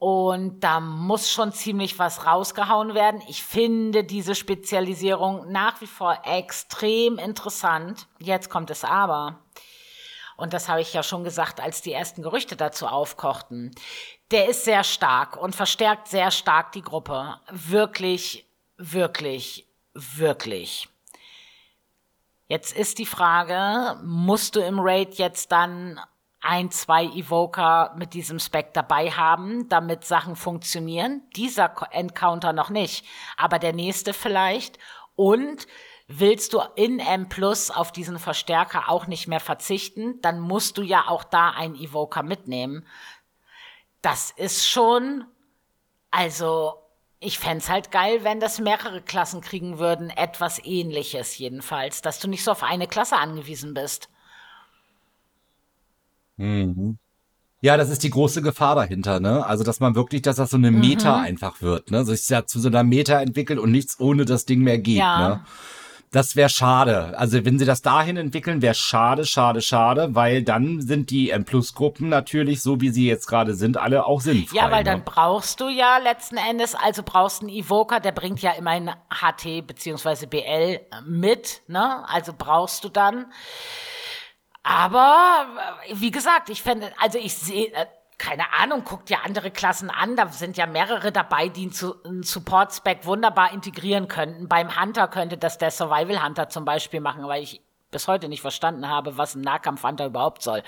und 0.00 0.64
da 0.64 0.80
muss 0.80 1.30
schon 1.30 1.52
ziemlich 1.52 2.00
was 2.00 2.26
rausgehauen 2.26 2.94
werden. 2.94 3.22
Ich 3.28 3.44
finde 3.44 4.02
diese 4.02 4.34
Spezialisierung 4.34 5.52
nach 5.52 5.80
wie 5.80 5.86
vor 5.86 6.18
extrem 6.24 7.18
interessant. 7.18 8.08
Jetzt 8.18 8.50
kommt 8.50 8.70
es 8.70 8.82
aber. 8.82 9.43
Und 10.36 10.52
das 10.52 10.68
habe 10.68 10.80
ich 10.80 10.92
ja 10.92 11.02
schon 11.02 11.24
gesagt, 11.24 11.60
als 11.60 11.82
die 11.82 11.92
ersten 11.92 12.22
Gerüchte 12.22 12.56
dazu 12.56 12.86
aufkochten. 12.86 13.74
Der 14.30 14.48
ist 14.48 14.64
sehr 14.64 14.84
stark 14.84 15.36
und 15.36 15.54
verstärkt 15.54 16.08
sehr 16.08 16.30
stark 16.30 16.72
die 16.72 16.82
Gruppe. 16.82 17.38
Wirklich, 17.50 18.46
wirklich, 18.76 19.66
wirklich. 19.94 20.88
Jetzt 22.46 22.76
ist 22.76 22.98
die 22.98 23.06
Frage, 23.06 23.98
musst 24.04 24.56
du 24.56 24.60
im 24.60 24.78
Raid 24.78 25.14
jetzt 25.14 25.50
dann 25.50 26.00
ein, 26.40 26.70
zwei 26.70 27.04
Evoker 27.06 27.94
mit 27.96 28.12
diesem 28.12 28.38
Spec 28.38 28.74
dabei 28.74 29.10
haben, 29.10 29.68
damit 29.70 30.04
Sachen 30.04 30.36
funktionieren. 30.36 31.22
Dieser 31.36 31.74
Encounter 31.90 32.52
noch 32.52 32.68
nicht, 32.68 33.06
aber 33.38 33.58
der 33.58 33.72
nächste 33.72 34.12
vielleicht. 34.12 34.78
Und 35.16 35.66
willst 36.06 36.52
du 36.52 36.60
in 36.76 36.98
M 36.98 37.28
Plus 37.28 37.70
auf 37.70 37.92
diesen 37.92 38.18
Verstärker 38.18 38.88
auch 38.88 39.06
nicht 39.06 39.26
mehr 39.26 39.40
verzichten, 39.40 40.20
dann 40.20 40.40
musst 40.40 40.78
du 40.78 40.82
ja 40.82 41.08
auch 41.08 41.24
da 41.24 41.50
einen 41.50 41.74
Evoker 41.74 42.22
mitnehmen. 42.22 42.86
Das 44.02 44.30
ist 44.30 44.68
schon, 44.68 45.24
also 46.10 46.74
ich 47.20 47.38
fände 47.38 47.66
halt 47.68 47.90
geil, 47.90 48.22
wenn 48.22 48.38
das 48.38 48.60
mehrere 48.60 49.00
Klassen 49.00 49.40
kriegen 49.40 49.78
würden, 49.78 50.10
etwas 50.10 50.62
ähnliches 50.62 51.38
jedenfalls, 51.38 52.02
dass 52.02 52.20
du 52.20 52.28
nicht 52.28 52.44
so 52.44 52.50
auf 52.50 52.62
eine 52.62 52.86
Klasse 52.86 53.16
angewiesen 53.16 53.72
bist. 53.72 54.10
Mhm. 56.36 56.98
Ja, 57.62 57.78
das 57.78 57.88
ist 57.88 58.02
die 58.02 58.10
große 58.10 58.42
Gefahr 58.42 58.74
dahinter, 58.74 59.20
ne? 59.20 59.46
Also, 59.46 59.64
dass 59.64 59.80
man 59.80 59.94
wirklich, 59.94 60.20
dass 60.20 60.36
das 60.36 60.50
so 60.50 60.58
eine 60.58 60.70
Meta 60.70 61.16
mhm. 61.16 61.24
einfach 61.24 61.62
wird, 61.62 61.90
ne? 61.90 62.04
Sich 62.04 62.28
ja 62.28 62.44
zu 62.44 62.60
so 62.60 62.68
einer 62.68 62.82
Meta 62.82 63.22
entwickelt 63.22 63.58
und 63.58 63.70
nichts 63.70 63.98
ohne 63.98 64.26
das 64.26 64.44
Ding 64.44 64.60
mehr 64.60 64.78
geht, 64.78 64.98
ja. 64.98 65.28
ne? 65.28 65.44
Das 66.14 66.36
wäre 66.36 66.48
schade. 66.48 67.18
Also, 67.18 67.44
wenn 67.44 67.58
sie 67.58 67.64
das 67.64 67.82
dahin 67.82 68.16
entwickeln, 68.16 68.62
wäre 68.62 68.74
schade, 68.74 69.26
schade, 69.26 69.60
schade, 69.60 70.14
weil 70.14 70.44
dann 70.44 70.80
sind 70.80 71.10
die 71.10 71.30
M-Plus-Gruppen 71.30 72.08
natürlich, 72.08 72.62
so 72.62 72.80
wie 72.80 72.90
sie 72.90 73.08
jetzt 73.08 73.26
gerade 73.26 73.54
sind, 73.54 73.78
alle 73.78 74.06
auch 74.06 74.20
sinnfrei. 74.20 74.56
Ja, 74.56 74.70
weil 74.70 74.84
ne? 74.84 74.90
dann 74.90 75.04
brauchst 75.04 75.60
du 75.60 75.68
ja 75.68 75.98
letzten 75.98 76.36
Endes, 76.36 76.76
also 76.76 77.02
brauchst 77.04 77.40
einen 77.40 77.50
Evoker, 77.50 77.98
der 77.98 78.12
bringt 78.12 78.40
ja 78.42 78.52
immerhin 78.52 78.92
HT 79.10 79.66
bzw. 79.66 80.26
BL 80.26 80.80
mit, 81.04 81.62
ne? 81.66 82.08
Also 82.08 82.32
brauchst 82.38 82.84
du 82.84 82.90
dann 82.90 83.26
aber 84.66 85.44
wie 85.92 86.10
gesagt, 86.10 86.48
ich 86.48 86.62
fände, 86.62 86.90
also 86.98 87.18
ich 87.18 87.34
sehe, 87.34 87.70
äh, 87.74 87.86
keine 88.18 88.52
Ahnung, 88.52 88.84
guckt 88.84 89.10
ja 89.10 89.18
andere 89.24 89.50
Klassen 89.50 89.90
an. 89.90 90.16
Da 90.16 90.28
sind 90.28 90.56
ja 90.56 90.66
mehrere 90.66 91.12
dabei, 91.12 91.48
die 91.48 91.70
einen 92.04 92.22
Support-Spec 92.22 93.06
wunderbar 93.06 93.52
integrieren 93.52 94.08
könnten. 94.08 94.48
Beim 94.48 94.80
Hunter 94.80 95.08
könnte 95.08 95.36
das 95.36 95.58
der 95.58 95.70
Survival 95.70 96.24
Hunter 96.24 96.48
zum 96.48 96.64
Beispiel 96.64 97.00
machen, 97.00 97.26
weil 97.26 97.42
ich 97.42 97.60
bis 97.90 98.08
heute 98.08 98.28
nicht 98.28 98.40
verstanden 98.40 98.88
habe, 98.88 99.16
was 99.18 99.34
ein 99.34 99.42
Nahkampf-Hunter 99.42 100.06
überhaupt 100.06 100.42
soll. 100.42 100.62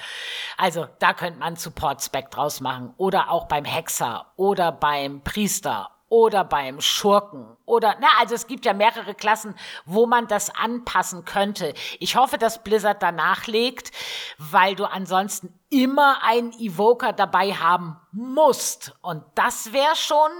Also 0.57 0.87
da 1.01 1.13
könnte 1.13 1.41
man 1.41 1.57
Support-Spec 1.57 2.31
draus 2.31 2.61
machen. 2.61 2.95
Oder 2.97 3.31
auch 3.31 3.47
beim 3.47 3.65
Hexer 3.65 4.27
oder 4.37 4.71
beim 4.71 5.23
Priester 5.23 5.91
oder 6.09 6.45
beim 6.45 6.81
Schurken 6.81 7.57
oder 7.65 7.97
na 8.01 8.07
also 8.21 8.35
es 8.35 8.47
gibt 8.47 8.65
ja 8.65 8.73
mehrere 8.73 9.15
Klassen, 9.15 9.55
wo 9.85 10.07
man 10.07 10.29
das 10.29 10.55
anpassen 10.55 11.25
könnte. 11.25 11.75
Ich 11.99 12.17
hoffe, 12.17 12.39
dass 12.39 12.63
Blizzard 12.63 13.03
danach 13.03 13.47
legt, 13.47 13.91
weil 14.39 14.77
du 14.77 14.85
ansonsten 14.85 15.53
immer 15.69 16.23
einen 16.23 16.53
Evoker 16.53 17.13
dabei 17.13 17.53
haben 17.53 17.97
musst 18.13 18.95
und 19.03 19.25
das 19.35 19.73
wäre 19.73 19.97
schon 19.97 20.31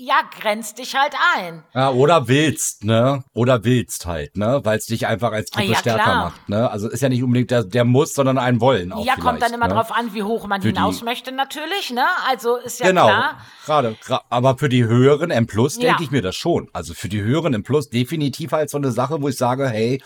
ja, 0.00 0.20
grenzt 0.40 0.78
dich 0.78 0.94
halt 0.94 1.12
ein. 1.36 1.64
Ja, 1.74 1.90
oder 1.90 2.28
willst, 2.28 2.84
ne? 2.84 3.24
Oder 3.34 3.64
willst 3.64 4.06
halt, 4.06 4.36
ne? 4.36 4.60
Weil 4.62 4.78
es 4.78 4.86
dich 4.86 5.06
einfach 5.08 5.32
als 5.32 5.50
Gruppe 5.50 5.72
Ja, 5.72 5.78
stärker 5.78 6.02
klar. 6.04 6.24
macht, 6.26 6.48
ne? 6.48 6.70
Also 6.70 6.88
ist 6.88 7.00
ja 7.02 7.08
nicht 7.08 7.22
unbedingt 7.22 7.50
der, 7.50 7.64
der 7.64 7.84
Muss, 7.84 8.14
sondern 8.14 8.38
ein 8.38 8.60
Wollen 8.60 8.92
auch 8.92 9.04
ja, 9.04 9.16
kommt 9.16 9.42
dann 9.42 9.52
immer 9.52 9.66
ne? 9.66 9.74
drauf 9.74 9.90
an, 9.90 10.14
wie 10.14 10.22
hoch 10.22 10.46
man 10.46 10.62
Für 10.62 10.68
hinaus 10.68 11.00
die- 11.00 11.04
möchte, 11.04 11.32
natürlich, 11.32 11.90
ne? 11.90 12.04
Also 12.28 12.56
ist 12.56 12.78
ja 12.78 12.86
genau, 12.86 13.06
klar. 13.06 13.40
gerade. 13.66 13.96
gra- 14.06 14.22
Aber 14.30 14.56
für 14.56 14.68
die 14.68 14.84
höheren 14.84 15.30
M 15.32 15.46
Ja. 15.52 15.66
denke 15.88 16.04
ich 16.04 16.10
mir 16.12 16.22
das 16.22 16.36
schon. 16.36 16.68
Also 16.72 16.94
für 16.94 17.08
die 17.08 17.20
höheren 17.20 17.52
M 17.54 17.64
Plus 17.64 17.90
definitiv 17.90 18.52
halt 18.52 18.70
so 18.70 18.78
eine 18.78 18.92
Sache, 18.92 19.20
wo 19.20 19.28
ich 19.28 19.36
sage, 19.36 19.68
hey, 19.68 20.00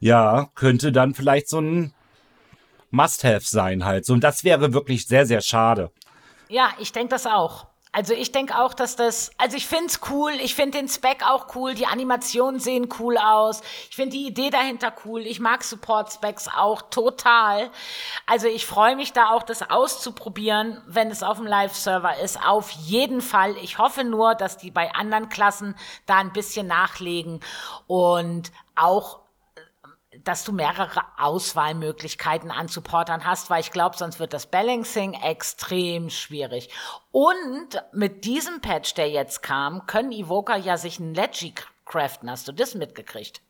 ja, 0.00 0.48
könnte 0.54 0.90
dann 0.90 1.14
vielleicht 1.14 1.48
so 1.50 1.60
ein 1.60 1.92
Must-Have 2.90 3.44
sein 3.44 3.84
halt. 3.84 4.06
So, 4.06 4.12
und 4.14 4.22
das 4.24 4.44
wäre 4.44 4.72
wirklich 4.72 5.06
sehr, 5.06 5.26
sehr 5.26 5.40
schade. 5.40 5.90
Ja, 6.48 6.70
ich 6.78 6.92
denke 6.92 7.08
das 7.10 7.26
auch. 7.26 7.66
Also 7.96 8.12
ich 8.12 8.32
denke 8.32 8.58
auch, 8.58 8.74
dass 8.74 8.96
das, 8.96 9.30
also 9.38 9.56
ich 9.56 9.68
find's 9.68 10.00
cool, 10.10 10.32
ich 10.42 10.56
find 10.56 10.74
den 10.74 10.88
Spec 10.88 11.22
auch 11.24 11.54
cool, 11.54 11.74
die 11.74 11.86
Animationen 11.86 12.58
sehen 12.58 12.88
cool 12.98 13.16
aus, 13.16 13.62
ich 13.88 13.94
find 13.94 14.12
die 14.12 14.26
Idee 14.26 14.50
dahinter 14.50 14.92
cool, 15.04 15.20
ich 15.20 15.38
mag 15.38 15.62
Support-Specs 15.62 16.48
auch 16.48 16.82
total. 16.90 17.70
Also 18.26 18.48
ich 18.48 18.66
freue 18.66 18.96
mich 18.96 19.12
da 19.12 19.30
auch, 19.30 19.44
das 19.44 19.70
auszuprobieren, 19.70 20.82
wenn 20.88 21.08
es 21.08 21.22
auf 21.22 21.36
dem 21.36 21.46
Live-Server 21.46 22.18
ist, 22.18 22.44
auf 22.44 22.70
jeden 22.70 23.20
Fall. 23.20 23.56
Ich 23.58 23.78
hoffe 23.78 24.02
nur, 24.02 24.34
dass 24.34 24.58
die 24.58 24.72
bei 24.72 24.92
anderen 24.92 25.28
Klassen 25.28 25.76
da 26.06 26.16
ein 26.16 26.32
bisschen 26.32 26.66
nachlegen 26.66 27.38
und 27.86 28.50
auch 28.74 29.23
dass 30.24 30.44
du 30.44 30.52
mehrere 30.52 31.02
Auswahlmöglichkeiten 31.18 32.50
an 32.50 32.68
Supportern 32.68 33.24
hast, 33.24 33.50
weil 33.50 33.60
ich 33.60 33.70
glaube, 33.70 33.96
sonst 33.96 34.18
wird 34.18 34.32
das 34.32 34.46
Balancing 34.46 35.12
extrem 35.12 36.10
schwierig. 36.10 36.70
Und 37.12 37.82
mit 37.92 38.24
diesem 38.24 38.60
Patch, 38.60 38.94
der 38.94 39.10
jetzt 39.10 39.42
kam, 39.42 39.86
können 39.86 40.12
Evoker 40.12 40.56
ja 40.56 40.76
sich 40.76 40.98
ein 40.98 41.14
Leggy 41.14 41.54
craften. 41.84 42.30
Hast 42.30 42.48
du 42.48 42.52
das 42.52 42.74
mitgekriegt? 42.74 43.42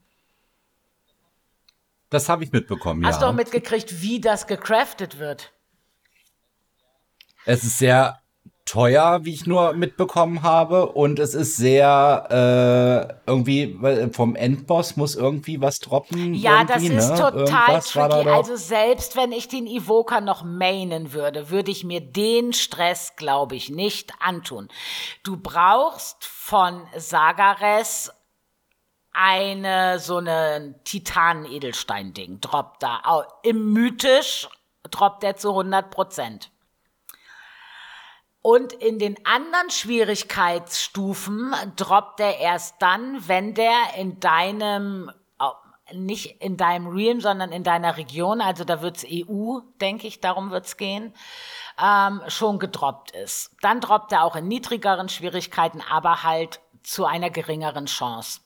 Das 2.10 2.28
habe 2.28 2.44
ich 2.44 2.52
mitbekommen, 2.52 3.04
Hast 3.06 3.22
du 3.22 3.26
ja. 3.26 3.30
auch 3.30 3.34
mitgekriegt, 3.34 4.00
wie 4.02 4.20
das 4.20 4.46
gecraftet 4.46 5.18
wird? 5.18 5.52
Es 7.44 7.64
ist 7.64 7.78
sehr 7.78 8.20
teuer, 8.64 9.24
wie 9.24 9.34
ich 9.34 9.46
nur 9.46 9.74
mitbekommen 9.74 10.42
habe. 10.42 10.86
Und 10.86 11.18
es 11.18 11.34
ist 11.34 11.56
sehr 11.56 12.28
äh, 13.26 13.30
irgendwie, 13.30 13.76
weil 13.80 14.12
vom 14.12 14.34
Endboss 14.36 14.96
muss 14.96 15.14
irgendwie 15.14 15.60
was 15.60 15.80
droppen. 15.80 16.34
Ja, 16.34 16.64
das 16.64 16.82
ist 16.82 17.10
ne? 17.10 17.16
total 17.16 17.38
Irgendwas 17.38 17.88
tricky. 17.90 18.28
Also 18.28 18.56
selbst 18.56 19.16
wenn 19.16 19.32
ich 19.32 19.48
den 19.48 19.66
Evoker 19.66 20.20
noch 20.20 20.44
mainen 20.44 21.12
würde, 21.12 21.50
würde 21.50 21.70
ich 21.70 21.84
mir 21.84 22.00
den 22.00 22.52
Stress, 22.52 23.16
glaube 23.16 23.54
ich, 23.56 23.70
nicht 23.70 24.12
antun. 24.20 24.68
Du 25.22 25.36
brauchst 25.36 26.24
von 26.24 26.82
Sagares 26.96 28.12
eine 29.12 30.00
so 30.00 30.16
eine 30.16 30.74
Titan-Edelstein-Ding, 30.84 32.40
droppt 32.40 32.82
da. 32.82 33.24
Im 33.42 33.72
mythisch 33.72 34.48
droppt 34.90 35.22
der 35.22 35.36
zu 35.36 35.50
100 35.50 35.90
Prozent. 35.90 36.50
Und 38.47 38.74
in 38.74 38.99
den 38.99 39.16
anderen 39.24 39.70
Schwierigkeitsstufen 39.70 41.55
droppt 41.76 42.20
er 42.20 42.40
erst 42.40 42.74
dann, 42.78 43.26
wenn 43.26 43.55
der 43.55 43.72
in 43.97 44.20
deinem, 44.20 45.11
nicht 45.95 46.42
in 46.42 46.59
deinem 46.59 46.88
Realm, 46.88 47.22
sondern 47.22 47.53
in 47.53 47.64
deiner 47.64 47.97
Region, 47.97 48.42
also 48.42 48.64
da 48.64 48.82
wird's 48.82 49.07
EU, 49.11 49.61
denke 49.80 50.07
ich, 50.07 50.20
darum 50.20 50.51
wird's 50.51 50.76
gehen, 50.76 51.14
ähm, 51.82 52.20
schon 52.28 52.59
gedroppt 52.59 53.12
ist. 53.12 53.57
Dann 53.62 53.80
droppt 53.80 54.12
er 54.12 54.24
auch 54.24 54.36
in 54.36 54.47
niedrigeren 54.47 55.09
Schwierigkeiten, 55.09 55.80
aber 55.80 56.22
halt 56.22 56.61
zu 56.82 57.07
einer 57.07 57.30
geringeren 57.30 57.86
Chance 57.86 58.40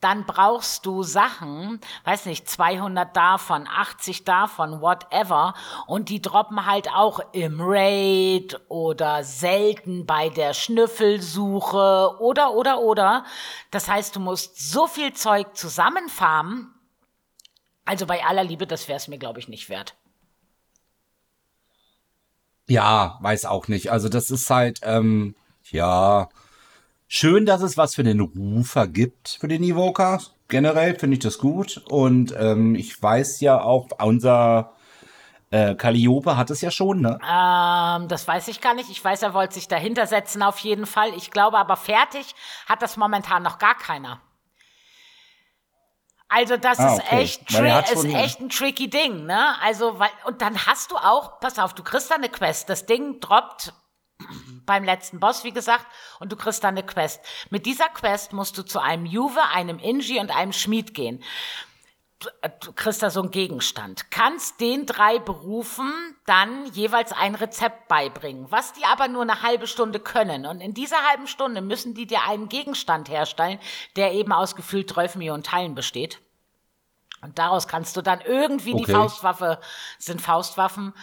dann 0.00 0.24
brauchst 0.24 0.86
du 0.86 1.02
Sachen, 1.02 1.80
weiß 2.04 2.26
nicht, 2.26 2.48
200 2.48 3.14
davon, 3.14 3.68
80 3.68 4.24
davon, 4.24 4.80
whatever, 4.80 5.54
und 5.86 6.08
die 6.08 6.22
droppen 6.22 6.66
halt 6.66 6.88
auch 6.88 7.20
im 7.32 7.60
Raid 7.60 8.60
oder 8.68 9.22
selten 9.24 10.06
bei 10.06 10.30
der 10.30 10.54
Schnüffelsuche 10.54 12.16
oder, 12.18 12.54
oder, 12.54 12.80
oder. 12.80 13.24
Das 13.70 13.88
heißt, 13.88 14.16
du 14.16 14.20
musst 14.20 14.70
so 14.70 14.86
viel 14.86 15.12
Zeug 15.12 15.56
zusammenfarmen. 15.56 16.74
Also 17.84 18.06
bei 18.06 18.24
aller 18.24 18.44
Liebe, 18.44 18.66
das 18.66 18.88
wäre 18.88 18.96
es 18.96 19.08
mir, 19.08 19.18
glaube 19.18 19.38
ich, 19.40 19.48
nicht 19.48 19.68
wert. 19.68 19.96
Ja, 22.68 23.18
weiß 23.20 23.46
auch 23.46 23.66
nicht. 23.66 23.90
Also 23.90 24.08
das 24.08 24.30
ist 24.30 24.48
halt, 24.48 24.80
ähm, 24.84 25.34
ja, 25.70 26.28
schön, 27.12 27.44
dass 27.44 27.60
es 27.60 27.76
was 27.76 27.96
für 27.96 28.04
den 28.04 28.20
Rufer 28.20 28.86
gibt, 28.86 29.38
für 29.40 29.48
den 29.48 29.64
Evoker. 29.64 30.20
Generell 30.48 30.98
finde 30.98 31.14
ich 31.14 31.22
das 31.22 31.38
gut. 31.38 31.82
Und 31.88 32.32
ähm, 32.38 32.74
ich 32.76 33.00
weiß 33.02 33.40
ja 33.40 33.60
auch, 33.60 33.88
unser 33.98 34.72
äh, 35.50 35.74
Calliope 35.74 36.36
hat 36.36 36.50
es 36.50 36.60
ja 36.60 36.70
schon, 36.70 37.00
ne? 37.00 37.18
Ähm, 37.28 38.08
das 38.08 38.26
weiß 38.26 38.46
ich 38.48 38.60
gar 38.60 38.74
nicht. 38.74 38.88
Ich 38.90 39.04
weiß, 39.04 39.22
er 39.22 39.34
wollte 39.34 39.54
sich 39.54 39.66
dahinter 39.66 40.06
setzen 40.06 40.42
auf 40.42 40.58
jeden 40.60 40.86
Fall. 40.86 41.12
Ich 41.16 41.30
glaube 41.32 41.58
aber 41.58 41.76
fertig 41.76 42.34
hat 42.66 42.80
das 42.80 42.96
momentan 42.96 43.42
noch 43.42 43.58
gar 43.58 43.76
keiner. 43.76 44.20
Also 46.28 46.56
das 46.56 46.78
Ah, 46.78 46.94
ist 46.94 47.00
okay. 47.00 47.22
echt, 47.22 47.50
ist 47.50 48.04
echt 48.04 48.40
ein 48.40 48.50
tricky 48.50 48.88
Ding, 48.88 49.26
ne? 49.26 49.60
Also 49.60 49.98
weil 49.98 50.10
und 50.26 50.40
dann 50.42 50.64
hast 50.64 50.92
du 50.92 50.96
auch, 50.96 51.40
pass 51.40 51.58
auf, 51.58 51.74
du 51.74 51.82
kriegst 51.82 52.08
da 52.08 52.14
eine 52.14 52.28
Quest. 52.28 52.68
Das 52.68 52.86
Ding 52.86 53.18
droppt 53.18 53.72
beim 54.66 54.84
letzten 54.84 55.20
Boss, 55.20 55.44
wie 55.44 55.52
gesagt, 55.52 55.86
und 56.18 56.32
du 56.32 56.36
kriegst 56.36 56.62
dann 56.64 56.76
eine 56.76 56.86
Quest. 56.86 57.20
Mit 57.50 57.66
dieser 57.66 57.88
Quest 57.88 58.32
musst 58.32 58.56
du 58.58 58.62
zu 58.62 58.80
einem 58.80 59.06
Juve, 59.06 59.42
einem 59.52 59.78
Inji 59.78 60.20
und 60.20 60.30
einem 60.30 60.52
Schmied 60.52 60.94
gehen 60.94 61.22
du 62.60 62.72
kriegst 62.72 63.02
da 63.02 63.10
so 63.10 63.20
einen 63.20 63.30
Gegenstand, 63.30 64.10
kannst 64.10 64.60
den 64.60 64.86
drei 64.86 65.18
Berufen 65.18 65.90
dann 66.26 66.66
jeweils 66.72 67.12
ein 67.12 67.34
Rezept 67.34 67.88
beibringen, 67.88 68.46
was 68.50 68.72
die 68.72 68.84
aber 68.84 69.08
nur 69.08 69.22
eine 69.22 69.42
halbe 69.42 69.66
Stunde 69.66 70.00
können. 70.00 70.46
Und 70.46 70.60
in 70.60 70.74
dieser 70.74 71.08
halben 71.08 71.26
Stunde 71.26 71.62
müssen 71.62 71.94
die 71.94 72.06
dir 72.06 72.22
einen 72.22 72.48
Gegenstand 72.48 73.08
herstellen, 73.08 73.58
der 73.96 74.12
eben 74.12 74.32
aus 74.32 74.54
gefühlt 74.54 74.90
12 74.90 75.16
Millionen 75.16 75.42
Teilen 75.42 75.74
besteht. 75.74 76.20
Und 77.22 77.38
daraus 77.38 77.68
kannst 77.68 77.96
du 77.96 78.02
dann 78.02 78.20
irgendwie 78.20 78.74
die 78.74 78.82
Okay. 78.82 78.92
Faustwaffe, 78.92 79.60
sind 79.98 80.20
Faustwaffen, 80.20 80.94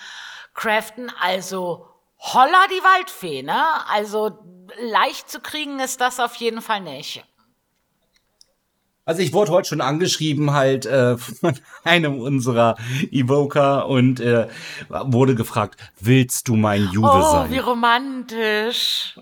craften. 0.53 1.11
Also 1.19 1.87
holla 2.19 2.65
die 2.69 2.83
Waldfee, 2.83 3.43
ne? 3.43 3.63
Also 3.89 4.37
leicht 4.81 5.29
zu 5.29 5.39
kriegen 5.39 5.79
ist 5.79 6.01
das 6.01 6.19
auf 6.19 6.35
jeden 6.35 6.61
Fall 6.61 6.81
nicht. 6.81 7.23
Also 9.05 9.21
ich 9.21 9.31
wurde 9.31 9.51
heute 9.51 9.69
schon 9.69 9.79
angeschrieben 9.79 10.51
halt 10.51 10.85
äh, 10.85 11.17
von 11.17 11.57
einem 11.85 12.19
unserer 12.19 12.75
Evoker 13.09 13.87
und 13.87 14.19
äh, 14.19 14.49
wurde 14.89 15.33
gefragt, 15.35 15.79
willst 15.99 16.49
du 16.49 16.57
mein 16.57 16.89
Juve 16.91 17.07
Oh, 17.13 17.31
sein? 17.31 17.49
wie 17.51 17.59
romantisch. 17.59 19.17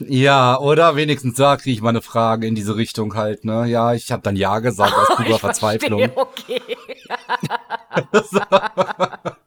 Ja, 0.00 0.58
oder 0.58 0.96
wenigstens 0.96 1.36
da 1.36 1.56
kriege 1.56 1.74
ich 1.74 1.80
mal 1.80 1.90
eine 1.90 2.02
Frage 2.02 2.46
in 2.48 2.54
diese 2.56 2.74
Richtung 2.76 3.14
halt, 3.14 3.44
ne? 3.44 3.66
Ja, 3.66 3.92
ich 3.94 4.10
habe 4.10 4.22
dann 4.22 4.34
Ja 4.36 4.58
gesagt 4.58 4.94
aus 4.94 5.08
purer 5.16 5.38
Verzweiflung. 5.38 6.10
verstehe, 6.10 6.16
okay. 6.16 6.62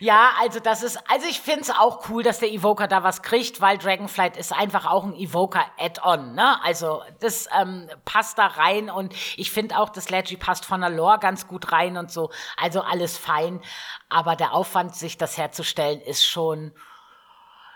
ja, 0.00 0.30
also 0.40 0.60
das 0.60 0.82
ist, 0.82 0.98
also 1.08 1.26
ich 1.28 1.40
finde 1.40 1.62
es 1.62 1.70
auch 1.70 2.08
cool, 2.08 2.22
dass 2.22 2.38
der 2.38 2.50
Evoker 2.50 2.88
da 2.88 3.02
was 3.02 3.22
kriegt, 3.22 3.60
weil 3.60 3.78
Dragonflight 3.78 4.36
ist 4.36 4.52
einfach 4.52 4.86
auch 4.86 5.04
ein 5.04 5.14
Evoker-Add-on, 5.14 6.34
ne? 6.34 6.62
Also 6.64 7.02
das 7.20 7.48
ähm, 7.58 7.88
passt 8.04 8.38
da 8.38 8.46
rein 8.46 8.90
und 8.90 9.14
ich 9.36 9.50
finde 9.50 9.78
auch, 9.78 9.90
das 9.90 10.10
Leggy 10.10 10.36
passt 10.36 10.64
von 10.64 10.80
der 10.80 10.90
Lore 10.90 11.18
ganz 11.18 11.46
gut 11.46 11.72
rein 11.72 11.96
und 11.96 12.10
so. 12.10 12.30
Also 12.56 12.82
alles 12.82 13.16
fein. 13.16 13.60
Aber 14.08 14.36
der 14.36 14.52
Aufwand, 14.52 14.94
sich 14.96 15.18
das 15.18 15.38
herzustellen, 15.38 16.00
ist 16.00 16.26
schon 16.26 16.72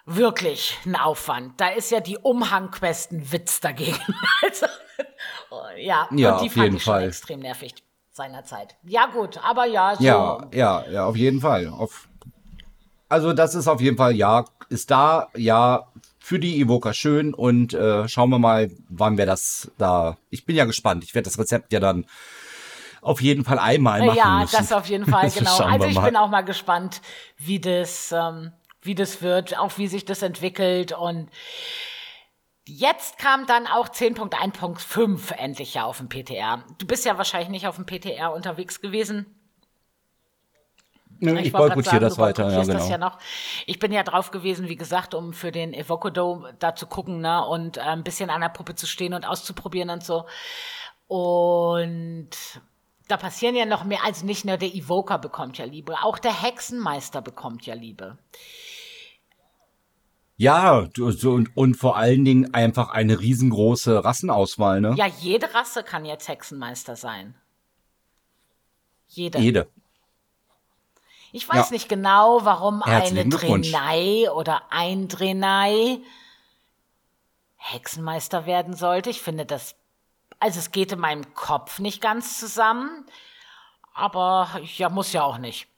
wirklich 0.07 0.79
ein 0.85 0.97
Aufwand. 0.97 1.61
Da 1.61 1.69
ist 1.69 1.91
ja 1.91 2.01
die 2.01 2.19
Umhangquest 2.19 3.13
ein 3.13 3.33
Witz 3.33 3.61
dagegen. 3.61 3.99
also, 4.43 4.67
oh, 5.51 5.63
ja, 5.77 6.09
Ja, 6.11 6.33
und 6.33 6.43
die 6.43 6.47
auf 6.49 6.53
fand 6.53 6.57
jeden 6.57 6.77
ich 6.77 6.83
schon 6.83 6.95
Fall. 6.95 7.09
extrem 7.09 7.41
nervig 7.41 7.75
seinerzeit. 8.15 8.77
Ja, 8.85 9.07
gut, 9.07 9.41
aber 9.43 9.67
ja, 9.67 9.97
so. 9.97 10.05
Ja, 10.05 10.47
ja, 10.53 10.85
ja, 10.91 11.05
auf 11.07 11.17
jeden 11.17 11.41
Fall. 11.41 11.69
Auf, 11.69 12.09
also 13.09 13.33
das 13.33 13.55
ist 13.55 13.67
auf 13.67 13.81
jeden 13.81 13.97
Fall, 13.97 14.15
ja, 14.15 14.45
ist 14.69 14.91
da, 14.91 15.29
ja, 15.37 15.89
für 16.19 16.39
die 16.39 16.61
Evoker 16.61 16.95
schön 16.95 17.35
und 17.35 17.75
äh, 17.75 18.09
schauen 18.09 18.31
wir 18.31 18.39
mal, 18.39 18.71
wann 18.89 19.19
wir 19.19 19.27
das 19.27 19.71
da. 19.77 20.17
Ich 20.31 20.47
bin 20.47 20.57
ja 20.57 20.65
gespannt. 20.65 21.05
Ich 21.05 21.15
werde 21.15 21.25
das 21.25 21.39
Rezept 21.39 21.71
ja 21.73 21.81
dann 21.81 22.07
auf 23.03 23.21
jeden 23.21 23.45
Fall 23.45 23.59
einmal 23.59 24.01
machen 24.07 24.17
ja, 24.17 24.41
müssen. 24.41 24.57
das 24.57 24.73
auf 24.73 24.87
jeden 24.87 25.05
Fall, 25.05 25.29
genau. 25.35 25.59
Also 25.59 25.87
ich 25.87 25.97
mal. 25.97 26.07
bin 26.07 26.17
auch 26.17 26.31
mal 26.31 26.41
gespannt, 26.41 27.03
wie 27.37 27.61
das, 27.61 28.13
ähm, 28.13 28.53
wie 28.81 28.95
das 28.95 29.21
wird, 29.21 29.59
auch 29.59 29.77
wie 29.77 29.87
sich 29.87 30.07
das 30.07 30.23
entwickelt. 30.23 30.93
Und 30.93 31.29
jetzt 32.67 33.19
kam 33.19 33.47
dann 33.47 33.67
auch 33.67 33.89
10.1.5 33.89 35.33
endlich 35.35 35.75
ja 35.75 35.85
auf 35.85 35.99
dem 35.99 36.09
PTR. 36.09 36.65
Du 36.79 36.87
bist 36.87 37.05
ja 37.05 37.19
wahrscheinlich 37.19 37.51
nicht 37.51 37.67
auf 37.67 37.77
dem 37.77 37.87
PTR 37.87 38.33
unterwegs 38.33 38.81
gewesen. 38.81 39.27
ich 41.21 41.53
boykottiere 41.53 42.01
das 42.01 42.19
weiter, 42.19 42.51
ja, 42.51 42.63
genau. 42.63 42.73
Das 42.75 42.89
ja 42.89 42.99
noch. 42.99 43.19
Ich 43.67 43.79
bin 43.79 43.93
ja 43.93 44.03
drauf 44.03 44.31
gewesen, 44.31 44.69
wie 44.69 44.77
gesagt, 44.77 45.15
um 45.15 45.33
für 45.33 45.53
den 45.53 45.75
Evocodome 45.75 46.55
da 46.59 46.75
zu 46.75 46.87
gucken, 46.87 47.21
ne, 47.21 47.47
und 47.47 47.77
äh, 47.77 47.81
ein 47.81 48.05
bisschen 48.05 48.31
an 48.31 48.41
der 48.41 48.49
Puppe 48.49 48.75
zu 48.75 48.87
stehen 48.87 49.15
und 49.15 49.25
auszuprobieren 49.25 49.91
und 49.91 50.05
so. 50.05 50.27
Und 51.07 52.31
da 53.09 53.17
passieren 53.17 53.55
ja 53.55 53.67
noch 53.67 53.85
mehr, 53.85 54.01
also 54.05 54.25
nicht 54.25 54.45
nur 54.45 54.57
der 54.57 54.75
Evoker 54.75 55.19
bekommt 55.19 55.59
ja 55.59 55.67
Liebe, 55.67 55.97
auch 56.03 56.19
der 56.19 56.43
Hexenmeister 56.43 57.21
bekommt 57.21 57.67
ja 57.67 57.75
Liebe. 57.75 58.19
Ja, 60.37 60.89
so, 60.95 61.31
und, 61.31 61.57
und 61.57 61.77
vor 61.77 61.97
allen 61.97 62.25
Dingen 62.25 62.55
einfach 62.55 62.91
eine 62.91 63.21
riesengroße 63.21 64.05
Rassenauswahl, 64.05 64.81
ne? 64.81 64.95
Ja, 64.97 65.07
jede 65.07 65.55
Rasse 65.55 65.85
kann 65.85 66.05
jetzt 66.05 66.29
Hexenmeister 66.29 66.97
sein. 66.97 67.35
Jede. 69.09 69.39
Jede. 69.39 69.69
Ich 71.31 71.49
weiß 71.49 71.71
ja. 71.71 71.73
nicht 71.73 71.89
genau, 71.89 72.45
warum 72.45 72.83
eine 72.83 73.29
Drenei 73.29 74.31
oder 74.31 74.63
ein 74.71 75.09
Drenei 75.09 75.99
Hexenmeister 77.57 78.47
werden 78.47 78.75
sollte. 78.75 79.11
Ich 79.11 79.23
finde 79.23 79.47
das, 79.47 79.75
also 80.39 80.59
es 80.59 80.71
geht 80.71 80.93
in 80.93 81.01
meinem 81.01 81.35
Kopf 81.35 81.79
nicht 81.79 82.01
ganz 82.01 82.39
zusammen. 82.39 83.07
Aber 83.95 84.61
ja, 84.77 84.89
muss 84.89 85.13
ja 85.13 85.23
auch 85.23 85.39
nicht. 85.39 85.69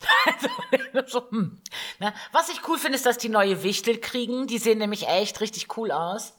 so, 1.06 1.30
hm. 1.30 1.60
ne? 2.00 2.14
Was 2.32 2.48
ich 2.48 2.66
cool 2.66 2.78
finde, 2.78 2.96
ist, 2.96 3.04
dass 3.04 3.18
die 3.18 3.28
neue 3.28 3.62
Wichtel 3.62 3.98
kriegen. 3.98 4.46
Die 4.46 4.58
sehen 4.58 4.78
nämlich 4.78 5.06
echt 5.06 5.40
richtig 5.42 5.76
cool 5.76 5.90
aus. 5.92 6.32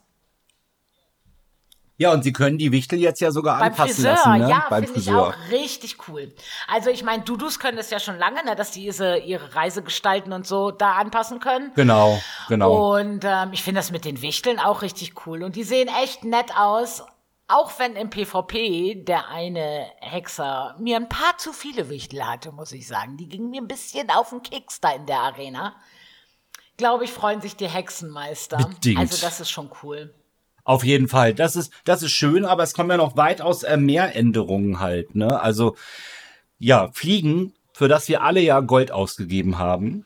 Ja, 1.99 2.11
und 2.13 2.23
sie 2.23 2.32
können 2.32 2.59
die 2.59 2.71
Wichtel 2.71 2.99
jetzt 2.99 3.21
ja 3.21 3.32
sogar 3.32 3.57
Beim 3.57 3.69
anpassen 3.69 3.95
Friseur, 3.95 4.11
lassen, 4.11 4.38
ne? 4.38 4.49
ja, 4.49 4.67
Beim 4.69 4.84
finde 4.84 4.99
ich 4.99 5.05
Friseur. 5.05 5.28
auch 5.28 5.51
richtig 5.51 6.07
cool. 6.07 6.32
Also 6.67 6.91
ich 6.91 7.03
meine, 7.03 7.23
Dudus 7.23 7.57
können 7.57 7.78
das 7.78 7.89
ja 7.89 7.99
schon 7.99 8.19
lange, 8.19 8.43
ne, 8.45 8.55
dass 8.55 8.69
die 8.69 8.84
ihre, 8.84 9.17
ihre 9.19 9.55
Reisegestalten 9.55 10.32
und 10.32 10.45
so 10.45 10.69
da 10.69 10.93
anpassen 10.93 11.39
können. 11.39 11.71
Genau, 11.75 12.21
genau. 12.49 12.97
Und 12.97 13.23
ähm, 13.23 13.49
ich 13.51 13.63
finde 13.63 13.80
das 13.80 13.89
mit 13.89 14.05
den 14.05 14.21
Wichteln 14.21 14.59
auch 14.59 14.84
richtig 14.84 15.25
cool. 15.25 15.41
Und 15.41 15.55
die 15.55 15.63
sehen 15.63 15.89
echt 16.03 16.23
nett 16.23 16.55
aus. 16.55 17.03
Auch 17.48 17.80
wenn 17.80 17.95
im 17.95 18.10
PvP 18.10 19.04
der 19.06 19.30
eine 19.30 19.88
Hexer 20.02 20.76
mir 20.80 20.98
ein 20.98 21.08
paar 21.08 21.38
zu 21.38 21.54
viele 21.54 21.89
Wichtel 21.89 22.26
hatte, 22.26 22.52
muss 22.52 22.74
ich 22.74 22.88
sagen. 22.88 23.16
Die 23.16 23.30
gingen 23.30 23.50
mir 23.50 23.62
ein 23.62 23.70
bisschen 23.70 24.10
auf 24.10 24.32
den 24.32 24.43
Keks 24.43 24.82
da 24.82 24.91
in 24.91 25.06
der 25.06 25.20
Arena. 25.20 25.76
Glaube 26.76 27.06
ich, 27.06 27.12
freuen 27.12 27.41
sich 27.41 27.56
die 27.56 27.70
Hexenmeister. 27.70 28.58
Bedingt. 28.58 29.00
Also 29.00 29.26
das 29.26 29.39
ist 29.39 29.50
schon 29.50 29.72
cool. 29.82 30.14
Auf 30.66 30.84
jeden 30.84 31.08
Fall. 31.08 31.34
Das 31.34 31.56
ist, 31.56 31.72
das 31.86 32.04
ist 32.04 32.12
schön, 32.12 32.43
aber 32.43 32.64
es 32.64 32.74
kommen 32.74 32.89
ja 32.89 32.98
noch 32.98 33.16
weitaus 33.16 33.64
äh, 33.64 33.78
mehr 33.78 34.14
Änderungen 34.18 34.82
halt, 34.82 35.16
ne? 35.16 35.39
Also, 35.39 35.78
ja, 36.60 36.89
Fliegen, 36.91 37.54
für 37.72 37.88
das 37.88 38.10
wir 38.10 38.22
alle 38.22 38.41
ja 38.41 38.60
Gold 38.60 38.91
ausgegeben 38.91 39.58
haben, 39.58 40.06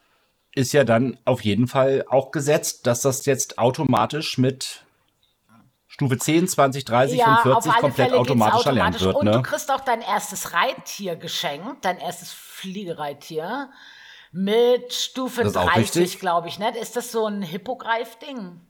ist 0.54 0.74
ja 0.74 0.84
dann 0.84 1.18
auf 1.26 1.42
jeden 1.44 1.68
Fall 1.68 2.06
auch 2.08 2.30
gesetzt, 2.30 2.86
dass 2.86 3.02
das 3.02 3.26
jetzt 3.26 3.58
automatisch 3.58 4.38
mit 4.38 4.86
Stufe 5.92 6.18
10, 6.18 6.48
20, 6.48 6.86
30 6.86 7.20
ja, 7.20 7.36
und 7.36 7.42
40 7.42 7.74
komplett 7.74 8.08
Fälle 8.08 8.18
automatisch, 8.18 8.66
erlernt 8.66 9.02
wird. 9.02 9.14
Und 9.14 9.26
ne? 9.26 9.32
du 9.32 9.42
kriegst 9.42 9.70
auch 9.70 9.82
dein 9.82 10.00
erstes 10.00 10.54
Reittier 10.54 11.18
geschenkt, 11.18 11.84
dein 11.84 11.98
erstes 11.98 12.32
Fliegereittier 12.32 13.70
mit 14.32 14.94
Stufe 14.94 15.44
30, 15.44 16.18
glaube 16.20 16.48
ich, 16.48 16.60
ne? 16.60 16.78
Ist 16.78 16.96
das 16.96 17.12
so 17.12 17.28
ein 17.28 17.42
Hippogreif-Ding? 17.42 18.62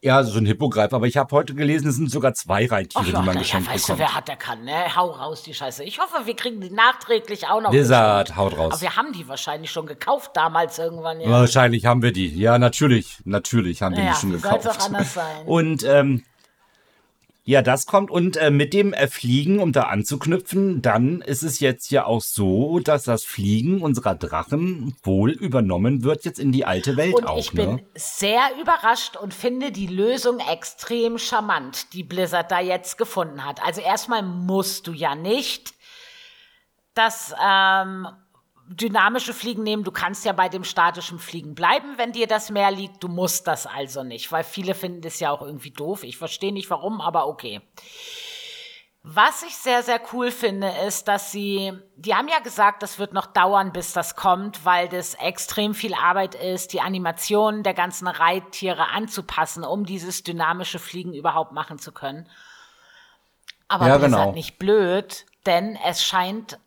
Ja, 0.00 0.22
so 0.22 0.38
ein 0.38 0.46
Hippogreif. 0.46 0.92
Aber 0.92 1.06
ich 1.06 1.16
habe 1.16 1.34
heute 1.34 1.54
gelesen, 1.54 1.88
es 1.88 1.96
sind 1.96 2.08
sogar 2.10 2.32
zwei 2.34 2.66
Reittiere, 2.66 3.02
Ach, 3.04 3.20
die 3.20 3.26
man 3.26 3.34
ja, 3.34 3.40
geschenkt 3.40 3.68
weißt 3.68 3.86
bekommt. 3.88 3.98
du, 3.98 4.02
wer 4.04 4.14
hat, 4.14 4.28
der 4.28 4.36
kann, 4.36 4.64
ne? 4.64 4.94
Hau 4.94 5.10
raus, 5.10 5.42
die 5.42 5.54
Scheiße. 5.54 5.82
Ich 5.82 5.98
hoffe, 5.98 6.24
wir 6.24 6.36
kriegen 6.36 6.60
die 6.60 6.70
nachträglich 6.70 7.48
auch 7.48 7.60
noch. 7.60 7.72
Lizard, 7.72 8.36
haut 8.36 8.56
raus. 8.56 8.74
Aber 8.74 8.80
wir 8.82 8.94
haben 8.96 9.12
die 9.12 9.26
wahrscheinlich 9.26 9.72
schon 9.72 9.86
gekauft 9.86 10.30
damals 10.34 10.78
irgendwann, 10.78 11.20
ja. 11.20 11.28
Wahrscheinlich 11.28 11.84
haben 11.86 12.02
wir 12.02 12.12
die. 12.12 12.28
Ja, 12.38 12.58
natürlich. 12.58 13.18
Natürlich 13.24 13.82
haben 13.82 13.96
wir 13.96 14.04
Ja, 14.04 14.12
die 14.12 14.20
schon 14.20 14.34
wie 14.34 14.38
soll's 14.38 14.62
gekauft. 14.62 14.80
auch 14.80 14.86
anders 14.86 15.14
sein? 15.14 15.46
Und 15.46 15.82
ähm, 15.82 16.22
ja, 17.48 17.62
das 17.62 17.86
kommt. 17.86 18.10
Und 18.10 18.36
äh, 18.36 18.50
mit 18.50 18.74
dem 18.74 18.92
äh, 18.92 19.08
Fliegen, 19.08 19.60
um 19.60 19.72
da 19.72 19.84
anzuknüpfen, 19.84 20.82
dann 20.82 21.22
ist 21.22 21.42
es 21.42 21.60
jetzt 21.60 21.90
ja 21.90 22.04
auch 22.04 22.20
so, 22.20 22.78
dass 22.78 23.04
das 23.04 23.24
Fliegen 23.24 23.80
unserer 23.80 24.14
Drachen 24.14 24.94
wohl 25.02 25.30
übernommen 25.30 26.04
wird 26.04 26.26
jetzt 26.26 26.38
in 26.38 26.52
die 26.52 26.66
alte 26.66 26.98
Welt 26.98 27.14
Und 27.14 27.26
auch. 27.26 27.38
ich 27.38 27.52
bin 27.52 27.76
ne? 27.76 27.86
sehr 27.94 28.42
überrascht 28.60 29.16
und 29.16 29.32
finde 29.32 29.72
die 29.72 29.86
Lösung 29.86 30.40
extrem 30.40 31.16
charmant, 31.16 31.94
die 31.94 32.02
Blizzard 32.02 32.50
da 32.50 32.60
jetzt 32.60 32.98
gefunden 32.98 33.42
hat. 33.42 33.64
Also 33.64 33.80
erstmal 33.80 34.22
musst 34.22 34.86
du 34.86 34.92
ja 34.92 35.14
nicht 35.14 35.72
das 36.92 37.34
ähm, 37.42 38.08
dynamische 38.68 39.32
Fliegen 39.32 39.62
nehmen. 39.62 39.84
Du 39.84 39.90
kannst 39.90 40.24
ja 40.24 40.32
bei 40.32 40.48
dem 40.48 40.64
statischen 40.64 41.18
Fliegen 41.18 41.54
bleiben, 41.54 41.96
wenn 41.96 42.12
dir 42.12 42.26
das 42.26 42.50
mehr 42.50 42.70
liegt. 42.70 43.02
Du 43.02 43.08
musst 43.08 43.46
das 43.46 43.66
also 43.66 44.04
nicht, 44.04 44.30
weil 44.30 44.44
viele 44.44 44.74
finden 44.74 45.00
das 45.00 45.20
ja 45.20 45.30
auch 45.30 45.42
irgendwie 45.42 45.70
doof. 45.70 46.04
Ich 46.04 46.18
verstehe 46.18 46.52
nicht 46.52 46.68
warum, 46.70 47.00
aber 47.00 47.26
okay. 47.26 47.60
Was 49.02 49.42
ich 49.42 49.56
sehr, 49.56 49.82
sehr 49.82 50.00
cool 50.12 50.30
finde, 50.30 50.70
ist, 50.86 51.08
dass 51.08 51.32
sie, 51.32 51.72
die 51.96 52.14
haben 52.14 52.28
ja 52.28 52.40
gesagt, 52.40 52.82
das 52.82 52.98
wird 52.98 53.14
noch 53.14 53.26
dauern, 53.26 53.72
bis 53.72 53.94
das 53.94 54.16
kommt, 54.16 54.66
weil 54.66 54.88
das 54.88 55.14
extrem 55.14 55.72
viel 55.72 55.94
Arbeit 55.94 56.34
ist, 56.34 56.74
die 56.74 56.82
Animationen 56.82 57.62
der 57.62 57.74
ganzen 57.74 58.06
Reittiere 58.06 58.88
anzupassen, 58.88 59.64
um 59.64 59.86
dieses 59.86 60.24
dynamische 60.24 60.78
Fliegen 60.78 61.14
überhaupt 61.14 61.52
machen 61.52 61.78
zu 61.78 61.92
können. 61.92 62.28
Aber 63.68 63.86
Ja, 63.86 63.96
Blizzard 63.96 64.20
genau. 64.20 64.32
nicht 64.32 64.58
blöd, 64.58 65.24
denn 65.46 65.78
es 65.86 66.04
scheint 66.04 66.58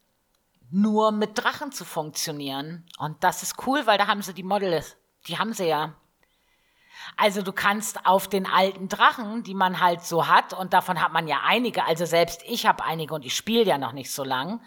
nur 0.72 1.12
mit 1.12 1.38
Drachen 1.38 1.72
zu 1.72 1.86
funktionieren. 1.86 2.86
Und 2.98 3.24
das 3.24 3.44
ist 3.44 3.68
cool, 3.68 3.86
weil 3.86 3.98
da 3.98 4.08
haben 4.08 4.22
sie 4.22 4.34
die 4.34 4.44
Models. 4.44 4.98
Die 5.28 5.38
haben 5.38 5.54
sie 5.54 5.68
ja. 5.68 5.94
Also 7.18 7.42
du 7.42 7.52
kannst 7.52 8.06
auf 8.06 8.28
den 8.28 8.46
alten 8.46 8.88
Drachen, 8.88 9.44
die 9.44 9.54
man 9.54 9.80
halt 9.80 10.02
so 10.02 10.28
hat, 10.28 10.54
und 10.54 10.74
davon 10.74 11.02
hat 11.02 11.12
man 11.12 11.28
ja 11.28 11.42
einige, 11.46 11.86
also 11.86 12.06
selbst 12.06 12.42
ich 12.46 12.66
habe 12.66 12.84
einige 12.84 13.14
und 13.14 13.26
ich 13.26 13.36
spiele 13.36 13.64
ja 13.64 13.78
noch 13.78 13.92
nicht 13.92 14.12
so 14.12 14.24
lang, 14.24 14.62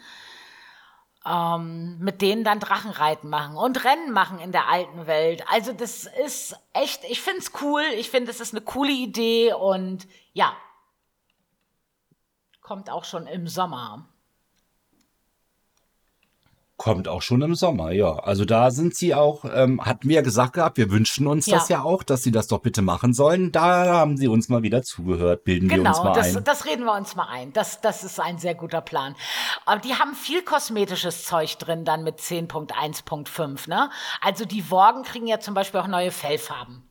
ähm, 1.25 1.97
mit 1.99 2.21
denen 2.21 2.43
dann 2.43 2.59
Drachenreiten 2.59 3.29
machen 3.29 3.57
und 3.57 3.83
Rennen 3.83 4.11
machen 4.11 4.39
in 4.39 4.51
der 4.51 4.67
alten 4.67 5.07
Welt. 5.07 5.43
Also 5.49 5.73
das 5.73 6.05
ist 6.25 6.55
echt, 6.73 7.03
ich 7.05 7.21
finde 7.21 7.39
es 7.39 7.51
cool, 7.61 7.83
ich 7.97 8.09
finde 8.09 8.31
es 8.31 8.39
ist 8.39 8.53
eine 8.53 8.63
coole 8.63 8.91
Idee 8.91 9.53
und 9.53 10.07
ja, 10.33 10.55
kommt 12.61 12.89
auch 12.89 13.05
schon 13.05 13.27
im 13.27 13.47
Sommer. 13.47 14.07
Kommt 16.77 17.07
auch 17.07 17.21
schon 17.21 17.41
im 17.41 17.55
Sommer, 17.55 17.91
ja. 17.91 18.15
Also 18.19 18.43
da 18.43 18.69
sind 18.69 18.95
sie 18.95 19.15
auch, 19.15 19.45
ähm, 19.45 19.79
hatten 19.85 20.09
wir 20.09 20.15
ja 20.17 20.21
gesagt 20.21 20.53
gehabt, 20.53 20.77
wir 20.77 20.91
wünschen 20.91 21.25
uns 21.25 21.45
Ja. 21.45 21.55
das 21.57 21.69
ja 21.69 21.81
auch, 21.83 22.03
dass 22.03 22.21
sie 22.23 22.31
das 22.31 22.47
doch 22.47 22.59
bitte 22.59 22.81
machen 22.81 23.13
sollen. 23.13 23.53
Da 23.53 23.85
haben 23.85 24.17
sie 24.17 24.27
uns 24.27 24.49
mal 24.49 24.61
wieder 24.61 24.83
zugehört, 24.83 25.45
bilden 25.45 25.69
wir 25.69 25.77
uns 25.79 25.97
Genau, 25.99 26.03
mal 26.03 26.13
das, 26.13 26.35
ein. 26.35 26.43
das 26.43 26.65
reden 26.65 26.83
wir 26.83 26.93
uns 26.93 27.15
mal 27.15 27.29
ein. 27.29 27.53
Das, 27.53 27.79
das 27.79 28.03
ist 28.03 28.19
ein 28.19 28.39
sehr 28.39 28.55
guter 28.55 28.81
Plan. 28.81 29.15
Aber 29.65 29.79
die 29.79 29.93
haben 29.95 30.15
viel 30.15 30.41
kosmetisches 30.43 31.23
Zeug 31.23 31.57
drin 31.59 31.85
dann 31.85 32.03
mit 32.03 32.19
10.1.5, 32.19 33.69
ne? 33.69 33.89
Also 34.19 34.43
die 34.43 34.69
Worgen 34.69 35.03
kriegen 35.03 35.27
ja 35.27 35.39
zum 35.39 35.53
Beispiel 35.53 35.79
auch 35.79 35.87
neue 35.87 36.11
Fellfarben. 36.11 36.89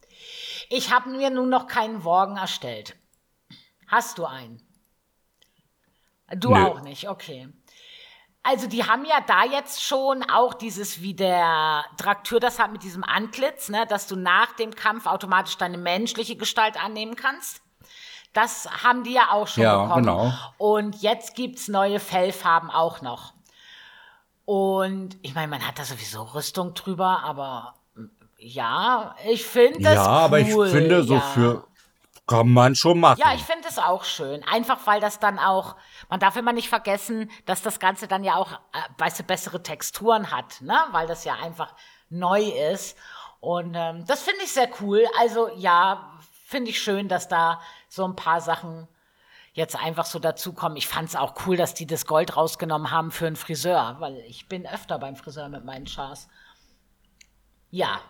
Ich 0.70 0.95
habe 0.95 1.11
mir 1.11 1.28
nun 1.28 1.51
noch 1.51 1.66
keinen 1.66 2.05
Worgen 2.05 2.39
erstellt. 2.39 2.97
Hast 3.87 4.16
du 4.16 4.24
einen? 4.24 4.62
Du 6.35 6.55
Nö. 6.55 6.64
auch 6.64 6.80
nicht, 6.80 7.11
okay. 7.11 7.49
Also 8.47 8.66
die 8.68 8.84
haben 8.84 9.07
ja 9.07 9.22
da 9.26 9.45
jetzt 9.45 9.82
schon 9.82 10.22
auch 10.22 10.53
dieses, 10.53 11.01
wie 11.01 11.14
der 11.14 11.82
Trakteur 11.97 12.40
das 12.40 12.59
hat 12.59 12.72
mit 12.72 12.82
diesem 12.82 13.03
Antlitz, 13.03 13.70
ne, 13.70 13.86
dass 13.88 14.07
du 14.07 14.16
nach 14.16 14.53
dem 14.53 14.74
Kampf 14.74 15.07
automatisch 15.07 15.57
deine 15.57 15.78
menschliche 15.78 16.36
Gestalt 16.36 16.82
annehmen 16.82 17.16
kannst. 17.16 17.62
Das 18.34 18.68
haben 18.82 19.03
die 19.03 19.14
ja 19.14 19.30
auch 19.30 19.49
schon 19.49 19.62
Ja, 19.62 19.84
bekommen. 19.84 20.05
genau. 20.05 20.32
Und 20.59 21.01
jetzt 21.01 21.34
gibt's 21.34 21.68
neue 21.68 22.01
Fellfarben 22.01 22.70
auch 22.70 23.01
noch. 23.01 23.32
Und 24.45 25.16
ich 25.22 25.34
meine, 25.34 25.49
man 25.49 25.66
hat 25.66 25.78
da 25.78 25.84
sowieso 25.84 26.22
Rüstung 26.24 26.74
drüber, 26.74 27.22
aber 27.24 27.74
mm, 27.95 28.05
ja, 28.36 29.14
ich 29.26 29.42
finde 29.47 29.80
das 29.80 29.95
ja, 29.95 30.03
aber 30.03 30.40
cool, 30.40 30.66
ich 30.66 30.72
finde, 30.72 31.03
so 31.03 31.14
ja. 31.14 31.20
für 31.20 31.64
kann 32.26 32.48
man 32.48 32.74
schon 32.74 33.00
machen. 33.00 33.20
Ja, 33.20 33.34
ich 33.34 33.42
finde 33.42 33.68
es 33.68 33.78
auch 33.78 34.04
schön. 34.04 34.42
Einfach 34.44 34.86
weil 34.86 35.00
das 35.00 35.18
dann 35.18 35.38
auch, 35.38 35.76
man 36.08 36.20
darf 36.20 36.36
immer 36.36 36.52
nicht 36.52 36.68
vergessen, 36.68 37.30
dass 37.44 37.62
das 37.62 37.78
Ganze 37.78 38.08
dann 38.08 38.24
ja 38.24 38.36
auch, 38.36 38.52
äh, 38.52 38.78
weißt 38.98 39.20
du, 39.20 39.22
bessere 39.24 39.62
Texturen 39.62 40.30
hat, 40.30 40.60
ne? 40.62 40.78
Weil 40.92 41.06
das 41.06 41.24
ja 41.24 41.34
einfach 41.34 41.74
neu 42.08 42.42
ist. 42.42 42.96
Und 43.40 43.74
ähm, 43.74 44.06
das 44.06 44.22
finde 44.22 44.42
ich 44.44 44.52
sehr 44.52 44.70
cool. 44.80 45.04
Also 45.20 45.50
ja, 45.56 46.18
finde 46.46 46.70
ich 46.70 46.80
schön, 46.80 47.08
dass 47.08 47.28
da 47.28 47.60
so 47.88 48.04
ein 48.06 48.16
paar 48.16 48.40
Sachen 48.40 48.88
jetzt 49.52 49.76
einfach 49.76 50.06
so 50.06 50.18
dazukommen. 50.18 50.76
Ich 50.76 50.88
fand 50.88 51.10
es 51.10 51.16
auch 51.16 51.34
cool, 51.46 51.56
dass 51.56 51.74
die 51.74 51.86
das 51.86 52.06
Gold 52.06 52.36
rausgenommen 52.36 52.90
haben 52.90 53.10
für 53.10 53.26
einen 53.26 53.36
Friseur, 53.36 53.96
weil 54.00 54.16
ich 54.26 54.48
bin 54.48 54.66
öfter 54.66 54.98
beim 54.98 55.14
Friseur 55.14 55.48
mit 55.48 55.64
meinen 55.64 55.86
Chars. 55.86 56.28
Ja. 57.70 58.00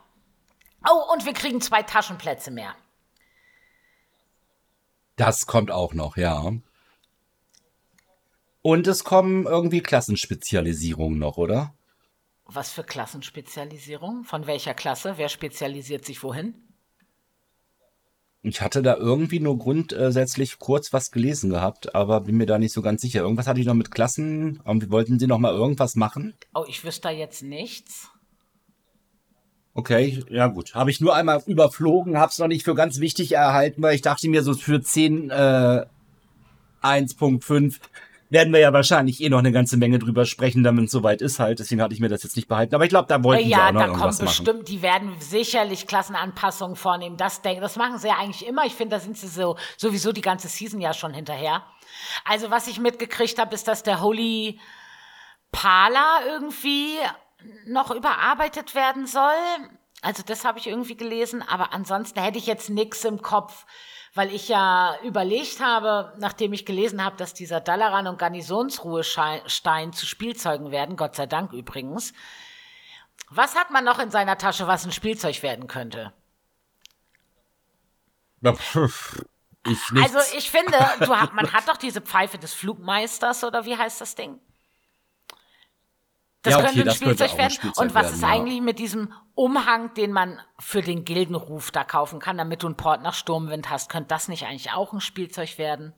Oh, 0.88 1.12
und 1.12 1.26
wir 1.26 1.32
kriegen 1.32 1.60
zwei 1.60 1.82
Taschenplätze 1.82 2.50
mehr. 2.50 2.74
Das 5.16 5.46
kommt 5.46 5.70
auch 5.70 5.94
noch, 5.94 6.16
ja. 6.16 6.52
Und 8.62 8.86
es 8.86 9.04
kommen 9.04 9.46
irgendwie 9.46 9.80
Klassenspezialisierungen 9.80 11.18
noch, 11.18 11.36
oder? 11.36 11.74
Was 12.46 12.70
für 12.72 12.84
Klassenspezialisierung? 12.84 14.24
Von 14.24 14.46
welcher 14.46 14.74
Klasse? 14.74 15.14
Wer 15.16 15.28
spezialisiert 15.28 16.04
sich 16.04 16.22
wohin? 16.22 16.54
Ich 18.42 18.60
hatte 18.60 18.82
da 18.82 18.96
irgendwie 18.96 19.40
nur 19.40 19.58
grundsätzlich 19.58 20.58
kurz 20.58 20.92
was 20.92 21.10
gelesen 21.10 21.48
gehabt, 21.48 21.94
aber 21.94 22.20
bin 22.20 22.36
mir 22.36 22.44
da 22.44 22.58
nicht 22.58 22.74
so 22.74 22.82
ganz 22.82 23.00
sicher. 23.00 23.20
Irgendwas 23.20 23.46
hatte 23.46 23.60
ich 23.60 23.66
noch 23.66 23.74
mit 23.74 23.90
Klassen. 23.90 24.60
Irgendwie 24.66 24.90
wollten 24.90 25.18
sie 25.18 25.26
noch 25.26 25.38
mal 25.38 25.54
irgendwas 25.54 25.94
machen? 25.94 26.34
Oh, 26.54 26.64
ich 26.68 26.84
wüsste 26.84 27.08
da 27.08 27.10
jetzt 27.10 27.42
nichts. 27.42 28.10
Okay, 29.74 30.22
ja 30.30 30.46
gut. 30.46 30.74
Habe 30.74 30.90
ich 30.90 31.00
nur 31.00 31.14
einmal 31.14 31.42
überflogen, 31.46 32.16
habe 32.16 32.30
es 32.30 32.38
noch 32.38 32.46
nicht 32.46 32.64
für 32.64 32.76
ganz 32.76 33.00
wichtig 33.00 33.32
erhalten, 33.32 33.82
weil 33.82 33.96
ich 33.96 34.02
dachte 34.02 34.28
mir 34.28 34.42
so 34.42 34.54
für 34.54 34.80
10 34.80 35.30
äh, 35.30 35.84
1.5 36.82 37.80
werden 38.30 38.52
wir 38.52 38.60
ja 38.60 38.72
wahrscheinlich 38.72 39.22
eh 39.22 39.28
noch 39.28 39.38
eine 39.38 39.52
ganze 39.52 39.76
Menge 39.76 39.98
drüber 39.98 40.24
sprechen, 40.26 40.64
damit 40.64 40.86
es 40.86 40.90
soweit 40.90 41.22
ist 41.22 41.38
halt. 41.38 41.58
Deswegen 41.58 41.80
hatte 41.80 41.94
ich 41.94 42.00
mir 42.00 42.08
das 42.08 42.22
jetzt 42.22 42.36
nicht 42.36 42.48
behalten. 42.48 42.74
Aber 42.74 42.84
ich 42.84 42.90
glaube, 42.90 43.06
da 43.08 43.22
wollten 43.22 43.48
ja, 43.48 43.56
sie 43.56 43.62
auch 43.62 43.72
noch 43.72 43.80
da 43.80 43.86
irgendwas 43.86 44.18
kommt 44.18 44.28
bestimmt, 44.28 44.48
machen. 44.48 44.64
die 44.66 44.82
werden 44.82 45.12
sicherlich 45.20 45.86
Klassenanpassungen 45.86 46.76
vornehmen. 46.76 47.16
Das 47.16 47.42
denken, 47.42 47.62
das 47.62 47.76
machen 47.76 47.98
sie 47.98 48.08
ja 48.08 48.16
eigentlich 48.18 48.46
immer. 48.46 48.64
Ich 48.66 48.74
finde, 48.74 48.96
da 48.96 49.00
sind 49.00 49.16
sie 49.16 49.28
so 49.28 49.56
sowieso 49.76 50.12
die 50.12 50.20
ganze 50.20 50.48
Season 50.48 50.80
ja 50.80 50.92
schon 50.94 51.14
hinterher. 51.14 51.62
Also 52.24 52.50
was 52.50 52.66
ich 52.66 52.80
mitgekriegt 52.80 53.38
habe, 53.38 53.54
ist, 53.54 53.68
dass 53.68 53.82
der 53.82 54.00
Holy 54.00 54.58
Pala 55.52 56.20
irgendwie 56.26 56.96
noch 57.66 57.90
überarbeitet 57.90 58.74
werden 58.74 59.06
soll. 59.06 59.32
Also 60.02 60.22
das 60.22 60.44
habe 60.44 60.58
ich 60.58 60.66
irgendwie 60.66 60.96
gelesen, 60.96 61.42
aber 61.42 61.72
ansonsten 61.72 62.20
hätte 62.20 62.38
ich 62.38 62.46
jetzt 62.46 62.68
nichts 62.68 63.04
im 63.04 63.22
Kopf, 63.22 63.64
weil 64.14 64.32
ich 64.32 64.48
ja 64.48 64.96
überlegt 65.02 65.60
habe, 65.60 66.12
nachdem 66.18 66.52
ich 66.52 66.66
gelesen 66.66 67.02
habe, 67.02 67.16
dass 67.16 67.34
dieser 67.34 67.60
Dalaran 67.60 68.06
und 68.06 68.18
Garnisonsruhestein 68.18 69.92
zu 69.92 70.06
Spielzeugen 70.06 70.70
werden, 70.70 70.96
Gott 70.96 71.16
sei 71.16 71.26
Dank 71.26 71.52
übrigens. 71.52 72.12
Was 73.30 73.56
hat 73.56 73.70
man 73.70 73.84
noch 73.84 73.98
in 73.98 74.10
seiner 74.10 74.38
Tasche, 74.38 74.66
was 74.66 74.84
ein 74.84 74.92
Spielzeug 74.92 75.42
werden 75.42 75.66
könnte? 75.66 76.12
Ich. 79.66 79.78
Also 80.02 80.18
ich 80.36 80.50
finde, 80.50 80.76
du 81.00 81.06
man 81.06 81.52
hat 81.52 81.68
doch 81.68 81.78
diese 81.78 82.02
Pfeife 82.02 82.36
des 82.36 82.52
Flugmeisters 82.52 83.42
oder 83.44 83.64
wie 83.64 83.76
heißt 83.76 84.00
das 84.00 84.14
Ding? 84.14 84.38
Das 86.44 86.52
Ja, 86.52 86.58
okay, 86.58 86.66
könnte 86.66 86.80
ein 86.80 86.84
könnte 86.84 86.94
Spielzeug 86.94 87.30
ein 87.32 87.38
werden. 87.38 87.50
Spielzeug 87.50 87.82
Und 87.82 87.94
was 87.94 88.02
werden, 88.04 88.14
ist 88.14 88.22
ja. 88.22 88.28
eigentlich 88.28 88.60
mit 88.60 88.78
diesem 88.78 89.12
Umhang, 89.34 89.92
den 89.94 90.12
man 90.12 90.40
für 90.58 90.82
den 90.82 91.04
Gildenruf 91.04 91.70
da 91.72 91.82
kaufen 91.84 92.20
kann, 92.20 92.38
damit 92.38 92.62
du 92.62 92.66
einen 92.66 92.76
Port 92.76 93.02
nach 93.02 93.14
Sturmwind 93.14 93.70
hast? 93.70 93.90
Könnte 93.90 94.08
das 94.08 94.28
nicht 94.28 94.44
eigentlich 94.44 94.70
auch 94.72 94.92
ein 94.92 95.00
Spielzeug 95.00 95.58
werden? 95.58 95.94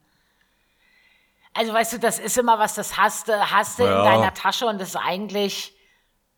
Also 1.53 1.73
weißt 1.73 1.95
du, 1.95 1.99
das 1.99 2.19
ist 2.19 2.39
immer 2.39 2.59
was, 2.59 2.75
das 2.75 2.97
hast 2.97 3.29
du, 3.29 3.51
hast 3.51 3.79
du 3.79 3.85
Ja. 3.85 3.99
in 3.99 4.05
deiner 4.05 4.35
Tasche 4.35 4.67
und 4.67 4.81
das 4.81 4.91
ist 4.91 4.97
eigentlich 4.97 5.75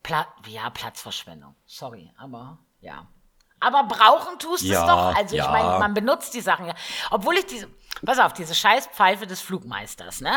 Pla 0.02 0.26
ja, 0.46 0.70
Platzverschwendung. 0.70 1.54
Sorry, 1.66 2.11
aber 2.16 2.59
ja. 2.80 3.06
Aber 3.61 3.82
brauchen 3.84 4.38
tust 4.38 4.62
du 4.62 4.68
Ja, 4.68 4.80
es 4.80 4.86
doch. 4.86 5.16
Also 5.16 5.34
ich 5.36 5.42
ja. 5.42 5.50
meine, 5.50 5.78
man 5.80 5.92
benutzt 5.92 6.32
die 6.34 6.40
Sachen 6.40 6.66
ja. 6.66 6.74
Obwohl 7.11 7.34
ich 7.36 7.46
diese, 7.46 7.68
pass 8.06 8.20
auf, 8.20 8.32
diese 8.32 8.54
Scheißpfeife 8.54 9.26
des 9.26 9.40
Flugmeisters, 9.40 10.20
ne? 10.20 10.30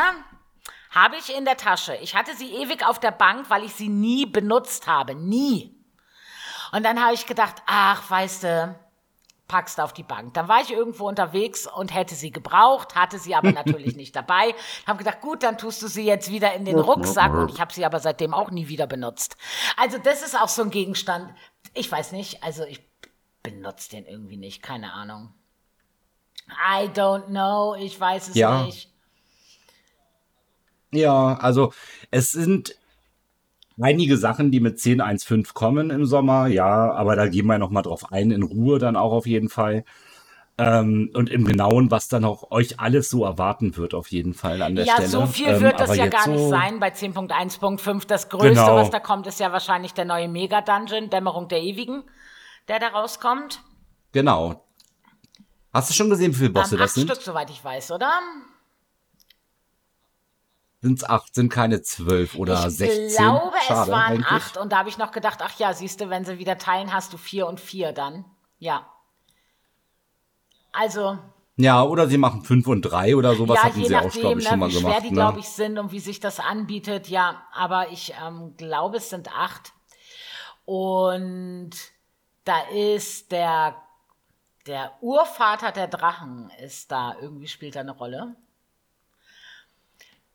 Habe 0.94 1.16
ich 1.16 1.34
in 1.34 1.44
der 1.44 1.56
Tasche. 1.56 1.96
Ich 1.96 2.14
hatte 2.14 2.36
sie 2.36 2.52
ewig 2.54 2.86
auf 2.86 3.00
der 3.00 3.10
Bank, 3.12 3.48
weil 3.48 3.64
ich 3.64 3.74
sie 3.74 3.88
nie 3.88 4.26
benutzt 4.26 4.86
habe. 4.86 5.14
Nie. 5.14 5.74
Und 6.72 6.84
dann 6.84 7.02
habe 7.02 7.14
ich 7.14 7.26
gedacht, 7.26 7.56
ach, 7.66 8.10
weißt 8.10 8.42
du, 8.44 8.78
packst 9.48 9.80
auf 9.80 9.92
die 9.92 10.02
Bank. 10.02 10.34
Dann 10.34 10.48
war 10.48 10.60
ich 10.60 10.70
irgendwo 10.70 11.08
unterwegs 11.08 11.66
und 11.66 11.94
hätte 11.94 12.14
sie 12.14 12.30
gebraucht, 12.30 12.94
hatte 12.94 13.18
sie 13.18 13.34
aber 13.34 13.52
natürlich 13.52 13.96
nicht 13.96 14.14
dabei. 14.14 14.54
Habe 14.86 14.98
gedacht, 14.98 15.20
gut, 15.22 15.42
dann 15.42 15.58
tust 15.58 15.82
du 15.82 15.88
sie 15.88 16.04
jetzt 16.04 16.30
wieder 16.30 16.52
in 16.54 16.64
den 16.66 16.78
Rucksack 16.78 17.32
und 17.32 17.50
ich 17.50 17.60
habe 17.60 17.72
sie 17.72 17.84
aber 17.84 17.98
seitdem 17.98 18.34
auch 18.34 18.50
nie 18.50 18.68
wieder 18.68 18.86
benutzt. 18.86 19.36
Also 19.78 19.98
das 19.98 20.22
ist 20.22 20.38
auch 20.38 20.48
so 20.48 20.62
ein 20.62 20.70
Gegenstand. 20.70 21.34
Ich 21.74 21.90
weiß 21.90 22.12
nicht, 22.12 22.42
also 22.42 22.64
ich 22.64 22.80
benutze 23.42 23.90
den 23.90 24.04
irgendwie 24.06 24.36
nicht, 24.36 24.62
keine 24.62 24.92
Ahnung. 24.92 25.32
I 26.48 26.86
don't 26.88 27.26
know, 27.26 27.74
ich 27.74 27.98
weiß 27.98 28.28
es 28.28 28.34
Ja. 28.34 28.64
nicht. 28.64 28.91
Ja, 30.92 31.34
also 31.34 31.72
es 32.10 32.30
sind 32.32 32.76
einige 33.80 34.16
Sachen, 34.16 34.50
die 34.50 34.60
mit 34.60 34.78
10.1.5 34.78 35.54
kommen 35.54 35.90
im 35.90 36.04
Sommer, 36.04 36.46
ja, 36.46 36.92
aber 36.92 37.16
da 37.16 37.26
gehen 37.28 37.46
wir 37.46 37.58
noch 37.58 37.70
mal 37.70 37.82
drauf 37.82 38.12
ein, 38.12 38.30
in 38.30 38.42
Ruhe 38.42 38.78
dann 38.78 38.96
auch 38.96 39.12
auf 39.12 39.26
jeden 39.26 39.48
Fall. 39.48 39.84
Ähm, 40.58 41.10
und 41.14 41.30
im 41.30 41.46
Genauen, 41.46 41.90
was 41.90 42.08
dann 42.08 42.26
auch 42.26 42.50
euch 42.50 42.78
alles 42.78 43.08
so 43.08 43.24
erwarten 43.24 43.74
wird, 43.78 43.94
auf 43.94 44.08
jeden 44.08 44.34
Fall 44.34 44.60
an 44.60 44.74
der 44.76 44.84
Ja, 44.84 44.92
Stelle. 44.94 45.08
so 45.08 45.26
viel 45.26 45.48
Ähm, 45.48 45.62
wird 45.62 45.80
das 45.80 45.96
ja 45.96 46.06
gar 46.08 46.28
nicht 46.28 46.38
so- 46.40 46.50
sein 46.50 46.78
bei 46.78 46.90
10.1.5. 46.90 48.04
Das 48.06 48.28
Größte, 48.28 48.50
Genau. 48.50 48.76
was 48.76 48.90
da 48.90 49.00
kommt, 49.00 49.26
ist 49.26 49.40
ja 49.40 49.50
wahrscheinlich 49.50 49.94
der 49.94 50.04
neue 50.04 50.28
Mega-Dungeon, 50.28 51.08
Dämmerung 51.08 51.48
der 51.48 51.62
Ewigen, 51.62 52.04
der 52.68 52.78
da 52.78 52.88
rauskommt. 52.88 53.62
Genau. 54.12 54.62
Hast 55.72 55.88
du 55.88 55.94
schon 55.94 56.10
gesehen, 56.10 56.32
wie 56.32 56.36
viele 56.36 56.50
Bosse 56.50 56.74
Ähm, 56.74 56.80
das 56.82 56.94
sind? 56.94 57.10
Stück, 57.10 57.22
soweit 57.22 57.48
ich 57.48 57.64
weiß, 57.64 57.90
oder? 57.92 58.10
Sind 60.82 60.98
es 60.98 61.08
acht, 61.08 61.32
sind 61.32 61.48
keine 61.48 61.80
zwölf 61.82 62.34
oder 62.34 62.66
ich 62.66 62.76
16? 62.76 63.16
glaube, 63.16 63.56
Schade, 63.64 63.82
es 63.82 63.88
waren 63.88 64.12
eigentlich. 64.14 64.26
acht. 64.26 64.56
Und 64.56 64.72
da 64.72 64.78
habe 64.78 64.88
ich 64.88 64.98
noch 64.98 65.12
gedacht, 65.12 65.38
ach 65.40 65.56
ja, 65.60 65.72
siehst 65.72 66.00
du, 66.00 66.10
wenn 66.10 66.24
sie 66.24 66.40
wieder 66.40 66.58
teilen, 66.58 66.92
hast 66.92 67.12
du 67.12 67.18
vier 67.18 67.46
und 67.46 67.60
vier 67.60 67.92
dann. 67.92 68.24
Ja. 68.58 68.84
Also, 70.72 71.18
Ja, 71.56 71.84
oder 71.84 72.08
sie 72.08 72.18
machen 72.18 72.42
fünf 72.42 72.66
und 72.66 72.82
drei 72.82 73.14
oder 73.14 73.36
sowas 73.36 73.58
ja, 73.58 73.64
hatten 73.64 73.80
je 73.80 73.86
sie 73.86 73.96
auch, 73.96 74.04
nachdem, 74.04 74.20
glaube 74.22 74.40
ich, 74.40 74.44
ne, 74.44 74.50
schon 74.50 74.58
mal 74.58 74.68
wie 74.68 74.72
schwer 74.72 74.82
gemacht. 74.82 75.02
die, 75.04 75.08
ne? 75.10 75.14
glaube 75.14 75.38
ich, 75.38 75.48
sind 75.48 75.78
und 75.78 75.92
wie 75.92 76.00
sich 76.00 76.18
das 76.18 76.40
anbietet. 76.40 77.08
Ja, 77.08 77.42
aber 77.52 77.90
ich 77.92 78.12
ähm, 78.20 78.56
glaube, 78.56 78.96
es 78.96 79.08
sind 79.08 79.32
acht. 79.32 79.72
Und 80.64 81.70
da 82.44 82.60
ist 82.74 83.30
der, 83.30 83.76
der 84.66 84.92
Urvater 85.00 85.70
der 85.70 85.86
Drachen 85.86 86.50
ist 86.60 86.90
da, 86.90 87.14
irgendwie 87.20 87.46
spielt 87.46 87.76
da 87.76 87.80
eine 87.80 87.92
Rolle. 87.92 88.34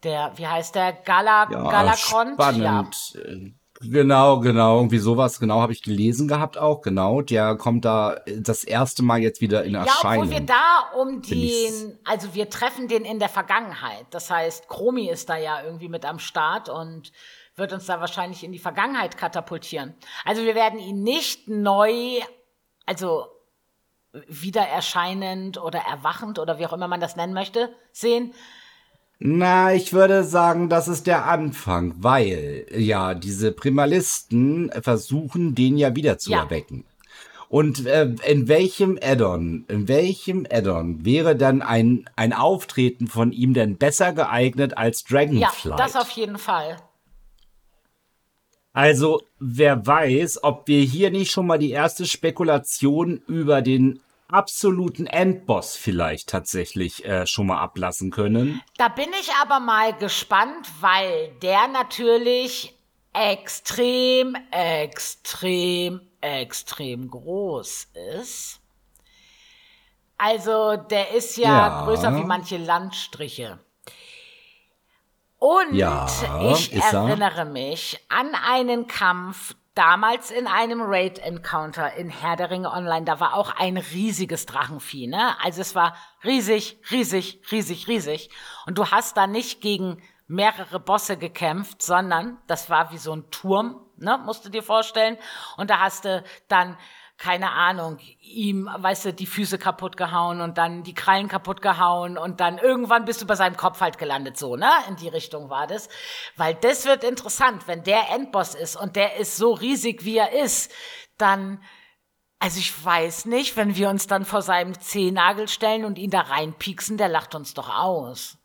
Der, 0.08 0.32
wie 0.38 0.48
heißt 0.48 0.74
der? 0.76 0.94
Gala, 0.94 1.52
Ja, 1.52 1.70
Galakrond? 1.70 2.40
Ja. 2.40 2.52
spannend. 2.54 2.96
Äh, 3.16 3.52
Genau, 3.80 4.40
genau, 4.40 4.78
irgendwie 4.78 4.98
sowas, 4.98 5.40
genau, 5.40 5.62
habe 5.62 5.72
ich 5.72 5.84
gelesen 5.84 6.28
gehabt 6.28 6.58
auch, 6.58 6.82
genau. 6.82 7.22
Der 7.22 7.56
kommt 7.58 7.86
da 7.86 8.14
äh, 8.26 8.42
das 8.42 8.64
erste 8.64 9.04
Mal 9.04 9.20
jetzt 9.20 9.40
wieder 9.40 9.66
in 9.66 9.74
Ja, 9.76 9.82
Erscheinung. 9.84 10.24
obwohl 10.24 10.34
wir 10.40 10.46
da 10.46 10.80
um 11.00 11.22
den, 11.22 12.00
also 12.04 12.34
wir 12.34 12.50
treffen 12.50 12.88
den 12.88 13.06
in 13.06 13.20
der 13.20 13.30
Vergangenheit. 13.30 14.08
Das 14.10 14.32
heißt, 14.32 14.68
Chromi 14.68 15.10
ist 15.10 15.30
da 15.30 15.38
ja 15.38 15.62
irgendwie 15.62 15.90
mit 15.90 16.06
am 16.06 16.18
Start 16.18 16.70
und 16.70 17.12
wird 17.56 17.72
uns 17.72 17.86
da 17.86 18.00
wahrscheinlich 18.00 18.44
in 18.44 18.52
die 18.52 18.58
Vergangenheit 18.58 19.16
katapultieren. 19.16 19.94
Also 20.26 20.44
wir 20.44 20.56
werden 20.56 20.80
ihn 20.80 21.04
nicht 21.04 21.48
neu, 21.48 22.22
also 22.88 23.28
wieder 24.28 24.62
erscheinend 24.62 25.62
oder 25.62 25.82
erwachend 25.82 26.40
oder 26.40 26.58
wie 26.58 26.66
auch 26.66 26.74
immer 26.74 26.88
man 26.88 27.00
das 27.00 27.16
nennen 27.16 27.34
möchte, 27.34 27.70
sehen. 27.92 28.34
Na, 29.20 29.74
ich 29.74 29.94
würde 29.94 30.24
sagen, 30.24 30.70
das 30.70 30.88
ist 30.88 31.08
der 31.08 31.26
Anfang, 31.26 31.96
weil 31.98 32.66
ja 32.76 33.16
diese 33.16 33.52
Primalisten 33.52 34.72
versuchen, 34.82 35.56
den 35.56 35.78
ja 35.78 35.96
wieder 35.96 36.20
zu 36.20 36.32
Ja. 36.32 36.44
erwecken. 36.44 36.86
Und 37.50 37.86
äh, 37.86 38.14
in 38.28 38.48
welchem 38.48 39.00
Addon, 39.02 39.66
in 39.70 39.88
welchem 39.88 40.46
Addon 40.52 41.06
wäre 41.06 41.36
dann 41.36 41.62
ein, 41.62 42.08
ein 42.16 42.34
Auftreten 42.34 43.08
von 43.08 43.32
ihm 43.32 43.54
denn 43.54 43.78
besser 43.78 44.12
geeignet 44.14 44.78
als 44.78 45.04
Ja, 45.04 45.10
Dragonflight? 45.10 45.80
das 45.80 45.96
auf 45.96 46.10
jeden 46.12 46.38
Fall. 46.38 46.78
Also, 48.74 49.24
wer 49.40 49.88
weiß, 49.88 50.44
ob 50.44 50.68
wir 50.68 50.82
hier 50.82 51.10
nicht 51.10 51.32
schon 51.32 51.48
mal 51.48 51.58
die 51.58 51.72
erste 51.72 52.06
Spekulation 52.06 53.22
über 53.28 53.64
den 53.64 54.00
absoluten 54.30 55.08
Endboss 55.08 55.76
vielleicht 55.76 56.30
tatsächlich 56.30 57.06
äh, 57.06 57.26
schon 57.26 57.48
mal 57.48 57.60
ablassen 57.60 58.12
können. 58.12 58.62
Da 58.78 58.88
bin 58.90 59.10
ich 59.20 59.30
aber 59.42 59.60
mal 59.60 59.94
gespannt, 59.94 60.68
weil 60.82 61.32
der 61.42 61.68
natürlich 61.68 62.74
extrem, 63.14 64.36
extrem, 64.52 66.02
extrem 66.22 67.10
groß 67.10 67.88
ist. 68.20 68.60
Also 70.18 70.76
der 70.78 71.12
ist 71.12 71.38
ja, 71.38 71.50
Ja. 71.50 71.84
größer 71.86 72.16
wie 72.16 72.24
manche 72.24 72.58
Landstriche. 72.58 73.60
Und 75.40 75.76
Ja, 75.76 76.08
ich 76.52 76.74
ist 76.74 76.92
er. 76.94 77.08
erinnere 77.08 77.46
mich 77.46 78.00
an 78.10 78.34
einen 78.34 78.88
Kampf 78.88 79.56
damals 79.78 80.32
in 80.32 80.48
einem 80.48 80.82
Raid-Encounter 80.82 81.94
in 81.94 82.10
Herr 82.10 82.36
der 82.36 82.50
Ringe 82.50 82.72
Online. 82.72 83.06
Da 83.06 83.20
war 83.20 83.36
auch 83.36 83.56
ein 83.56 83.78
riesiges 83.78 84.46
Drachenvieh, 84.46 85.08
ne? 85.08 85.36
Also 85.44 85.62
es 85.62 85.76
war 85.76 85.96
riesig, 86.24 86.80
riesig, 86.90 87.42
riesig, 87.52 87.88
riesig. 87.88 88.30
Und 88.66 88.78
du 88.78 88.90
hast 88.90 89.18
da 89.18 89.28
nicht 89.28 89.62
gegen 89.62 90.02
mehrere 90.28 90.80
Bosse 90.80 91.18
gekämpft, 91.18 91.82
sondern 91.82 92.38
das 92.48 92.70
war 92.70 92.92
wie 92.92 92.98
so 92.98 93.14
ein 93.16 93.30
Turm, 93.30 93.86
ne? 93.98 94.18
Musst 94.26 94.46
du 94.46 94.50
dir 94.50 94.64
vorstellen. 94.64 95.18
Und 95.58 95.70
da 95.70 95.80
hast 95.80 96.06
du 96.06 96.24
dann 96.48 96.78
keine 97.18 97.52
Ahnung, 97.52 97.98
ihm, 98.22 98.70
weißt 98.72 99.06
du, 99.06 99.14
die 99.14 99.26
Füße 99.26 99.58
kaputt 99.58 99.98
gehauen 99.98 100.40
und 100.40 100.60
dann 100.60 100.84
die 100.84 100.94
Krallen 100.94 101.28
kaputt 101.28 101.64
gehauen 101.64 102.16
und 102.18 102.40
dann 102.40 102.60
irgendwann 102.60 103.06
bist 103.06 103.22
du 103.22 103.26
bei 103.26 103.36
seinem 103.36 103.58
Kopf 103.58 103.82
halt 103.82 103.98
gelandet, 103.98 104.38
so, 104.38 104.56
ne? 104.56 104.70
In 104.88 104.98
die 104.98 105.08
Richtung 105.08 105.50
war 105.50 105.66
das. 105.66 105.90
Weil 106.36 106.54
das 106.54 106.86
wird 106.86 107.04
interessant, 107.04 107.68
wenn 107.68 107.84
der 107.84 108.12
Endboss 108.14 108.54
ist 108.54 108.76
und 108.76 108.96
der 108.96 109.16
ist 109.18 109.36
so 109.36 109.54
riesig, 109.54 110.06
wie 110.06 110.18
er 110.18 110.32
ist, 110.32 110.72
dann, 111.18 111.60
also 112.38 112.60
ich 112.60 112.86
weiß 112.86 113.26
nicht, 113.26 113.58
wenn 113.58 113.76
wir 113.76 113.90
uns 113.90 114.06
dann 114.06 114.24
vor 114.24 114.44
seinem 114.44 114.80
Zehennagel 114.80 115.48
stellen 115.48 115.86
und 115.86 115.98
ihn 115.98 116.12
da 116.12 116.22
reinpieksen, 116.22 116.98
der 116.98 117.10
lacht 117.10 117.34
uns 117.34 117.56
doch 117.56 117.76
aus. 117.76 118.38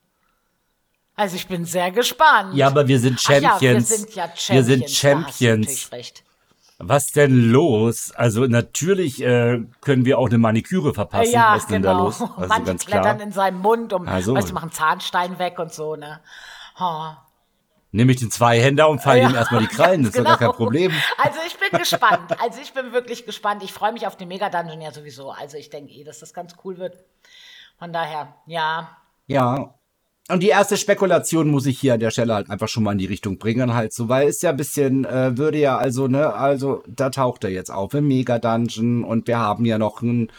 Also 1.15 1.37
ich 1.37 1.47
bin 1.47 1.67
sehr 1.67 1.91
gespannt. 1.91 2.55
Ja, 2.55 2.69
aber 2.69 2.89
wir 2.89 2.99
sind 2.99 3.21
Champions. 3.21 3.61
Ja, 3.61 3.75
wir 3.75 3.81
sind 3.83 4.15
ja 4.15 4.25
Champions. 4.35 4.49
Wir 4.49 4.65
sind 4.65 4.81
Da 4.81 4.85
hast 4.87 4.93
du 4.93 5.09
Champions. 5.09 5.67
natürlich 5.67 5.93
recht. 5.93 6.25
Was 6.85 7.13
denn 7.13 7.51
los? 7.51 8.11
Also 8.13 8.47
natürlich 8.47 9.23
äh, 9.23 9.61
können 9.81 10.05
wir 10.05 10.19
auch 10.19 10.27
eine 10.29 10.39
Maniküre 10.39 10.93
verpassen. 10.95 11.33
ja, 11.33 11.55
Was 11.55 11.63
ist 11.63 11.71
denn 11.71 11.83
genau. 11.83 11.95
da 11.99 12.03
los? 12.05 12.21
Also 12.37 12.49
Manche 12.49 12.65
ganz 12.65 12.87
klettern 12.87 13.17
klar. 13.17 13.21
in 13.27 13.33
seinem 13.33 13.59
Mund, 13.61 13.93
um, 13.93 14.09
Also. 14.09 14.35
weißt 14.35 14.53
machen 14.53 14.73
Zahnstein 14.73 15.39
weg 15.39 15.59
und 15.59 15.73
so, 15.73 15.97
ne? 15.97 16.21
Oh. 16.81 17.11
Nehme 17.93 18.13
ich 18.13 18.19
den 18.19 18.31
Zweihänder 18.31 18.89
und 18.89 19.01
falle 19.01 19.23
ihm 19.23 19.35
erstmal 19.35 19.61
die 19.61 19.67
Krallen. 19.67 20.03
Das 20.03 20.11
ist 20.15 20.19
doch 20.19 20.25
gar 20.25 20.39
kein 20.39 20.47
Genau. 20.49 20.57
Problem. 20.57 20.93
Also 21.19 21.39
ich 21.47 21.57
bin 21.59 21.79
gespannt. 21.79 22.41
Also 22.43 22.61
ich 22.63 22.73
bin 22.73 22.93
wirklich 22.93 23.27
gespannt. 23.27 23.63
Ich 23.63 23.73
freue 23.73 23.93
mich 23.93 24.07
auf 24.07 24.17
den 24.17 24.29
Mega 24.29 24.49
Dungeon 24.49 24.81
ja 24.81 24.93
sowieso. 24.93 25.31
Also 25.31 25.59
ich 25.59 25.69
denke 25.69 25.93
eh, 25.93 26.03
dass 26.03 26.19
das 26.21 26.33
ganz 26.33 26.57
cool 26.65 26.79
wird. 26.79 26.97
Von 27.79 27.93
daher, 27.93 28.35
ja. 28.47 28.97
Ja. 29.27 29.75
Und 30.33 30.43
die 30.43 30.49
erste 30.49 30.79
Spekulation 30.79 31.51
muss 31.51 31.67
ich 31.67 31.79
hier 31.79 31.93
an 31.93 32.01
der 32.01 32.11
Stelle 32.11 32.35
halt 32.35 32.49
einfach 32.49 32.69
schon 32.69 32.85
mal 32.85 32.93
in 32.93 32.99
die 32.99 33.05
Richtung 33.05 33.37
bringen, 33.37 33.75
halt 33.75 33.93
so, 33.93 34.09
weil 34.09 34.29
ist 34.29 34.43
ja 34.43 34.49
ein 34.49 34.57
bisschen, 34.57 35.05
äh, 35.05 35.37
würde 35.37 35.59
ja 35.59 35.77
also, 35.77 36.09
ne, 36.09 36.33
also 36.33 36.83
da 36.89 37.11
taucht 37.11 37.45
er 37.45 37.51
jetzt 37.51 37.71
auf 37.71 37.93
im 37.93 38.09
Mega 38.09 38.39
Dungeon 38.39 39.05
und 39.05 39.27
wir 39.27 39.39
haben 39.39 39.67
ja 39.67 39.77
noch 39.77 40.01
ein 40.01 40.33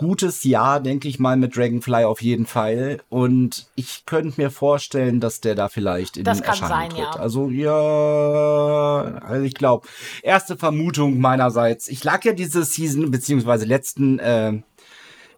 gutes 0.00 0.44
Jahr, 0.44 0.80
denke 0.80 1.08
ich 1.08 1.18
mal, 1.18 1.36
mit 1.36 1.54
Dragonfly 1.54 2.04
auf 2.04 2.22
jeden 2.22 2.46
Fall. 2.46 3.02
Und 3.10 3.66
ich 3.74 4.06
könnte 4.06 4.40
mir 4.40 4.50
vorstellen, 4.50 5.20
dass 5.20 5.42
der 5.42 5.54
da 5.54 5.68
vielleicht 5.68 6.16
in 6.16 6.24
Das 6.24 6.40
kann 6.40 6.52
Erscheinung 6.52 6.70
sein, 6.70 6.88
tritt. 6.88 7.00
ja. 7.16 7.20
Also 7.20 7.50
ja, 7.50 9.20
also 9.20 9.44
ich 9.44 9.52
glaube, 9.52 9.86
erste 10.22 10.56
Vermutung 10.56 11.20
meinerseits. 11.20 11.88
Ich 11.88 12.02
lag 12.02 12.24
ja 12.24 12.32
diese 12.32 12.64
Season, 12.64 13.10
beziehungsweise 13.10 13.66
letzten, 13.66 14.18
äh, 14.18 14.62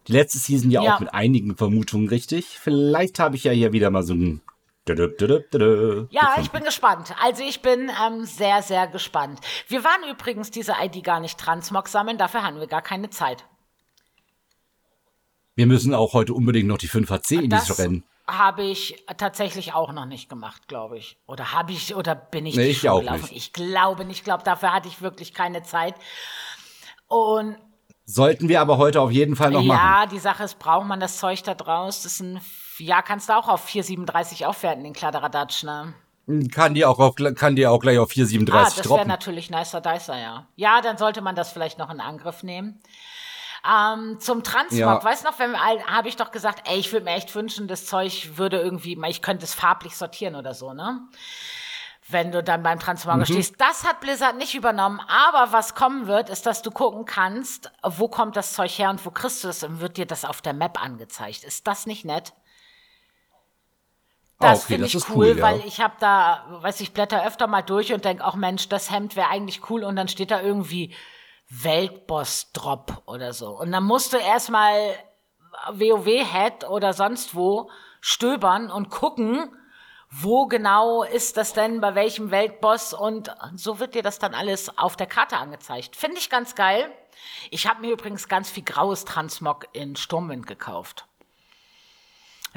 die 0.07 0.11
letzte 0.13 0.37
Season 0.37 0.69
ja, 0.71 0.81
Ja. 0.81 0.95
auch 0.95 0.99
mit 0.99 1.13
einigen 1.13 1.55
Vermutungen 1.57 2.07
richtig. 2.09 2.45
Vielleicht 2.59 3.19
habe 3.19 3.35
ich 3.35 3.43
ja 3.45 3.51
hier 3.51 3.71
wieder 3.73 3.89
mal 3.89 4.03
so 4.03 4.13
ein 4.13 4.41
Ja, 4.87 4.95
gefunden. 4.95 6.09
ich 6.41 6.51
bin 6.51 6.63
gespannt. 6.63 7.13
Also 7.21 7.43
ich 7.43 7.61
bin 7.61 7.89
ähm, 8.05 8.25
sehr, 8.25 8.61
sehr 8.61 8.87
gespannt. 8.87 9.39
Wir 9.67 9.83
waren 9.83 10.03
übrigens 10.11 10.51
diese 10.51 10.73
ID 10.81 11.03
gar 11.03 11.19
nicht 11.19 11.37
Transmog 11.37 11.87
sammeln, 11.87 12.17
dafür 12.17 12.43
hatten 12.43 12.59
wir 12.59 12.67
gar 12.67 12.81
keine 12.81 13.09
Zeit. 13.09 13.45
Wir 15.55 15.67
müssen 15.67 15.93
auch 15.93 16.13
heute 16.13 16.33
unbedingt 16.33 16.67
noch 16.67 16.77
die 16.79 16.89
5HC 16.89 17.43
in 17.43 17.49
Das 17.49 17.65
dieses 17.65 17.79
Rennen. 17.79 18.03
habe 18.27 18.63
ich 18.63 19.05
tatsächlich 19.17 19.73
auch 19.73 19.93
noch 19.93 20.05
nicht 20.05 20.27
gemacht, 20.27 20.67
glaube 20.67 20.97
ich. 20.97 21.17
Oder 21.27 21.53
habe 21.53 21.71
ich, 21.71 21.95
oder 21.95 22.15
bin 22.15 22.45
ich 22.47 22.55
Nee, 22.55 22.67
ich 22.71 22.89
auch 22.89 22.99
gelaufen? 23.01 23.21
nicht. 23.21 23.35
Ich 23.35 23.53
glaube 23.53 24.03
nicht. 24.05 24.17
Ich 24.19 24.23
glaube, 24.23 24.43
dafür 24.43 24.73
hatte 24.73 24.87
ich 24.87 25.01
wirklich 25.01 25.33
keine 25.33 25.61
Zeit. 25.63 25.93
Und 27.07 27.55
Sollten 28.05 28.49
wir 28.49 28.59
aber 28.59 28.77
heute 28.77 28.99
auf 29.01 29.11
jeden 29.11 29.35
Fall 29.35 29.51
noch 29.51 29.63
machen. 29.63 29.79
ja, 29.81 30.05
die 30.05 30.19
Sache 30.19 30.43
ist, 30.43 30.59
braucht 30.59 30.85
man 30.87 30.99
das 30.99 31.17
Zeug 31.17 31.41
da 31.43 31.53
draus? 31.53 32.03
Das 32.03 32.13
ist 32.13 32.19
ein, 32.21 32.41
ja, 32.77 33.01
kannst 33.01 33.29
du 33.29 33.33
auch 33.37 33.47
auf 33.47 33.63
437 33.63 34.45
aufwerten, 34.45 34.83
den 34.83 34.93
Kladderadatsch, 34.93 35.63
ne? 35.63 35.93
Kann 36.53 36.73
die 36.73 36.85
auch, 36.85 36.99
auf, 36.99 37.15
kann 37.35 37.55
die 37.55 37.67
auch 37.67 37.79
gleich 37.79 37.97
auf 37.99 38.09
Ah, 38.09 38.13
437 38.13 38.77
das 38.83 38.89
wäre 38.91 39.05
natürlich 39.05 39.49
nicer 39.49 39.81
dicer, 39.81 40.17
ja. 40.17 40.47
Ja, 40.55 40.81
dann 40.81 40.97
sollte 40.97 41.21
man 41.21 41.35
das 41.35 41.51
vielleicht 41.51 41.77
noch 41.77 41.89
in 41.89 41.99
Angriff 41.99 42.43
nehmen. 42.43 42.81
Ähm, 43.65 44.19
zum 44.19 44.43
Transmog, 44.43 44.79
Ja. 44.79 45.03
weißt 45.03 45.23
du 45.23 45.29
noch, 45.29 45.39
wenn 45.39 45.55
habe 45.57 46.07
ich 46.09 46.17
doch 46.17 46.31
gesagt, 46.31 46.67
ey, 46.69 46.77
ich 46.79 46.91
würde 46.91 47.05
mir 47.05 47.11
echt 47.15 47.33
wünschen, 47.35 47.67
das 47.69 47.85
Zeug 47.85 48.31
würde 48.35 48.59
irgendwie, 48.59 48.99
ich 49.07 49.21
könnte 49.21 49.45
es 49.45 49.53
farblich 49.53 49.95
sortieren 49.95 50.35
oder 50.35 50.53
so, 50.53 50.73
ne? 50.73 51.01
Wenn 52.09 52.31
du 52.33 52.43
dann 52.43 52.63
beim 52.63 52.79
Transmogger 52.79 53.19
Mhm. 53.19 53.25
stehst. 53.25 53.55
Das 53.61 53.85
hat 53.85 54.01
Blizzard 54.01 54.35
nicht 54.37 54.55
übernommen, 54.55 54.99
aber 55.07 55.53
was 55.53 55.73
kommen 55.73 56.07
wird, 56.07 56.29
ist, 56.29 56.45
dass 56.45 56.61
du 56.61 56.69
gucken 56.69 57.05
kannst, 57.05 57.71
wo 57.81 58.09
kommt 58.09 58.35
das 58.35 58.53
Zeug 58.53 58.71
her 58.77 58.89
und 58.89 59.05
wo 59.05 59.09
kriegst 59.11 59.43
du 59.43 59.47
es 59.47 59.63
und 59.63 59.79
wird 59.79 59.95
dir 59.97 60.05
das 60.05 60.25
auf 60.25 60.41
der 60.41 60.53
Map 60.53 60.83
angezeigt. 60.83 61.43
Ist 61.45 61.65
das 61.65 61.85
nicht 61.85 62.03
nett? 62.03 62.33
Ah, 64.39 64.47
Das 64.51 64.65
okay, 64.65 64.73
finde 64.73 64.87
ich 64.87 64.95
cool, 65.09 65.15
cool, 65.15 65.37
ja. 65.37 65.43
weil 65.43 65.59
ich 65.65 65.79
habe 65.79 65.93
da, 65.99 66.45
weiß 66.61 66.81
ich, 66.81 66.91
blätter 66.91 67.25
öfter 67.25 67.47
mal 67.47 67.61
durch 67.61 67.93
und 67.93 68.03
denke, 68.03 68.25
auch 68.25 68.35
Mensch, 68.35 68.67
das 68.67 68.91
Hemd 68.91 69.15
wäre 69.15 69.29
eigentlich 69.29 69.69
cool 69.69 69.83
und 69.85 69.95
dann 69.95 70.09
steht 70.09 70.31
da 70.31 70.41
irgendwie 70.41 70.93
Weltboss-Drop 71.49 73.03
oder 73.05 73.31
so. 73.31 73.51
Und 73.57 73.71
dann 73.71 73.83
musst 73.83 74.11
du 74.11 74.17
erstmal 74.17 74.75
WoW-Head 75.71 76.67
oder 76.69 76.93
sonst 76.93 77.35
wo 77.35 77.69
stöbern 78.01 78.69
und 78.71 78.89
gucken, 78.89 79.55
wo 80.21 80.45
genau 80.45 81.03
ist 81.03 81.37
das 81.37 81.53
denn, 81.53 81.81
bei 81.81 81.95
welchem 81.95 82.29
Weltboss 82.29 82.93
und 82.93 83.33
so 83.55 83.79
wird 83.79 83.95
dir 83.95 84.03
das 84.03 84.19
dann 84.19 84.35
alles 84.35 84.77
auf 84.77 84.95
der 84.95 85.07
Karte 85.07 85.37
angezeigt. 85.37 85.95
Finde 85.95 86.17
ich 86.17 86.29
ganz 86.29 86.55
geil. 86.55 86.93
Ich 87.49 87.67
habe 87.67 87.81
mir 87.81 87.91
übrigens 87.91 88.27
ganz 88.27 88.49
viel 88.49 88.63
graues 88.63 89.05
Transmog 89.05 89.67
in 89.73 89.95
Sturmwind 89.95 90.45
gekauft. 90.45 91.07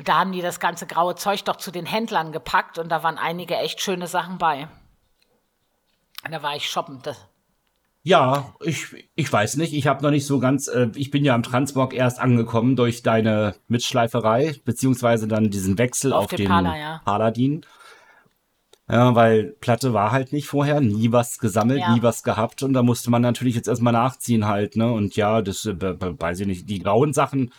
Da 0.04 0.18
haben 0.18 0.32
die 0.32 0.42
das 0.42 0.61
ganze 0.61 0.86
graue 0.86 1.14
Zeug 1.14 1.44
doch 1.44 1.57
zu 1.57 1.70
den 1.70 1.86
Händlern 1.86 2.30
gepackt 2.30 2.78
und 2.78 2.90
da 2.90 3.02
waren 3.02 3.16
einige 3.16 3.57
echt 3.57 3.80
schöne 3.80 4.07
Sachen 4.07 4.36
bei. 4.36 4.68
Und 6.24 6.32
da 6.32 6.42
war 6.42 6.57
ich 6.57 6.68
shoppen. 6.68 7.00
Das, 7.02 7.26
Ja, 8.07 8.54
ich, 8.62 8.86
ich 9.16 9.32
weiß 9.32 9.57
nicht. 9.57 9.72
Ich 9.72 9.88
habe 9.88 10.04
noch 10.04 10.12
nicht 10.12 10.26
so 10.26 10.38
ganz. 10.38 10.68
Äh, 10.68 10.90
ich 10.94 11.11
bin 11.11 11.24
ja 11.24 11.34
am 11.34 11.42
Transmog 11.42 11.92
erst 11.92 12.20
angekommen 12.20 12.76
durch 12.76 13.02
deine 13.02 13.57
Mitschleiferei, 13.66 14.54
beziehungsweise 14.64 15.26
dann 15.26 15.50
diesen 15.50 15.76
Wechsel 15.76 16.12
Auf 16.12 16.26
auf, 16.26 16.30
den 16.30 16.36
den 16.36 16.46
Pala, 16.46 16.78
ja. 16.78 17.00
Paladin. 17.04 17.66
Ja, 18.88 19.16
weil 19.16 19.57
Platte 19.61 19.92
war 19.92 20.12
halt 20.12 20.32
nicht 20.32 20.46
vorher, 20.46 20.80
nie 20.80 21.11
was 21.11 21.40
gesammelt, 21.40 21.80
Ja. 21.80 21.94
nie 21.96 22.02
was 22.04 22.22
gehabt 22.22 22.62
und 22.62 22.74
da 22.74 22.84
musste 22.84 23.11
man 23.11 23.22
natürlich 23.22 23.57
jetzt 23.57 23.66
erstmal 23.66 23.92
nachziehen 23.92 24.46
halt, 24.46 24.76
ne? 24.76 24.88
Und 24.92 25.16
ja, 25.16 25.42
das 25.42 25.64
äh, 25.64 25.74
weiß 25.76 26.38
ich 26.38 26.46
nicht, 26.46 26.70
die 26.70 26.78
grauen 26.78 27.12
Sachen, 27.12 27.52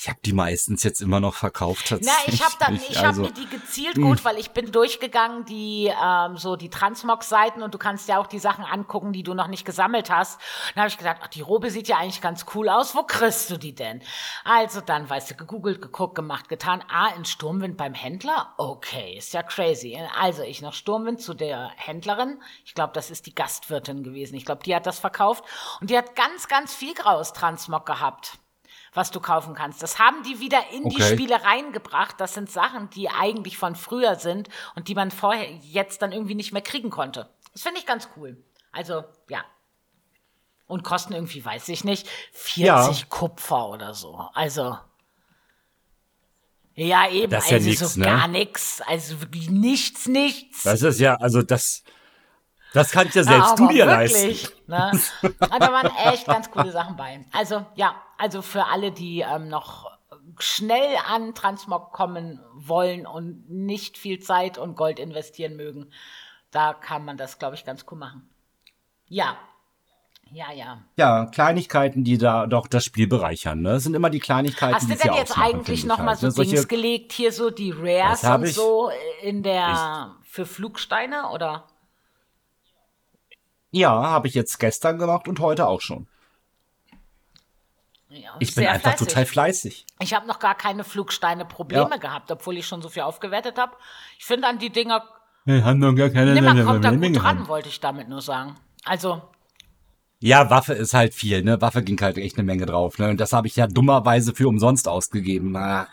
ich 0.00 0.08
habe 0.08 0.20
die 0.24 0.32
meistens 0.32 0.84
jetzt 0.84 1.00
immer 1.00 1.18
noch 1.18 1.34
verkauft 1.34 1.92
Na, 2.02 2.12
ich 2.26 2.44
habe 2.44 2.54
dann, 2.60 2.76
ich 2.76 3.00
also, 3.00 3.04
habe 3.04 3.20
mir 3.22 3.32
die 3.32 3.48
gezielt 3.48 3.96
gut, 3.96 4.24
weil 4.24 4.38
ich 4.38 4.52
bin 4.52 4.70
durchgegangen 4.70 5.44
die 5.44 5.92
ähm, 6.00 6.36
so 6.36 6.54
die 6.54 6.70
Transmog-Seiten 6.70 7.62
und 7.62 7.74
du 7.74 7.78
kannst 7.78 8.08
ja 8.08 8.18
auch 8.18 8.28
die 8.28 8.38
Sachen 8.38 8.64
angucken, 8.64 9.12
die 9.12 9.24
du 9.24 9.34
noch 9.34 9.48
nicht 9.48 9.64
gesammelt 9.64 10.08
hast. 10.08 10.40
Dann 10.74 10.82
habe 10.82 10.88
ich 10.88 10.98
gedacht, 10.98 11.18
ach, 11.20 11.26
die 11.26 11.40
Robe 11.40 11.70
sieht 11.70 11.88
ja 11.88 11.96
eigentlich 11.96 12.20
ganz 12.20 12.46
cool 12.54 12.68
aus. 12.68 12.94
Wo 12.94 13.02
kriegst 13.02 13.50
du 13.50 13.56
die 13.56 13.74
denn? 13.74 14.00
Also 14.44 14.80
dann, 14.80 15.10
weißt 15.10 15.32
du, 15.32 15.34
gegoogelt, 15.34 15.82
geguckt, 15.82 16.14
gemacht, 16.14 16.48
getan. 16.48 16.84
Ah, 16.88 17.08
in 17.16 17.24
Sturmwind 17.24 17.76
beim 17.76 17.94
Händler? 17.94 18.54
Okay, 18.56 19.16
ist 19.18 19.32
ja 19.32 19.42
crazy. 19.42 19.98
Also 20.16 20.42
ich 20.42 20.62
nach 20.62 20.74
Sturmwind 20.74 21.20
zu 21.20 21.34
der 21.34 21.72
Händlerin. 21.74 22.40
Ich 22.64 22.74
glaube, 22.74 22.92
das 22.94 23.10
ist 23.10 23.26
die 23.26 23.34
Gastwirtin 23.34 24.04
gewesen. 24.04 24.36
Ich 24.36 24.44
glaube, 24.44 24.62
die 24.62 24.76
hat 24.76 24.86
das 24.86 25.00
verkauft 25.00 25.44
und 25.80 25.90
die 25.90 25.98
hat 25.98 26.14
ganz, 26.14 26.46
ganz 26.46 26.72
viel 26.72 26.94
graues 26.94 27.32
Transmog 27.32 27.84
gehabt 27.84 28.38
was 28.98 29.12
du 29.12 29.20
kaufen 29.20 29.54
kannst. 29.54 29.80
Das 29.80 30.00
haben 30.00 30.24
die 30.24 30.40
wieder 30.40 30.58
in 30.72 30.88
die 30.88 30.96
Okay. 30.96 31.14
Spiele 31.14 31.44
reingebracht. 31.44 32.20
Das 32.20 32.34
sind 32.34 32.50
Sachen, 32.50 32.90
die 32.90 33.08
eigentlich 33.08 33.56
von 33.56 33.76
früher 33.76 34.16
sind 34.16 34.48
und 34.74 34.88
die 34.88 34.96
man 34.96 35.12
vorher 35.12 35.48
jetzt 35.62 36.02
dann 36.02 36.10
irgendwie 36.10 36.34
nicht 36.34 36.52
mehr 36.52 36.62
kriegen 36.62 36.90
konnte. 36.90 37.30
Das 37.52 37.62
finde 37.62 37.78
ich 37.78 37.86
ganz 37.86 38.08
cool. 38.16 38.42
Also, 38.72 39.04
ja. 39.30 39.44
Und 40.66 40.82
kosten 40.82 41.14
irgendwie, 41.14 41.44
weiß 41.44 41.68
ich 41.68 41.84
nicht, 41.84 42.08
40 42.32 42.64
Ja. 42.64 42.92
Kupfer 43.08 43.68
oder 43.68 43.94
so. 43.94 44.28
Also. 44.34 44.76
Ja, 46.74 47.08
eben. 47.08 47.30
Das 47.30 47.44
ist 47.44 47.50
ja 47.50 47.56
also 47.56 47.68
nix, 47.68 47.94
so 47.94 48.00
ne? 48.00 48.06
gar 48.06 48.26
nichts. 48.26 48.80
Also 48.80 49.20
wirklich 49.20 49.48
nichts, 49.48 50.06
nichts. 50.06 50.64
Das 50.64 50.82
ist 50.82 50.98
ja, 50.98 51.14
also 51.14 51.42
das, 51.42 51.84
das 52.72 52.90
kannst 52.90 53.14
ja 53.14 53.22
selbst 53.22 53.52
Aber 53.52 53.56
du 53.56 53.68
dir 53.68 53.86
wirklich, 53.86 54.42
leisten. 54.42 54.58
Ne? 54.66 55.00
Da 55.58 55.72
waren 55.72 56.12
echt 56.12 56.26
ganz 56.26 56.50
coole 56.50 56.72
Sachen 56.72 56.96
bei. 56.96 57.24
Also 57.32 57.64
ja, 57.76 57.94
also 58.18 58.42
für 58.42 58.66
alle, 58.66 58.92
die 58.92 59.20
ähm, 59.20 59.48
noch 59.48 59.90
schnell 60.38 60.96
an 61.06 61.34
Transmog 61.34 61.92
kommen 61.92 62.40
wollen 62.54 63.06
und 63.06 63.48
nicht 63.50 63.96
viel 63.96 64.18
Zeit 64.20 64.58
und 64.58 64.76
Gold 64.76 64.98
investieren 64.98 65.56
mögen, 65.56 65.90
da 66.50 66.74
kann 66.74 67.04
man 67.04 67.16
das, 67.16 67.38
glaube 67.38 67.54
ich, 67.54 67.64
ganz 67.64 67.84
cool 67.90 67.98
machen. 67.98 68.28
Ja. 69.08 69.36
Ja, 70.30 70.52
ja. 70.52 70.82
Ja, 70.96 71.24
Kleinigkeiten, 71.26 72.04
die 72.04 72.18
da 72.18 72.46
doch 72.46 72.66
das 72.66 72.84
Spiel 72.84 73.06
bereichern. 73.06 73.62
Ne? 73.62 73.70
Das 73.70 73.84
sind 73.84 73.94
immer 73.94 74.10
die 74.10 74.18
Kleinigkeiten, 74.20 74.74
Hast 74.74 74.82
die 74.82 74.88
du 74.88 74.92
es 74.94 75.00
denn 75.00 75.14
jetzt 75.14 75.38
eigentlich 75.38 75.80
finde 75.80 75.88
noch 75.88 75.98
ich 75.98 76.04
mal 76.04 76.10
halt, 76.10 76.18
so 76.20 76.26
ne? 76.26 76.32
Solche- 76.32 76.50
Dings 76.50 76.68
gelegt, 76.68 77.12
hier 77.12 77.32
so 77.32 77.48
die 77.50 77.70
Rares 77.74 78.22
und 78.22 78.44
ich- 78.44 78.54
so 78.54 78.90
in 79.22 79.42
der 79.42 80.14
für 80.24 80.44
Flugsteine 80.44 81.30
oder? 81.30 81.64
Ja, 83.70 83.90
habe 83.90 84.28
ich 84.28 84.34
jetzt 84.34 84.58
gestern 84.58 84.98
gemacht 84.98 85.28
und 85.28 85.40
heute 85.40 85.66
auch 85.66 85.80
schon. 85.80 86.06
Ja, 88.10 88.30
Ich 88.38 88.54
bin 88.54 88.66
einfach 88.66 88.92
fleißig. 88.92 89.06
total 89.08 89.26
fleißig. 89.26 89.86
Ich 90.00 90.14
habe 90.14 90.26
noch 90.26 90.38
gar 90.38 90.54
keine 90.54 90.82
Flugsteine-Probleme 90.84 91.90
Ja. 91.90 91.96
gehabt, 91.98 92.30
obwohl 92.30 92.56
ich 92.56 92.66
schon 92.66 92.80
so 92.80 92.88
viel 92.88 93.02
aufgewertet 93.02 93.58
habe. 93.58 93.76
Ich 94.18 94.24
finde 94.24 94.48
an 94.48 94.58
die 94.58 94.70
Dinger, 94.70 95.04
Wir 95.44 95.64
haben 95.64 95.78
noch 95.78 95.92
gar 95.94 96.08
keine 96.10 96.32
nee, 96.34 96.40
man 96.40 96.64
kommt 96.64 96.84
da 96.84 96.90
gut 96.90 97.16
dran, 97.22 97.48
wollte 97.48 97.68
ich 97.68 97.80
damit 97.80 98.08
nur 98.08 98.22
sagen. 98.22 98.54
Also, 98.84 99.22
Ja, 100.20 100.50
Waffe 100.50 100.72
ist 100.72 100.94
halt 100.94 101.14
viel, 101.14 101.42
ne? 101.44 101.60
Waffe 101.60 101.82
ging 101.82 102.00
halt 102.00 102.16
echt 102.18 102.36
eine 102.38 102.44
Menge 102.44 102.66
drauf, 102.66 102.98
ne? 102.98 103.08
Und 103.10 103.20
das 103.20 103.32
habe 103.32 103.46
ich 103.46 103.56
ja 103.56 103.66
dummerweise 103.66 104.34
für 104.34 104.48
umsonst 104.48 104.88
ausgegeben. 104.88 105.54
Ah, 105.56 105.86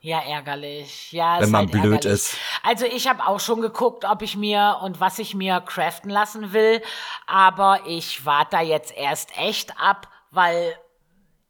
Ja, 0.00 0.20
ärgerlich. 0.20 1.12
Ja, 1.12 1.40
wenn 1.40 1.50
man 1.50 1.62
halt 1.62 1.72
blöd 1.72 1.84
ärgerlich. 2.04 2.06
ist. 2.12 2.36
Also 2.62 2.84
ich 2.86 3.08
habe 3.08 3.26
auch 3.26 3.40
schon 3.40 3.60
geguckt, 3.60 4.04
ob 4.04 4.22
ich 4.22 4.36
mir 4.36 4.78
und 4.82 5.00
was 5.00 5.18
ich 5.18 5.34
mir 5.34 5.60
craften 5.60 6.10
lassen 6.10 6.52
will, 6.52 6.80
aber 7.26 7.80
ich 7.86 8.24
warte 8.24 8.52
da 8.52 8.60
jetzt 8.62 8.96
erst 8.96 9.36
echt 9.38 9.78
ab, 9.80 10.08
weil 10.30 10.74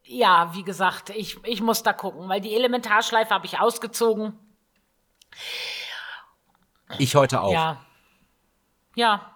ja, 0.05 0.51
wie 0.55 0.63
gesagt, 0.63 1.11
ich, 1.11 1.39
ich 1.45 1.63
muss 1.63 1.83
da 1.83 1.93
gucken, 1.93 2.29
weil 2.29 2.41
die 2.41 2.55
Elementarschleife 2.55 3.33
habe 3.33 3.47
ich 3.47 3.59
ausgezogen. 3.59 4.35
Ich 6.99 7.17
heute 7.17 7.41
auch. 7.41 7.53
Ja. 7.53 7.85
Ja. 8.95 9.31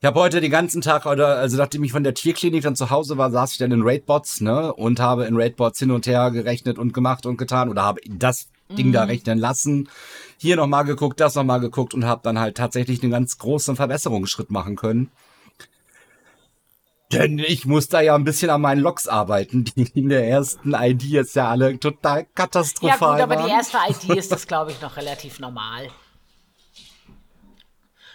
Ich 0.00 0.06
habe 0.06 0.20
heute 0.20 0.40
den 0.40 0.50
ganzen 0.50 0.80
Tag, 0.80 1.06
oder 1.06 1.38
also 1.38 1.56
nachdem 1.56 1.82
ich 1.82 1.92
von 1.92 2.04
der 2.04 2.14
Tierklinik 2.14 2.62
dann 2.62 2.76
zu 2.76 2.90
Hause 2.90 3.18
war, 3.18 3.30
saß 3.30 3.52
ich 3.52 3.58
dann 3.58 3.72
in 3.72 3.82
Raidbots, 3.82 4.40
ne, 4.40 4.72
und 4.72 5.00
habe 5.00 5.26
in 5.26 5.36
Raidbots 5.36 5.80
hin 5.80 5.90
und 5.90 6.06
her 6.06 6.30
gerechnet 6.30 6.78
und 6.78 6.94
gemacht 6.94 7.26
und 7.26 7.36
getan 7.36 7.68
oder 7.68 7.82
habe 7.82 8.00
das 8.08 8.48
Ding 8.70 8.92
da 8.92 9.04
rechnen 9.04 9.38
lassen. 9.38 9.88
Hier 10.36 10.56
nochmal 10.56 10.84
geguckt, 10.84 11.20
das 11.20 11.34
nochmal 11.34 11.60
geguckt 11.60 11.94
und 11.94 12.04
habe 12.04 12.20
dann 12.22 12.38
halt 12.38 12.56
tatsächlich 12.56 13.02
einen 13.02 13.10
ganz 13.10 13.38
großen 13.38 13.76
Verbesserungsschritt 13.76 14.50
machen 14.50 14.76
können. 14.76 15.10
Denn 17.12 17.38
ich 17.38 17.64
muss 17.64 17.88
da 17.88 18.02
ja 18.02 18.14
ein 18.14 18.24
bisschen 18.24 18.50
an 18.50 18.60
meinen 18.60 18.80
Logs 18.80 19.08
arbeiten, 19.08 19.64
die 19.64 19.88
in 19.94 20.10
der 20.10 20.28
ersten 20.28 20.74
ID 20.74 21.04
jetzt 21.04 21.36
ja 21.36 21.48
alle 21.48 21.78
total 21.80 22.20
Ja 22.20 22.26
katastrophal 22.34 23.12
gut, 23.14 23.22
aber 23.22 23.36
waren. 23.36 23.46
die 23.46 23.52
erste 23.52 23.78
ID 23.88 24.18
ist 24.18 24.30
das, 24.30 24.46
glaube 24.46 24.72
ich, 24.72 24.82
noch 24.82 24.96
relativ 24.96 25.40
normal. 25.40 25.88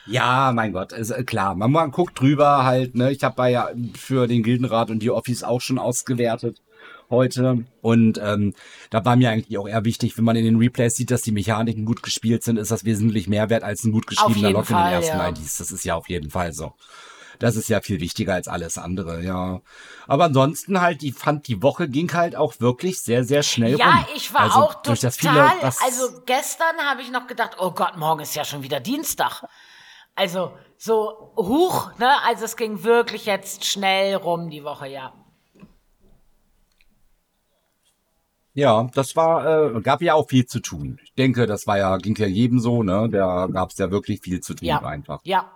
Ja, 0.05 0.51
mein 0.53 0.73
Gott, 0.73 0.91
ist 0.91 1.11
äh, 1.11 1.23
klar. 1.23 1.55
Man, 1.55 1.71
man 1.71 1.91
guckt 1.91 2.19
drüber 2.19 2.65
halt, 2.65 2.93
ne? 2.93 3.11
Ich 3.11 3.23
habe 3.23 3.35
bei 3.35 3.51
ja 3.51 3.69
für 3.95 4.27
den 4.27 4.43
Gildenrat 4.43 4.91
und 4.91 4.99
die 4.99 5.09
Office 5.09 5.43
auch 5.43 5.61
schon 5.61 5.79
ausgewertet 5.79 6.61
heute. 7.09 7.63
Und 7.81 8.19
ähm, 8.21 8.53
da 8.89 9.05
war 9.05 9.15
mir 9.15 9.29
eigentlich 9.29 9.57
auch 9.57 9.67
eher 9.67 9.85
wichtig, 9.85 10.17
wenn 10.17 10.25
man 10.25 10.35
in 10.35 10.45
den 10.45 10.57
Replays 10.57 10.95
sieht, 10.95 11.09
dass 11.09 11.21
die 11.21 11.31
Mechaniken 11.31 11.85
gut 11.85 12.03
gespielt 12.03 12.43
sind, 12.43 12.57
ist 12.57 12.71
das 12.71 12.83
wesentlich 12.83 13.27
mehr 13.27 13.49
wert 13.49 13.63
als 13.63 13.83
ein 13.85 13.91
gut 13.91 14.07
geschriebener 14.07 14.51
Log 14.51 14.69
in 14.69 14.75
den 14.75 14.85
ersten 14.85 15.17
ja. 15.17 15.29
IDs. 15.29 15.57
Das 15.57 15.71
ist 15.71 15.85
ja 15.85 15.95
auf 15.95 16.09
jeden 16.09 16.29
Fall 16.29 16.53
so. 16.53 16.73
Das 17.43 17.57
ist 17.57 17.67
ja 17.67 17.81
viel 17.81 17.99
wichtiger 17.99 18.35
als 18.35 18.47
alles 18.47 18.77
andere, 18.77 19.21
ja. 19.21 19.59
Aber 20.07 20.23
ansonsten 20.23 20.79
halt, 20.79 21.03
ich 21.03 21.13
fand, 21.13 21.45
die 21.49 21.61
Woche 21.61 21.89
ging 21.89 22.13
halt 22.13 22.37
auch 22.37 22.53
wirklich 22.61 23.01
sehr, 23.01 23.25
sehr 23.25 23.43
schnell 23.43 23.73
rum. 23.73 23.79
Ja, 23.81 24.07
ich 24.15 24.33
war 24.33 24.43
also 24.43 24.59
auch 24.59 24.75
durch 24.75 25.01
das 25.01 25.17
viele, 25.17 25.33
total. 25.33 25.59
das, 25.59 25.81
also 25.81 26.21
gestern 26.25 26.77
habe 26.89 27.01
ich 27.01 27.11
noch 27.11 27.27
gedacht, 27.27 27.57
oh 27.59 27.71
Gott, 27.71 27.97
morgen 27.97 28.21
ist 28.21 28.33
ja 28.33 28.45
schon 28.45 28.63
wieder 28.63 28.79
Dienstag. 28.79 29.43
Also 30.15 30.53
so 30.77 31.33
huch, 31.35 31.91
ne? 31.97 32.09
Also 32.25 32.45
es 32.45 32.55
ging 32.55 32.85
wirklich 32.85 33.25
jetzt 33.25 33.65
schnell 33.65 34.15
rum 34.15 34.49
die 34.49 34.63
Woche, 34.63 34.87
ja. 34.87 35.11
Ja, 38.53 38.87
das 38.93 39.17
war, 39.17 39.75
äh, 39.75 39.81
gab 39.81 40.01
ja 40.01 40.13
auch 40.13 40.29
viel 40.29 40.45
zu 40.45 40.61
tun. 40.61 40.97
Ich 41.03 41.13
denke, 41.15 41.45
das 41.45 41.67
war 41.67 41.77
ja, 41.77 41.97
ging 41.97 42.15
ja 42.15 42.27
jedem 42.27 42.61
so, 42.61 42.83
ne? 42.83 43.09
Da 43.11 43.47
gab 43.47 43.71
es 43.71 43.79
ja 43.79 43.91
wirklich 43.91 44.21
viel 44.21 44.39
zu 44.39 44.53
tun 44.53 44.69
Ja. 44.69 44.79
einfach. 44.79 45.19
Ja. 45.25 45.51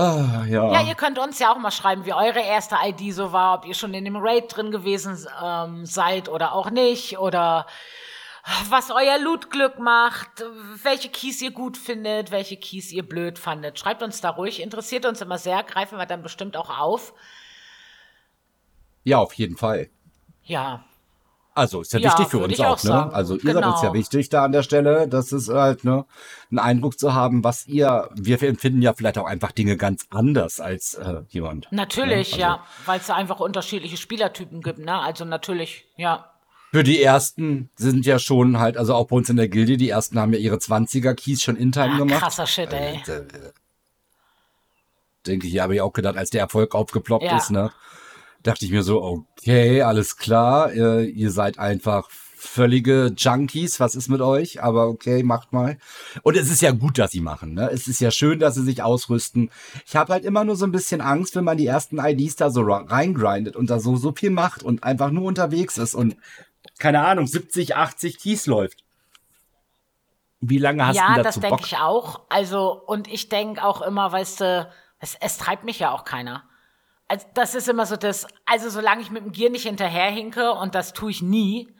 Ah, 0.00 0.44
ja. 0.48 0.72
Ja, 0.72 0.82
ihr 0.82 0.94
könnt 0.94 1.18
uns 1.18 1.38
ja 1.38 1.52
auch 1.52 1.58
mal 1.58 1.70
schreiben, 1.70 2.06
wie 2.06 2.14
eure 2.14 2.40
erste 2.40 2.76
ID 2.82 3.14
so 3.14 3.32
war, 3.32 3.58
ob 3.58 3.66
ihr 3.66 3.74
schon 3.74 3.92
in 3.92 4.04
dem 4.04 4.16
Raid 4.16 4.44
drin 4.54 4.70
gewesen 4.70 5.26
ähm, 5.42 5.84
seid 5.84 6.28
oder 6.28 6.54
auch 6.54 6.70
nicht 6.70 7.18
oder 7.18 7.66
was 8.70 8.90
euer 8.90 9.18
Loot-Glück 9.18 9.78
macht, 9.78 10.42
welche 10.82 11.10
Keys 11.10 11.42
ihr 11.42 11.50
gut 11.50 11.76
findet, 11.76 12.30
welche 12.30 12.56
Keys 12.56 12.90
ihr 12.92 13.06
blöd 13.06 13.38
fandet. 13.38 13.78
Schreibt 13.78 14.02
uns 14.02 14.22
da 14.22 14.30
ruhig, 14.30 14.62
interessiert 14.62 15.04
uns 15.04 15.20
immer 15.20 15.36
sehr, 15.36 15.62
greifen 15.62 15.98
wir 15.98 16.06
dann 16.06 16.22
bestimmt 16.22 16.56
auch 16.56 16.70
auf. 16.78 17.12
ja, 19.04 19.18
auf 19.18 19.34
jeden 19.34 19.58
Fall. 19.58 19.90
Ja, 20.42 20.84
Also 21.60 21.82
ist 21.82 21.92
ja, 21.92 21.98
Ja, 22.00 22.10
wichtig 22.10 22.28
für 22.28 22.38
uns 22.38 22.58
auch 22.60 22.78
auch, 22.78 22.84
ne? 22.84 23.12
Also 23.12 23.34
ihr 23.34 23.40
seid 23.42 23.54
Genau. 23.54 23.72
uns 23.72 23.82
ja 23.82 23.92
wichtig 23.92 24.28
da 24.30 24.44
an 24.44 24.52
der 24.52 24.62
Stelle. 24.62 25.06
Das 25.08 25.30
ist 25.30 25.48
halt, 25.50 25.84
ne, 25.84 26.06
einen 26.50 26.58
Eindruck 26.58 26.98
zu 26.98 27.12
haben, 27.12 27.44
was 27.44 27.66
ihr, 27.66 28.08
wir 28.14 28.42
empfinden 28.42 28.80
ja 28.80 28.94
vielleicht 28.94 29.18
auch 29.18 29.26
einfach 29.26 29.52
Dinge 29.52 29.76
ganz 29.76 30.06
anders 30.10 30.58
als 30.60 30.94
äh, 30.94 31.22
jemand. 31.28 31.68
natürlich, 31.70 32.28
Also- 32.32 32.40
ja, 32.40 32.64
weil 32.86 32.98
es 33.00 33.06
da 33.08 33.14
einfach 33.14 33.40
unterschiedliche 33.40 33.96
Spielertypen 33.98 34.62
gibt, 34.62 34.78
ne? 34.78 34.98
Also 34.98 35.24
natürlich, 35.26 35.84
ja. 35.96 36.26
Für 36.72 36.82
die 36.84 37.02
ersten 37.02 37.68
sind 37.76 38.06
ja 38.06 38.18
schon 38.18 38.58
halt, 38.58 38.76
also 38.76 38.94
auch 38.94 39.08
bei 39.08 39.16
uns 39.16 39.28
in 39.28 39.36
der 39.36 39.48
Gilde, 39.48 39.76
die 39.76 39.90
ersten 39.90 40.18
haben 40.18 40.32
ja 40.32 40.38
ihre 40.38 40.56
20er 40.58 41.14
Keys 41.14 41.42
schon 41.42 41.56
in 41.56 41.72
Time 41.72 41.94
Ah, 41.94 41.98
gemacht. 41.98 42.20
krasser 42.20 42.46
Shit, 42.46 42.72
ey. 42.72 43.02
Äh, 43.06 43.12
äh, 43.12 43.24
denke 45.26 45.46
ich, 45.46 45.58
habe 45.58 45.74
ich 45.74 45.80
auch 45.80 45.92
gedacht, 45.92 46.16
als 46.16 46.30
der 46.30 46.40
Erfolg 46.40 46.74
aufgeploppt 46.74 47.24
Ja. 47.24 47.36
ist, 47.36 47.50
ne? 47.50 47.70
Dachte 48.42 48.64
ich 48.64 48.70
mir 48.70 48.82
so, 48.82 49.02
okay, 49.02 49.82
alles 49.82 50.16
klar, 50.16 50.72
äh, 50.72 51.04
ihr 51.04 51.30
seid 51.30 51.58
einfach 51.58 52.08
völlige 52.10 53.12
Junkies, 53.16 53.80
was 53.80 53.94
ist 53.94 54.08
mit 54.08 54.22
euch? 54.22 54.62
Aber 54.62 54.88
okay, 54.88 55.22
macht 55.22 55.52
mal. 55.52 55.76
Und 56.22 56.36
es 56.36 56.50
ist 56.50 56.62
ja 56.62 56.70
gut, 56.72 56.98
dass 56.98 57.10
sie 57.10 57.20
machen, 57.20 57.52
ne? 57.52 57.70
Es 57.70 57.86
ist 57.86 58.00
ja 58.00 58.10
schön, 58.10 58.38
dass 58.38 58.54
sie 58.54 58.64
sich 58.64 58.82
ausrüsten. 58.82 59.50
Ich 59.86 59.94
habe 59.94 60.14
halt 60.14 60.24
immer 60.24 60.44
nur 60.44 60.56
so 60.56 60.64
ein 60.64 60.72
bisschen 60.72 61.02
Angst, 61.02 61.36
wenn 61.36 61.44
man 61.44 61.58
die 61.58 61.66
ersten 61.66 61.98
IDs 61.98 62.36
da 62.36 62.50
so 62.50 62.62
reingrindet 62.62 63.56
und 63.56 63.68
da 63.68 63.78
so, 63.78 63.96
so 63.96 64.12
viel 64.12 64.30
macht 64.30 64.62
und 64.62 64.84
einfach 64.84 65.10
nur 65.10 65.24
unterwegs 65.24 65.76
ist 65.76 65.94
und 65.94 66.16
keine 66.78 67.04
Ahnung, 67.04 67.26
70, 67.26 67.76
80 67.76 68.18
Keys 68.18 68.46
läuft. 68.46 68.84
Wie 70.40 70.58
lange 70.58 70.86
hast 70.86 70.96
ja, 70.96 71.16
du 71.16 71.22
das 71.22 71.34
dazu 71.34 71.40
denke 71.40 71.56
Bock? 71.56 71.66
ich 71.66 71.76
auch. 71.76 72.22
Also, 72.30 72.82
und 72.86 73.06
ich 73.06 73.28
denke 73.28 73.62
auch 73.62 73.82
immer, 73.82 74.10
weißt 74.10 74.40
du, 74.40 74.72
es, 74.98 75.16
es 75.20 75.36
treibt 75.36 75.64
mich 75.64 75.78
ja 75.78 75.92
auch 75.92 76.04
keiner. 76.04 76.44
Also, 77.10 77.26
das 77.34 77.56
ist 77.56 77.68
immer 77.68 77.86
so 77.86 77.96
das, 77.96 78.28
also 78.46 78.70
solange 78.70 79.02
ich 79.02 79.10
mit 79.10 79.24
dem 79.24 79.32
Gier 79.32 79.50
nicht 79.50 79.64
hinterherhinke, 79.64 80.52
und 80.52 80.76
das 80.76 80.92
tue 80.92 81.10
ich 81.10 81.22
nie, 81.22 81.74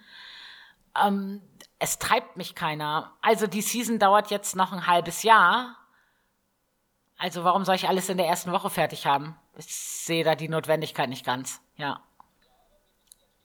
ähm, 1.01 1.41
es 1.79 2.01
treibt 2.01 2.37
mich 2.37 2.57
keiner. 2.57 3.17
Also 3.23 3.47
die 3.47 3.63
Season 3.63 4.01
dauert 4.01 4.33
jetzt 4.33 4.57
noch 4.57 4.73
ein 4.73 4.89
halbes 4.89 5.23
Jahr. 5.23 5.77
Also 7.17 7.45
warum 7.45 7.65
soll 7.65 7.77
ich 7.77 7.87
alles 7.87 8.09
in 8.09 8.17
der 8.17 8.27
ersten 8.27 8.51
Woche 8.51 8.71
fertig 8.71 9.07
haben? 9.07 9.37
Ich 9.57 9.73
sehe 9.73 10.25
da 10.25 10.35
die 10.35 10.49
Notwendigkeit 10.49 11.09
nicht 11.09 11.25
ganz. 11.25 11.63
Ja. 11.77 12.03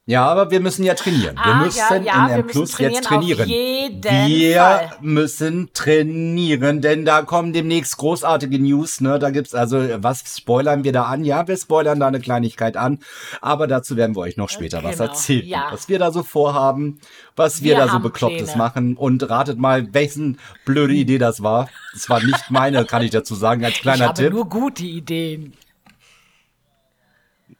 Ja, 0.08 0.28
aber 0.28 0.52
wir 0.52 0.60
müssen 0.60 0.84
ja 0.84 0.94
trainieren. 0.94 1.36
Wir 1.36 1.46
Ah, 1.46 1.64
müssen 1.64 1.80
ja, 1.80 1.96
ja, 1.96 2.24
in 2.26 2.30
wir 2.30 2.36
M 2.42 2.48
Plus 2.48 2.72
trainieren, 2.74 2.94
jetzt 2.94 3.08
trainieren. 3.08 3.50
wir 3.50 4.56
Fall. 4.62 4.92
müssen 5.02 5.70
trainieren, 5.74 6.82
denn 6.82 7.06
da 7.06 7.24
kommen 7.24 7.54
demnächst 7.54 7.98
großartige 7.98 8.60
News. 8.60 9.02
Ne? 9.02 9.18
Da 9.18 9.32
gibt's 9.32 9.56
also, 9.56 9.78
was 10.04 10.24
spoilern 10.38 10.84
wir 10.84 10.92
da 10.92 11.06
an? 11.06 11.26
Ja, 11.26 11.48
wir 11.48 11.58
spoilern 11.58 12.00
da 12.00 12.06
eine 12.08 12.20
Kleinigkeit 12.20 12.78
an, 12.78 13.00
aber 13.42 13.66
dazu 13.66 13.98
werden 13.98 14.16
wir 14.16 14.20
euch 14.20 14.38
noch 14.38 14.50
später 14.50 14.84
was 14.84 14.98
Genau, 14.98 15.10
erzählen. 15.10 15.48
ja. 15.48 15.70
Was 15.72 15.90
wir 15.90 15.98
da 15.98 16.12
so 16.12 16.22
vorhaben, 16.22 17.00
was 17.36 17.64
wir, 17.64 17.76
Wir 17.76 17.86
da 17.86 17.92
so 17.92 18.00
Beklopptes 18.00 18.50
Pläne. 18.50 18.58
machen. 18.60 18.98
Und 18.98 19.28
ratet 19.28 19.58
mal, 19.58 19.92
wessen 19.96 20.38
blöde 20.66 20.94
Idee 20.94 21.18
das 21.18 21.42
war. 21.42 21.68
Das 21.94 22.08
war 22.10 22.24
nicht 22.24 22.52
meine, 22.52 22.86
kann 22.86 23.02
ich 23.02 23.10
dazu 23.10 23.34
sagen, 23.34 23.66
als 23.66 23.74
Ich 23.78 23.82
kleiner 23.82 24.10
habe 24.10 24.22
Tipp. 24.22 24.34
nur 24.34 24.48
gute 24.48 24.84
Ideen. 24.84 25.54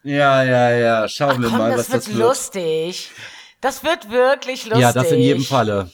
Ja, 0.06 0.42
ja, 0.44 0.70
ja. 0.70 1.08
Schauen 1.08 1.32
Ach 1.32 1.38
wir 1.40 1.48
komm, 1.48 1.58
mal, 1.58 1.70
das 1.72 1.80
was 1.80 1.90
wird 1.90 2.02
das 2.02 2.08
wird. 2.08 2.18
lustig. 2.18 3.10
Das 3.60 3.82
wird 3.82 4.08
wirklich 4.10 4.64
lustig. 4.66 4.82
Ja, 4.82 4.92
das 4.92 5.10
in 5.10 5.18
jedem 5.18 5.42
Falle. 5.42 5.90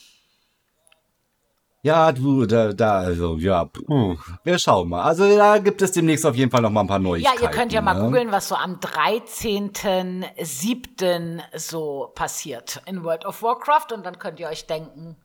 Ja, 1.85 2.13
du, 2.13 2.45
da, 2.47 2.73
da, 2.75 2.99
also, 2.99 3.39
ja, 3.39 3.65
puh. 3.65 4.17
wir 4.45 4.59
schauen 4.59 4.89
mal. 4.91 5.03
Also, 5.03 5.35
da 5.37 5.57
gibt 5.59 5.81
es 5.83 5.91
demnächst 5.93 6.25
auf 6.27 6.37
jeden 6.37 6.51
Fall 6.51 6.61
noch 6.61 6.69
mal 6.71 6.83
ein 6.83 6.87
paar 6.87 6.99
Ja, 6.99 7.03
Neuigkeiten. 7.03 7.43
ihr 7.43 7.49
könnt 7.49 7.73
ja 7.73 7.81
mal 7.81 7.95
ne? 7.95 8.03
googeln, 8.05 8.31
was 8.31 8.49
so 8.49 8.55
am 8.55 8.77
13.07. 8.77 11.41
so 11.59 12.13
passiert 12.15 12.83
in 12.87 13.03
World 13.03 13.25
of 13.25 13.43
Warcraft 13.43 13.93
und 13.95 14.05
dann 14.05 14.19
könnt 14.19 14.39
ihr 14.39 14.49
euch 14.49 14.67
denken, 14.67 15.17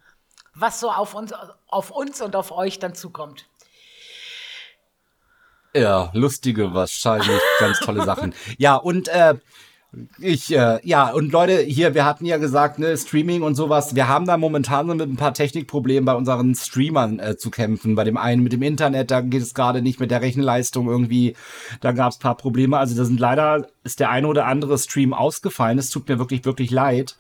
was 0.56 0.80
so 0.80 0.90
auf 0.90 1.14
uns, 1.14 1.34
auf 1.68 1.92
uns 1.92 2.22
und 2.22 2.36
auf 2.38 2.52
euch 2.52 2.80
dann 2.80 2.96
zukommt. 2.96 3.46
Ja, 5.78 6.10
lustige, 6.14 6.74
wahrscheinlich 6.74 7.40
ganz 7.60 7.80
tolle 7.80 8.04
Sachen. 8.04 8.34
Ja, 8.58 8.76
und 8.76 9.10
äh, 9.10 9.36
ich, 10.20 10.54
äh, 10.54 10.80
ja, 10.84 11.12
und 11.12 11.32
Leute, 11.32 11.60
hier, 11.60 11.94
wir 11.94 12.04
hatten 12.04 12.26
ja 12.26 12.38
gesagt, 12.38 12.80
ne, 12.80 12.98
Streaming 12.98 13.42
und 13.42 13.56
sowas, 13.56 13.96
wir 13.96 14.08
haben 14.08 14.26
da 14.26 14.38
momentan 14.38 14.88
so 14.88 14.96
mit 14.96 15.08
ein 15.08 15.16
paar 15.16 15.34
Technikproblemen 15.34 16.06
bei 16.06 16.16
unseren 16.16 16.56
Streamern 16.56 17.20
äh, 17.20 17.38
zu 17.38 17.52
kämpfen. 17.52 17.96
Bei 17.96 18.04
dem 18.04 18.18
einen 18.18 18.44
mit 18.44 18.54
dem 18.54 18.64
Internet, 18.64 19.12
da 19.12 19.22
geht 19.22 19.42
es 19.42 19.54
gerade 19.54 19.82
nicht 19.82 20.00
mit 20.00 20.12
der 20.12 20.22
Rechenleistung 20.22 20.88
irgendwie, 20.88 21.36
da 21.82 21.92
gab 21.92 22.12
es 22.12 22.18
paar 22.18 22.38
Probleme. 22.38 22.78
Also 22.78 22.96
da 22.96 23.06
sind 23.06 23.20
leider, 23.20 23.68
ist 23.84 24.00
der 24.00 24.10
eine 24.10 24.28
oder 24.28 24.46
andere 24.46 24.78
Stream 24.78 25.14
ausgefallen. 25.14 25.78
Es 25.78 25.90
tut 25.90 26.10
mir 26.10 26.20
wirklich, 26.20 26.44
wirklich 26.46 26.72
leid. 26.72 27.16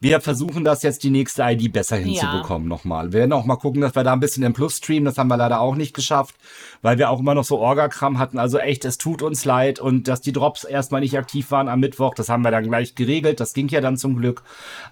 Wir 0.00 0.20
versuchen 0.20 0.62
das 0.62 0.82
jetzt 0.84 1.02
die 1.02 1.10
nächste 1.10 1.42
ID 1.42 1.72
besser 1.72 1.96
hinzubekommen 1.96 2.68
nochmal. 2.68 3.12
Wir 3.12 3.20
werden 3.20 3.32
auch 3.32 3.44
mal 3.44 3.56
gucken, 3.56 3.80
dass 3.80 3.96
wir 3.96 4.04
da 4.04 4.12
ein 4.12 4.20
bisschen 4.20 4.44
im 4.44 4.52
Plus 4.52 4.76
streamen. 4.76 5.04
Das 5.06 5.18
haben 5.18 5.26
wir 5.26 5.36
leider 5.36 5.60
auch 5.60 5.74
nicht 5.74 5.92
geschafft, 5.92 6.36
weil 6.82 6.98
wir 6.98 7.10
auch 7.10 7.18
immer 7.18 7.34
noch 7.34 7.42
so 7.42 7.58
Orga-Kram 7.58 8.18
hatten. 8.20 8.38
Also 8.38 8.58
echt, 8.58 8.84
es 8.84 8.96
tut 8.98 9.22
uns 9.22 9.44
leid 9.44 9.80
und 9.80 10.06
dass 10.06 10.20
die 10.20 10.32
Drops 10.32 10.62
erstmal 10.62 11.00
nicht 11.00 11.18
aktiv 11.18 11.50
waren 11.50 11.68
am 11.68 11.80
Mittwoch, 11.80 12.14
das 12.14 12.28
haben 12.28 12.42
wir 12.42 12.52
dann 12.52 12.62
gleich 12.62 12.94
geregelt. 12.94 13.40
Das 13.40 13.54
ging 13.54 13.66
ja 13.68 13.80
dann 13.80 13.96
zum 13.96 14.16
Glück. 14.16 14.44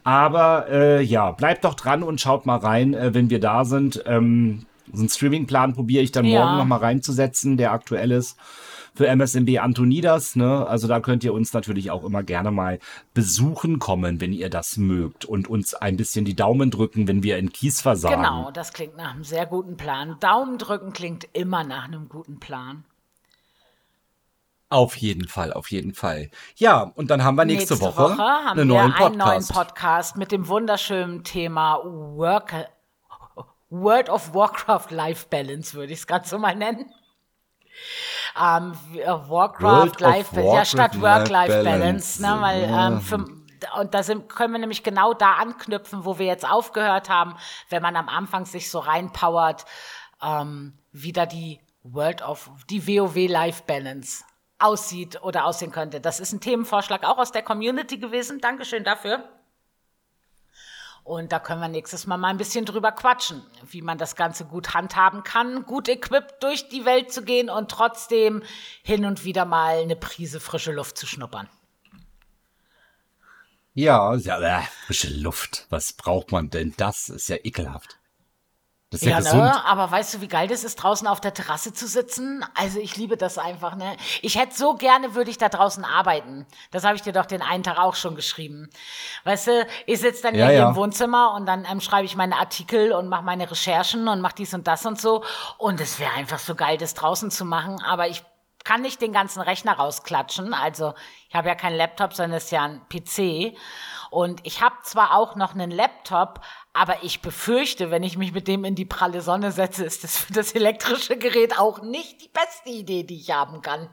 Aber 0.03 0.67
äh, 0.69 1.03
ja, 1.03 1.31
bleibt 1.31 1.65
doch 1.65 1.75
dran 1.75 2.03
und 2.03 2.21
schaut 2.21 2.45
mal 2.45 2.57
rein, 2.59 2.93
äh, 2.95 3.15
wenn 3.15 3.31
wir 3.31 3.39
da 3.39 3.65
sind. 3.65 4.03
Ähm, 4.07 4.67
so 4.93 5.01
einen 5.01 5.09
Streaming-Plan 5.09 5.75
probiere 5.75 6.03
ich 6.03 6.11
dann 6.11 6.25
Ja. 6.25 6.45
morgen 6.45 6.59
noch 6.59 6.65
mal 6.65 6.79
reinzusetzen, 6.79 7.57
der 7.57 7.71
aktuell 7.73 8.11
ist 8.11 8.37
für 8.97 9.07
MSMB 9.07 9.59
Antonidas. 9.59 10.37
Ne? 10.37 10.67
Also 10.67 10.89
da 10.89 11.01
könnt 11.01 11.23
ihr 11.23 11.35
uns 11.35 11.53
natürlich 11.53 11.91
auch 11.91 12.03
immer 12.03 12.23
gerne 12.23 12.51
mal 12.51 12.79
besuchen 13.15 13.79
kommen, 13.79 14.21
wenn 14.21 14.33
ihr 14.33 14.51
das 14.51 14.79
mögt 14.79 15.25
und 15.25 15.49
uns 15.49 15.75
ein 15.75 15.97
bisschen 15.97 16.25
die 16.25 16.35
Daumen 16.35 16.71
drücken, 16.71 17.07
wenn 17.07 17.23
wir 17.23 17.37
in 17.37 17.53
Kies 17.53 17.81
versagen. 17.81 18.23
Genau, 18.23 18.51
das 18.51 18.73
klingt 18.73 18.97
nach 18.97 19.13
einem 19.13 19.25
sehr 19.25 19.47
guten 19.47 19.77
Plan. 19.77 20.17
Daumen 20.21 20.59
drücken 20.59 20.93
klingt 20.93 21.29
immer 21.35 21.63
nach 21.63 21.85
einem 21.85 22.09
guten 22.09 22.41
Plan. 22.41 22.85
Auf 24.69 24.97
jeden 24.97 25.29
Fall, 25.29 25.53
auf 25.53 25.71
jeden 25.71 25.95
Fall. 25.95 26.31
Ja, 26.57 26.91
und 26.97 27.11
dann 27.11 27.23
haben 27.23 27.37
wir 27.37 27.45
nächste, 27.45 27.75
nächste 27.75 27.87
Woche, 27.87 28.15
Woche 28.15 28.23
haben 28.23 28.59
einen, 28.59 28.69
wir 28.69 28.75
neuen 28.75 28.93
einen 28.93 29.17
neuen 29.17 29.47
Podcast 29.47 30.17
mit 30.17 30.33
dem 30.33 30.49
wunderschönen 30.49 31.23
Thema 31.23 31.81
Work, 31.85 32.53
World 33.71 34.09
of 34.09 34.35
Warcraft 34.35 34.91
Life 34.91 35.27
Balance, 35.31 35.75
würde 35.75 35.93
ich 35.93 36.01
es 36.01 36.07
gerade 36.09 36.27
so 36.27 36.39
mal 36.39 36.57
nennen. 36.57 36.91
Ähm, 38.41 38.73
Warcraft 39.29 40.01
Life 40.01 40.35
Balance, 40.35 40.57
ja, 40.57 40.65
statt 40.65 41.01
Work-Life 41.01 41.63
Balance, 41.63 42.23
ne, 42.23 42.37
weil 42.41 42.63
ähm, 42.65 43.01
für, 43.01 43.25
und 43.79 43.95
da 43.95 44.03
sind, 44.03 44.29
können 44.29 44.53
wir 44.53 44.59
nämlich 44.59 44.83
genau 44.83 45.15
da 45.15 45.35
anknüpfen, 45.35 46.05
wo 46.05 46.19
wir 46.19 46.27
jetzt 46.27 46.49
aufgehört 46.49 47.09
haben, 47.09 47.37
wenn 47.71 47.83
man 47.83 47.97
am 47.97 48.09
Anfang 48.09 48.45
sich 48.45 48.71
so 48.71 48.79
reinpowert, 48.79 49.65
ähm, 50.23 50.75
wieder 50.93 51.27
die 51.27 51.61
World 51.83 52.23
of, 52.23 52.51
die 52.69 52.87
WoW 52.87 53.29
Life 53.29 53.63
Balance 53.67 54.25
aussieht 54.59 55.23
oder 55.23 55.45
aussehen 55.45 55.73
könnte. 55.73 56.01
Das 56.01 56.21
ist 56.21 56.33
ein 56.33 56.41
Themenvorschlag 56.41 57.05
auch 57.05 57.19
aus 57.19 57.33
der 57.33 57.43
Community 57.43 57.99
gewesen. 57.99 58.41
Dankeschön 58.41 58.85
dafür. 58.85 59.25
Und 61.07 61.31
da 61.31 61.39
können 61.39 61.61
wir 61.61 61.69
nächstes 61.69 62.09
Mal 62.09 62.17
mal 62.17 62.31
ein 62.31 62.37
bisschen 62.37 62.65
drüber 62.65 62.91
quatschen, 62.91 63.41
wie 63.69 63.81
man 63.81 63.97
das 63.97 64.17
Ganze 64.17 64.45
gut 64.45 64.75
handhaben 64.75 65.23
kann, 65.23 65.65
gut 65.65 65.89
equipped 65.89 66.43
durch 66.43 66.69
die 66.69 66.85
Welt 66.85 67.13
zu 67.13 67.23
gehen 67.23 67.49
und 67.49 67.71
trotzdem 67.71 68.43
hin 68.83 69.05
und 69.05 69.25
wieder 69.25 69.45
mal 69.45 69.79
eine 69.79 69.95
Prise 69.95 70.41
frische 70.41 70.73
Luft 70.73 70.99
zu 70.99 71.07
schnuppern. 71.07 71.49
Ja, 73.73 74.17
ja 74.17 74.41
äh, 74.41 74.63
frische 74.87 75.11
Luft. 75.11 75.67
Was 75.71 75.93
braucht 75.93 76.33
man 76.33 76.51
denn? 76.51 76.75
Das 76.77 77.09
ist 77.09 77.29
ja 77.29 77.37
ekelhaft. 77.37 78.01
Das 78.97 79.03
ist 79.03 79.09
ja, 79.09 79.19
ja 79.19 79.19
gesund. 79.19 79.43
Ne? 79.43 79.65
aber 79.67 79.91
weißt 79.91 80.15
du, 80.15 80.21
wie 80.21 80.29
geil 80.29 80.49
das 80.49 80.65
ist, 80.65 80.77
draußen 80.77 81.07
auf 81.07 81.21
der 81.21 81.35
Terrasse 81.35 81.73
zu 81.73 81.87
sitzen? 81.87 82.45
Also 82.55 82.79
ich 82.79 82.97
liebe 82.97 83.17
das 83.17 83.37
einfach, 83.39 83.77
ne? 83.77 83.97
Ich 84.23 84.39
hätte 84.39 84.55
so 84.57 84.75
gerne, 84.75 85.15
würde 85.15 85.31
ich 85.31 85.39
da 85.39 85.49
draußen 85.49 85.85
arbeiten. 85.85 86.47
Das 86.71 86.85
habe 86.85 86.97
ich 86.97 87.03
dir 87.03 87.13
doch 87.13 87.27
den 87.27 87.43
einen 87.43 87.63
Tag 87.63 87.79
auch 87.79 87.95
schon 87.95 88.17
geschrieben. 88.17 88.71
Weißt 89.25 89.49
du, 89.49 89.67
ich 89.87 90.01
sitze 90.01 90.23
dann 90.23 90.35
ja, 90.35 90.47
hier 90.47 90.59
ja. 90.59 90.69
im 90.69 90.77
Wohnzimmer 90.77 91.35
und 91.35 91.47
dann 91.47 91.67
ähm, 91.71 91.81
schreibe 91.81 92.07
ich 92.07 92.17
meine 92.17 92.37
Artikel 92.37 92.93
und 92.93 93.09
mache 93.09 93.23
meine 93.23 93.51
Recherchen 93.51 94.09
und 94.09 94.21
mache 94.21 94.37
dies 94.37 94.55
und 94.55 94.67
das 94.67 94.87
und 94.87 95.01
so. 95.01 95.23
Und 95.59 95.81
es 95.81 95.99
wäre 95.99 96.13
einfach 96.13 96.39
so 96.39 96.55
geil, 96.55 96.79
das 96.79 96.95
draußen 96.95 97.31
zu 97.31 97.45
machen. 97.45 97.83
Aber 97.83 98.09
ich 98.09 98.25
kann 98.67 98.83
nicht 98.83 99.01
den 99.01 99.13
ganzen 99.13 99.41
Rechner 99.41 99.75
rausklatschen. 99.75 100.53
Also 100.53 100.95
ich 101.29 101.37
habe 101.37 101.47
ja 101.47 101.55
keinen 101.55 101.77
Laptop, 101.77 102.15
sondern 102.15 102.39
es 102.39 102.47
ist 102.47 102.51
ja 102.51 102.65
ein 102.65 102.81
PC. 102.89 103.57
Und 104.11 104.41
ich 104.45 104.61
habe 104.61 104.75
zwar 104.83 105.17
auch 105.17 105.37
noch 105.37 105.55
einen 105.55 105.71
Laptop, 105.71 106.41
aber 106.73 107.05
ich 107.05 107.23
befürchte, 107.23 107.93
wenn 107.93 108.03
ich 108.03 108.19
mich 108.19 108.33
mit 108.33 108.49
dem 108.49 108.65
in 108.65 108.75
die 108.75 108.85
pralle 108.85 109.21
Sonne 109.21 109.53
setze, 109.53 109.85
ist 109.85 110.03
das 110.03 110.19
für 110.19 110.33
das 110.33 110.53
elektrische 110.53 111.17
Gerät 111.17 111.59
auch 111.61 111.81
nicht 111.83 112.23
die 112.23 112.29
beste 112.29 112.71
Idee, 112.71 113.05
die 113.05 113.21
ich 113.21 113.31
haben 113.31 113.63
kann. 113.63 113.89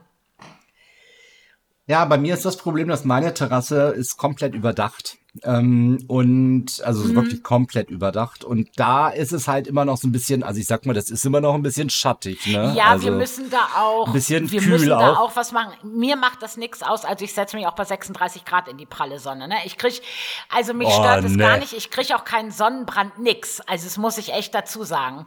Ja, 1.86 2.04
bei 2.04 2.18
mir 2.18 2.34
ist 2.34 2.44
das 2.44 2.56
Problem, 2.56 2.88
dass 2.88 3.04
meine 3.04 3.32
Terrasse 3.32 3.90
ist 3.90 4.16
komplett 4.16 4.54
überdacht. 4.54 5.18
Ähm, 5.42 6.04
und 6.06 6.80
also 6.84 7.04
mhm. 7.04 7.16
wirklich 7.16 7.42
komplett 7.42 7.90
überdacht. 7.90 8.44
Und 8.44 8.68
da 8.76 9.08
ist 9.08 9.32
es 9.32 9.48
halt 9.48 9.66
immer 9.66 9.84
noch 9.84 9.96
so 9.96 10.06
ein 10.06 10.12
bisschen, 10.12 10.44
also 10.44 10.60
ich 10.60 10.66
sag 10.66 10.86
mal, 10.86 10.92
das 10.92 11.10
ist 11.10 11.26
immer 11.26 11.40
noch 11.40 11.54
ein 11.54 11.62
bisschen 11.62 11.90
schattig. 11.90 12.46
Ne? 12.46 12.72
Ja, 12.76 12.90
also 12.90 13.06
wir 13.06 13.12
müssen 13.12 13.50
da 13.50 13.68
auch, 13.76 14.06
ein 14.06 14.12
bisschen 14.12 14.50
wir 14.50 14.60
kühl 14.60 14.70
müssen 14.70 14.92
auch. 14.92 15.00
da 15.00 15.16
auch 15.16 15.36
was 15.36 15.50
machen. 15.50 15.72
Mir 15.82 16.16
macht 16.16 16.42
das 16.42 16.56
nichts 16.56 16.82
aus. 16.82 17.04
Also 17.04 17.24
ich 17.24 17.34
setze 17.34 17.56
mich 17.56 17.66
auch 17.66 17.74
bei 17.74 17.84
36 17.84 18.44
Grad 18.44 18.68
in 18.68 18.78
die 18.78 18.86
pralle 18.86 19.18
Sonne. 19.18 19.48
Ne? 19.48 19.56
Ich 19.64 19.76
krieg, 19.76 20.00
also 20.48 20.72
mich 20.72 20.88
oh, 20.88 20.92
stört 20.92 21.24
es 21.24 21.32
nee. 21.32 21.42
gar 21.42 21.58
nicht. 21.58 21.72
Ich 21.72 21.90
krieg 21.90 22.14
auch 22.14 22.24
keinen 22.24 22.52
Sonnenbrand, 22.52 23.18
nix. 23.18 23.60
Also 23.62 23.84
das 23.84 23.96
muss 23.96 24.18
ich 24.18 24.32
echt 24.32 24.54
dazu 24.54 24.84
sagen. 24.84 25.26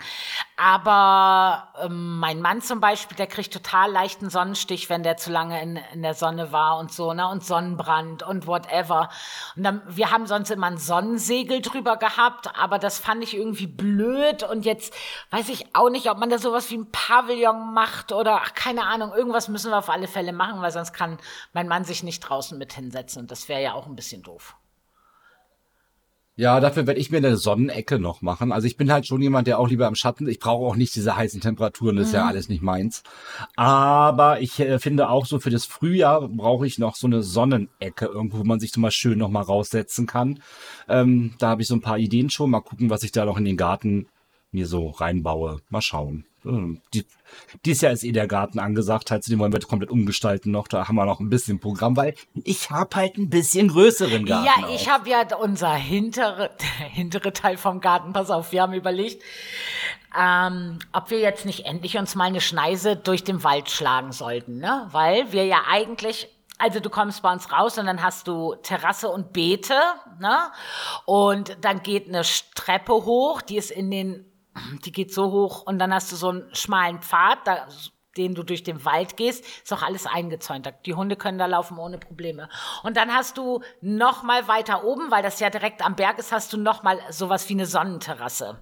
Aber 0.56 1.68
ähm, 1.84 2.18
mein 2.20 2.42
Mann 2.42 2.62
zum 2.62 2.80
Beispiel, 2.80 3.18
der 3.18 3.28
kriegt 3.28 3.52
total 3.52 3.92
leichten 3.92 4.30
Sonnenstich, 4.30 4.90
wenn 4.90 5.04
der 5.04 5.18
zu 5.18 5.32
lange 5.32 5.62
in, 5.62 5.80
in 5.94 6.02
der 6.02 6.14
Sonne 6.14 6.52
war 6.52 6.80
und 6.80 6.92
so, 6.92 7.14
ne? 7.14 7.28
Und 7.28 7.44
Sonnenbrand 7.44 8.24
und 8.24 8.48
whatever. 8.48 9.10
Und 9.56 9.64
dann, 9.64 9.82
wir 9.98 10.12
haben 10.12 10.28
sonst 10.28 10.52
immer 10.52 10.68
ein 10.68 10.78
Sonnensegel 10.78 11.62
drüber 11.62 11.98
gehabt, 11.98 12.56
aber 12.58 12.80
das 12.80 13.00
fand 13.00 13.24
ich 13.24 13.36
irgendwie 13.36 13.68
blöd 13.68 14.44
und 14.44 14.66
jetzt 14.66 14.94
weiß 15.32 15.50
ich 15.50 15.76
auch 15.76 15.90
nicht, 15.90 16.10
ob 16.10 16.18
man 16.18 16.30
da 16.30 16.38
sowas 16.38 16.70
wie 16.72 16.78
ein 16.78 16.92
Pavillon 16.92 17.74
macht 17.74 18.12
oder 18.12 18.42
ach, 18.44 18.54
keine 18.54 18.84
Ahnung, 18.84 19.14
irgendwas 19.14 19.48
müssen 19.48 19.72
wir 19.72 19.78
auf 19.78 19.90
alle 19.90 20.08
Fälle 20.08 20.34
machen, 20.34 20.62
weil 20.62 20.72
sonst 20.72 20.94
kann 20.94 21.18
mein 21.54 21.68
Mann 21.68 21.84
sich 21.84 22.04
nicht 22.04 22.20
draußen 22.22 22.58
mit 22.58 22.74
hinsetzen 22.74 23.22
und 23.22 23.32
das 23.32 23.50
wäre 23.50 23.62
ja 23.62 23.74
auch 23.74 23.88
ein 23.88 23.96
bisschen 23.96 24.22
doof. 24.24 24.57
Ja, 26.40 26.60
dafür 26.60 26.86
werde 26.86 27.00
ich 27.00 27.10
mir 27.10 27.18
eine 27.18 27.36
Sonnenecke 27.36 27.98
noch 27.98 28.22
machen. 28.22 28.52
Also 28.52 28.68
ich 28.68 28.78
bin 28.78 28.92
halt 28.92 29.08
schon 29.08 29.24
jemand, 29.24 29.48
der 29.48 29.58
auch 29.58 29.68
lieber 29.68 29.88
im 29.88 29.96
Schatten. 29.96 30.30
Ich 30.30 30.38
brauche 30.38 30.68
auch 30.68 30.76
nicht 30.76 30.94
diese 30.94 31.16
heißen 31.16 31.42
Temperaturen, 31.42 31.96
das 31.96 32.10
ist 32.10 32.14
ja 32.14 32.22
mhm. 32.22 32.30
alles 32.30 32.48
nicht 32.48 32.62
meins. 32.62 33.02
Aber 33.56 34.40
ich 34.40 34.60
äh, 34.60 34.78
finde 34.78 35.10
auch 35.10 35.26
so 35.26 35.40
für 35.40 35.50
das 35.50 35.66
Frühjahr 35.66 36.28
brauche 36.28 36.68
ich 36.68 36.78
noch 36.78 36.96
so 36.96 37.08
eine 37.08 37.24
Sonnenecke 37.24 38.06
irgendwo, 38.06 38.38
wo 38.38 38.44
man 38.44 38.60
sich 38.60 38.72
so 38.72 38.80
mal 38.80 38.92
schön 38.92 39.18
noch 39.18 39.30
mal 39.30 39.42
raussetzen 39.42 40.06
kann. 40.06 40.40
Ähm, 40.88 41.34
da 41.40 41.50
habe 41.50 41.64
ich 41.64 41.68
so 41.68 41.74
ein 41.74 41.82
paar 41.82 41.98
Ideen 41.98 42.30
schon. 42.30 42.52
Mal 42.52 42.62
gucken, 42.62 42.92
was 42.92 43.02
ich 43.02 43.12
da 43.12 43.26
noch 43.26 43.38
in 43.38 43.46
den 43.46 43.58
Garten 43.58 44.06
mir 44.58 44.68
so 44.68 44.90
reinbaue. 44.90 45.62
Mal 45.70 45.82
schauen. 45.82 46.26
Ähm, 46.46 46.82
die, 46.94 47.06
dieses 47.66 47.82
Jahr 47.82 47.92
ist 47.92 48.04
eh 48.04 48.12
der 48.12 48.28
Garten 48.28 48.60
angesagt, 48.60 49.12
halt, 49.12 49.28
den 49.28 49.40
wollen 49.40 49.52
wir 49.52 49.60
komplett 49.60 49.92
umgestalten 49.92 50.52
noch. 50.52 50.68
Da 50.68 50.88
haben 50.88 50.96
wir 50.96 51.06
noch 51.06 51.20
ein 51.20 51.30
bisschen 51.30 51.60
Programm, 51.60 51.96
weil 51.98 52.16
ich 52.44 52.70
habe 52.70 52.96
halt 52.96 53.18
ein 53.18 53.30
bisschen 53.30 53.68
größeren 53.70 54.26
Garten. 54.26 54.46
Ja, 54.46 54.70
ich 54.70 54.90
habe 54.90 55.10
ja 55.10 55.36
unser 55.36 55.74
hintere, 55.74 56.52
hintere 56.92 57.34
Teil 57.34 57.58
vom 57.58 57.82
Garten, 57.82 58.14
pass 58.14 58.30
auf, 58.30 58.52
wir 58.52 58.62
haben 58.62 58.74
überlegt, 58.74 59.22
ähm, 60.18 60.80
ob 60.94 61.12
wir 61.12 61.20
jetzt 61.20 61.46
nicht 61.46 61.66
endlich 61.66 61.98
uns 61.98 62.16
mal 62.16 62.26
eine 62.26 62.42
Schneise 62.42 62.96
durch 62.96 63.24
den 63.24 63.44
Wald 63.44 63.70
schlagen 63.70 64.12
sollten, 64.12 64.58
ne? 64.58 64.88
Weil 64.92 65.32
wir 65.32 65.46
ja 65.46 65.62
eigentlich 65.70 66.30
also 66.60 66.80
du 66.80 66.90
kommst 66.90 67.22
bei 67.22 67.32
uns 67.32 67.52
raus 67.52 67.78
und 67.78 67.86
dann 67.86 68.02
hast 68.02 68.28
du 68.28 68.56
Terrasse 68.56 69.10
und 69.10 69.32
Beete, 69.32 69.80
ne? 70.20 70.52
Und 71.06 71.58
dann 71.62 71.84
geht 71.84 72.08
eine 72.08 72.24
Treppe 72.56 72.94
hoch, 72.94 73.44
die 73.44 73.58
ist 73.58 73.70
in 73.70 73.92
den 73.92 74.26
die 74.86 74.92
geht 74.92 75.14
so 75.14 75.32
hoch 75.32 75.64
und 75.64 75.80
dann 75.80 75.94
hast 75.94 76.12
du 76.12 76.16
so 76.16 76.30
einen 76.30 76.54
schmalen 76.54 77.02
Pfad, 77.02 77.40
da, 77.46 77.68
den 78.18 78.36
du 78.36 78.44
durch 78.44 78.64
den 78.64 78.84
Wald 78.84 79.16
gehst, 79.16 79.46
ist 79.64 79.74
auch 79.74 79.84
alles 79.84 80.06
eingezäunt. 80.06 80.72
Die 80.86 80.94
Hunde 80.94 81.16
können 81.16 81.38
da 81.38 81.46
laufen 81.46 81.78
ohne 81.78 81.98
Probleme. 81.98 82.50
Und 82.84 82.98
dann 82.98 83.14
hast 83.14 83.38
du 83.38 83.62
noch 83.82 84.24
mal 84.24 84.48
weiter 84.48 84.84
oben, 84.84 85.12
weil 85.12 85.24
das 85.24 85.40
ja 85.40 85.50
direkt 85.50 85.86
am 85.86 85.96
Berg 85.96 86.18
ist, 86.18 86.32
hast 86.32 86.52
du 86.54 86.58
noch 86.58 86.84
mal 86.84 87.00
sowas 87.10 87.48
wie 87.50 87.54
eine 87.54 87.66
Sonnenterrasse. 87.66 88.60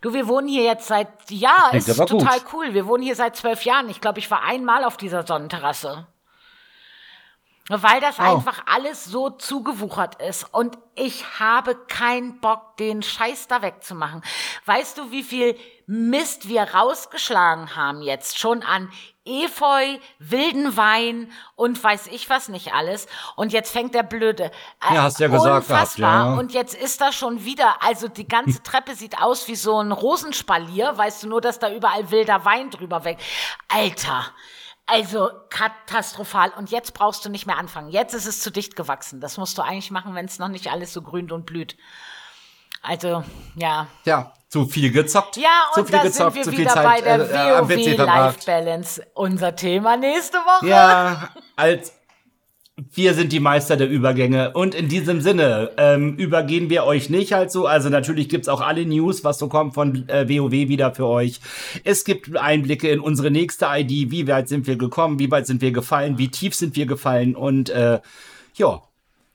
Du, 0.00 0.14
wir 0.14 0.28
wohnen 0.28 0.48
hier 0.48 0.62
jetzt 0.62 0.86
seit, 0.86 1.08
ja, 1.30 1.70
ist 1.72 1.94
total 1.94 2.40
gut. 2.40 2.54
cool. 2.54 2.74
Wir 2.74 2.86
wohnen 2.86 3.02
hier 3.02 3.16
seit 3.16 3.36
zwölf 3.36 3.64
Jahren. 3.64 3.90
Ich 3.90 4.00
glaube, 4.00 4.18
ich 4.18 4.30
war 4.30 4.42
einmal 4.42 4.84
auf 4.84 4.96
dieser 4.96 5.26
Sonnenterrasse. 5.26 6.06
Weil 7.70 8.00
das 8.00 8.18
oh. 8.18 8.22
einfach 8.22 8.64
alles 8.66 9.04
so 9.04 9.30
zugewuchert 9.30 10.20
ist. 10.20 10.52
Und 10.52 10.76
ich 10.96 11.38
habe 11.38 11.76
keinen 11.86 12.40
Bock, 12.40 12.76
den 12.78 13.02
Scheiß 13.02 13.46
da 13.46 13.62
wegzumachen. 13.62 14.22
Weißt 14.66 14.98
du, 14.98 15.12
wie 15.12 15.22
viel 15.22 15.56
Mist 15.86 16.48
wir 16.48 16.62
rausgeschlagen 16.62 17.76
haben 17.76 18.02
jetzt 18.02 18.38
schon 18.38 18.62
an 18.62 18.90
Efeu, 19.24 19.98
wilden 20.18 20.76
Wein 20.76 21.30
und 21.54 21.82
weiß 21.82 22.08
ich 22.08 22.28
was 22.28 22.48
nicht 22.48 22.74
alles. 22.74 23.06
Und 23.36 23.52
jetzt 23.52 23.70
fängt 23.70 23.94
der 23.94 24.02
blöde. 24.02 24.50
Äh, 24.80 24.94
ja, 24.94 25.02
hast 25.02 25.20
ja 25.20 25.28
gesagt 25.28 25.68
gehabt, 25.68 25.98
ja. 25.98 26.34
Und 26.34 26.52
jetzt 26.52 26.74
ist 26.74 27.00
da 27.00 27.12
schon 27.12 27.44
wieder, 27.44 27.82
also 27.82 28.08
die 28.08 28.26
ganze 28.26 28.62
Treppe 28.64 28.94
sieht 28.94 29.20
aus 29.20 29.46
wie 29.46 29.54
so 29.54 29.78
ein 29.80 29.92
Rosenspalier, 29.92 30.96
weißt 30.96 31.22
du 31.22 31.28
nur, 31.28 31.40
dass 31.40 31.58
da 31.58 31.70
überall 31.70 32.10
wilder 32.10 32.44
Wein 32.44 32.70
drüber 32.70 33.04
weg. 33.04 33.18
Alter, 33.68 34.26
also 34.90 35.30
katastrophal. 35.48 36.50
Und 36.56 36.70
jetzt 36.70 36.94
brauchst 36.94 37.24
du 37.24 37.28
nicht 37.28 37.46
mehr 37.46 37.56
anfangen. 37.56 37.90
Jetzt 37.90 38.14
ist 38.14 38.26
es 38.26 38.40
zu 38.40 38.50
dicht 38.50 38.76
gewachsen. 38.76 39.20
Das 39.20 39.36
musst 39.36 39.56
du 39.58 39.62
eigentlich 39.62 39.90
machen, 39.90 40.14
wenn 40.14 40.26
es 40.26 40.38
noch 40.38 40.48
nicht 40.48 40.70
alles 40.70 40.92
so 40.92 41.02
grünt 41.02 41.32
und 41.32 41.46
blüht. 41.46 41.76
Also, 42.82 43.24
ja. 43.56 43.88
Ja, 44.04 44.32
zu 44.48 44.66
viel 44.66 44.90
gezockt. 44.90 45.36
Ja, 45.36 45.68
und 45.74 45.74
zu 45.74 45.84
viel 45.84 45.96
da 45.98 46.02
gezockt, 46.02 46.34
sind 46.34 46.52
wir 46.52 46.58
wieder 46.58 46.74
Zeit, 46.74 46.84
bei 46.84 47.00
der 47.02 47.18
äh, 47.30 47.60
WoW 47.60 47.96
Life 47.98 48.46
Balance. 48.46 49.06
Unser 49.14 49.54
Thema 49.54 49.96
nächste 49.96 50.38
Woche. 50.38 50.68
Ja, 50.68 51.28
als 51.56 51.92
wir 52.76 53.14
sind 53.14 53.32
die 53.32 53.40
Meister 53.40 53.76
der 53.76 53.88
Übergänge. 53.88 54.52
Und 54.52 54.74
in 54.74 54.88
diesem 54.88 55.20
Sinne 55.20 55.70
ähm, 55.76 56.16
übergehen 56.16 56.70
wir 56.70 56.84
euch 56.84 57.10
nicht 57.10 57.32
halt 57.32 57.50
so. 57.50 57.66
Also 57.66 57.88
natürlich 57.88 58.28
gibt 58.28 58.44
es 58.44 58.48
auch 58.48 58.60
alle 58.60 58.84
News, 58.86 59.24
was 59.24 59.38
so 59.38 59.48
kommt 59.48 59.74
von 59.74 60.08
äh, 60.08 60.28
WoW 60.28 60.52
wieder 60.52 60.94
für 60.94 61.06
euch. 61.06 61.40
Es 61.84 62.04
gibt 62.04 62.36
Einblicke 62.36 62.88
in 62.88 63.00
unsere 63.00 63.30
nächste 63.30 63.66
ID. 63.68 64.10
Wie 64.10 64.26
weit 64.28 64.48
sind 64.48 64.66
wir 64.66 64.76
gekommen? 64.76 65.18
Wie 65.18 65.30
weit 65.30 65.46
sind 65.46 65.60
wir 65.60 65.72
gefallen? 65.72 66.18
Wie 66.18 66.28
tief 66.28 66.54
sind 66.54 66.76
wir 66.76 66.86
gefallen? 66.86 67.36
Und 67.36 67.70
äh, 67.70 68.00
ja, 68.54 68.82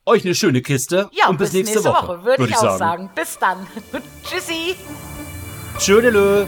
euch 0.06 0.26
eine 0.26 0.36
schöne 0.36 0.62
Kiste. 0.62 1.10
Ja, 1.12 1.30
und 1.30 1.38
bis, 1.38 1.50
bis 1.52 1.60
nächste, 1.60 1.76
nächste, 1.80 1.90
Woche, 1.90 2.08
Woche 2.08 2.26
würde 2.26 2.40
würd 2.40 2.50
ich, 2.50 2.56
ich 2.56 2.62
sagen. 2.62 2.74
auch 2.74 2.78
sagen. 2.78 3.10
Bis 3.16 3.40
dann. 3.40 3.68
Tschüssi. 4.24 4.76
Tschödelö. 5.78 6.46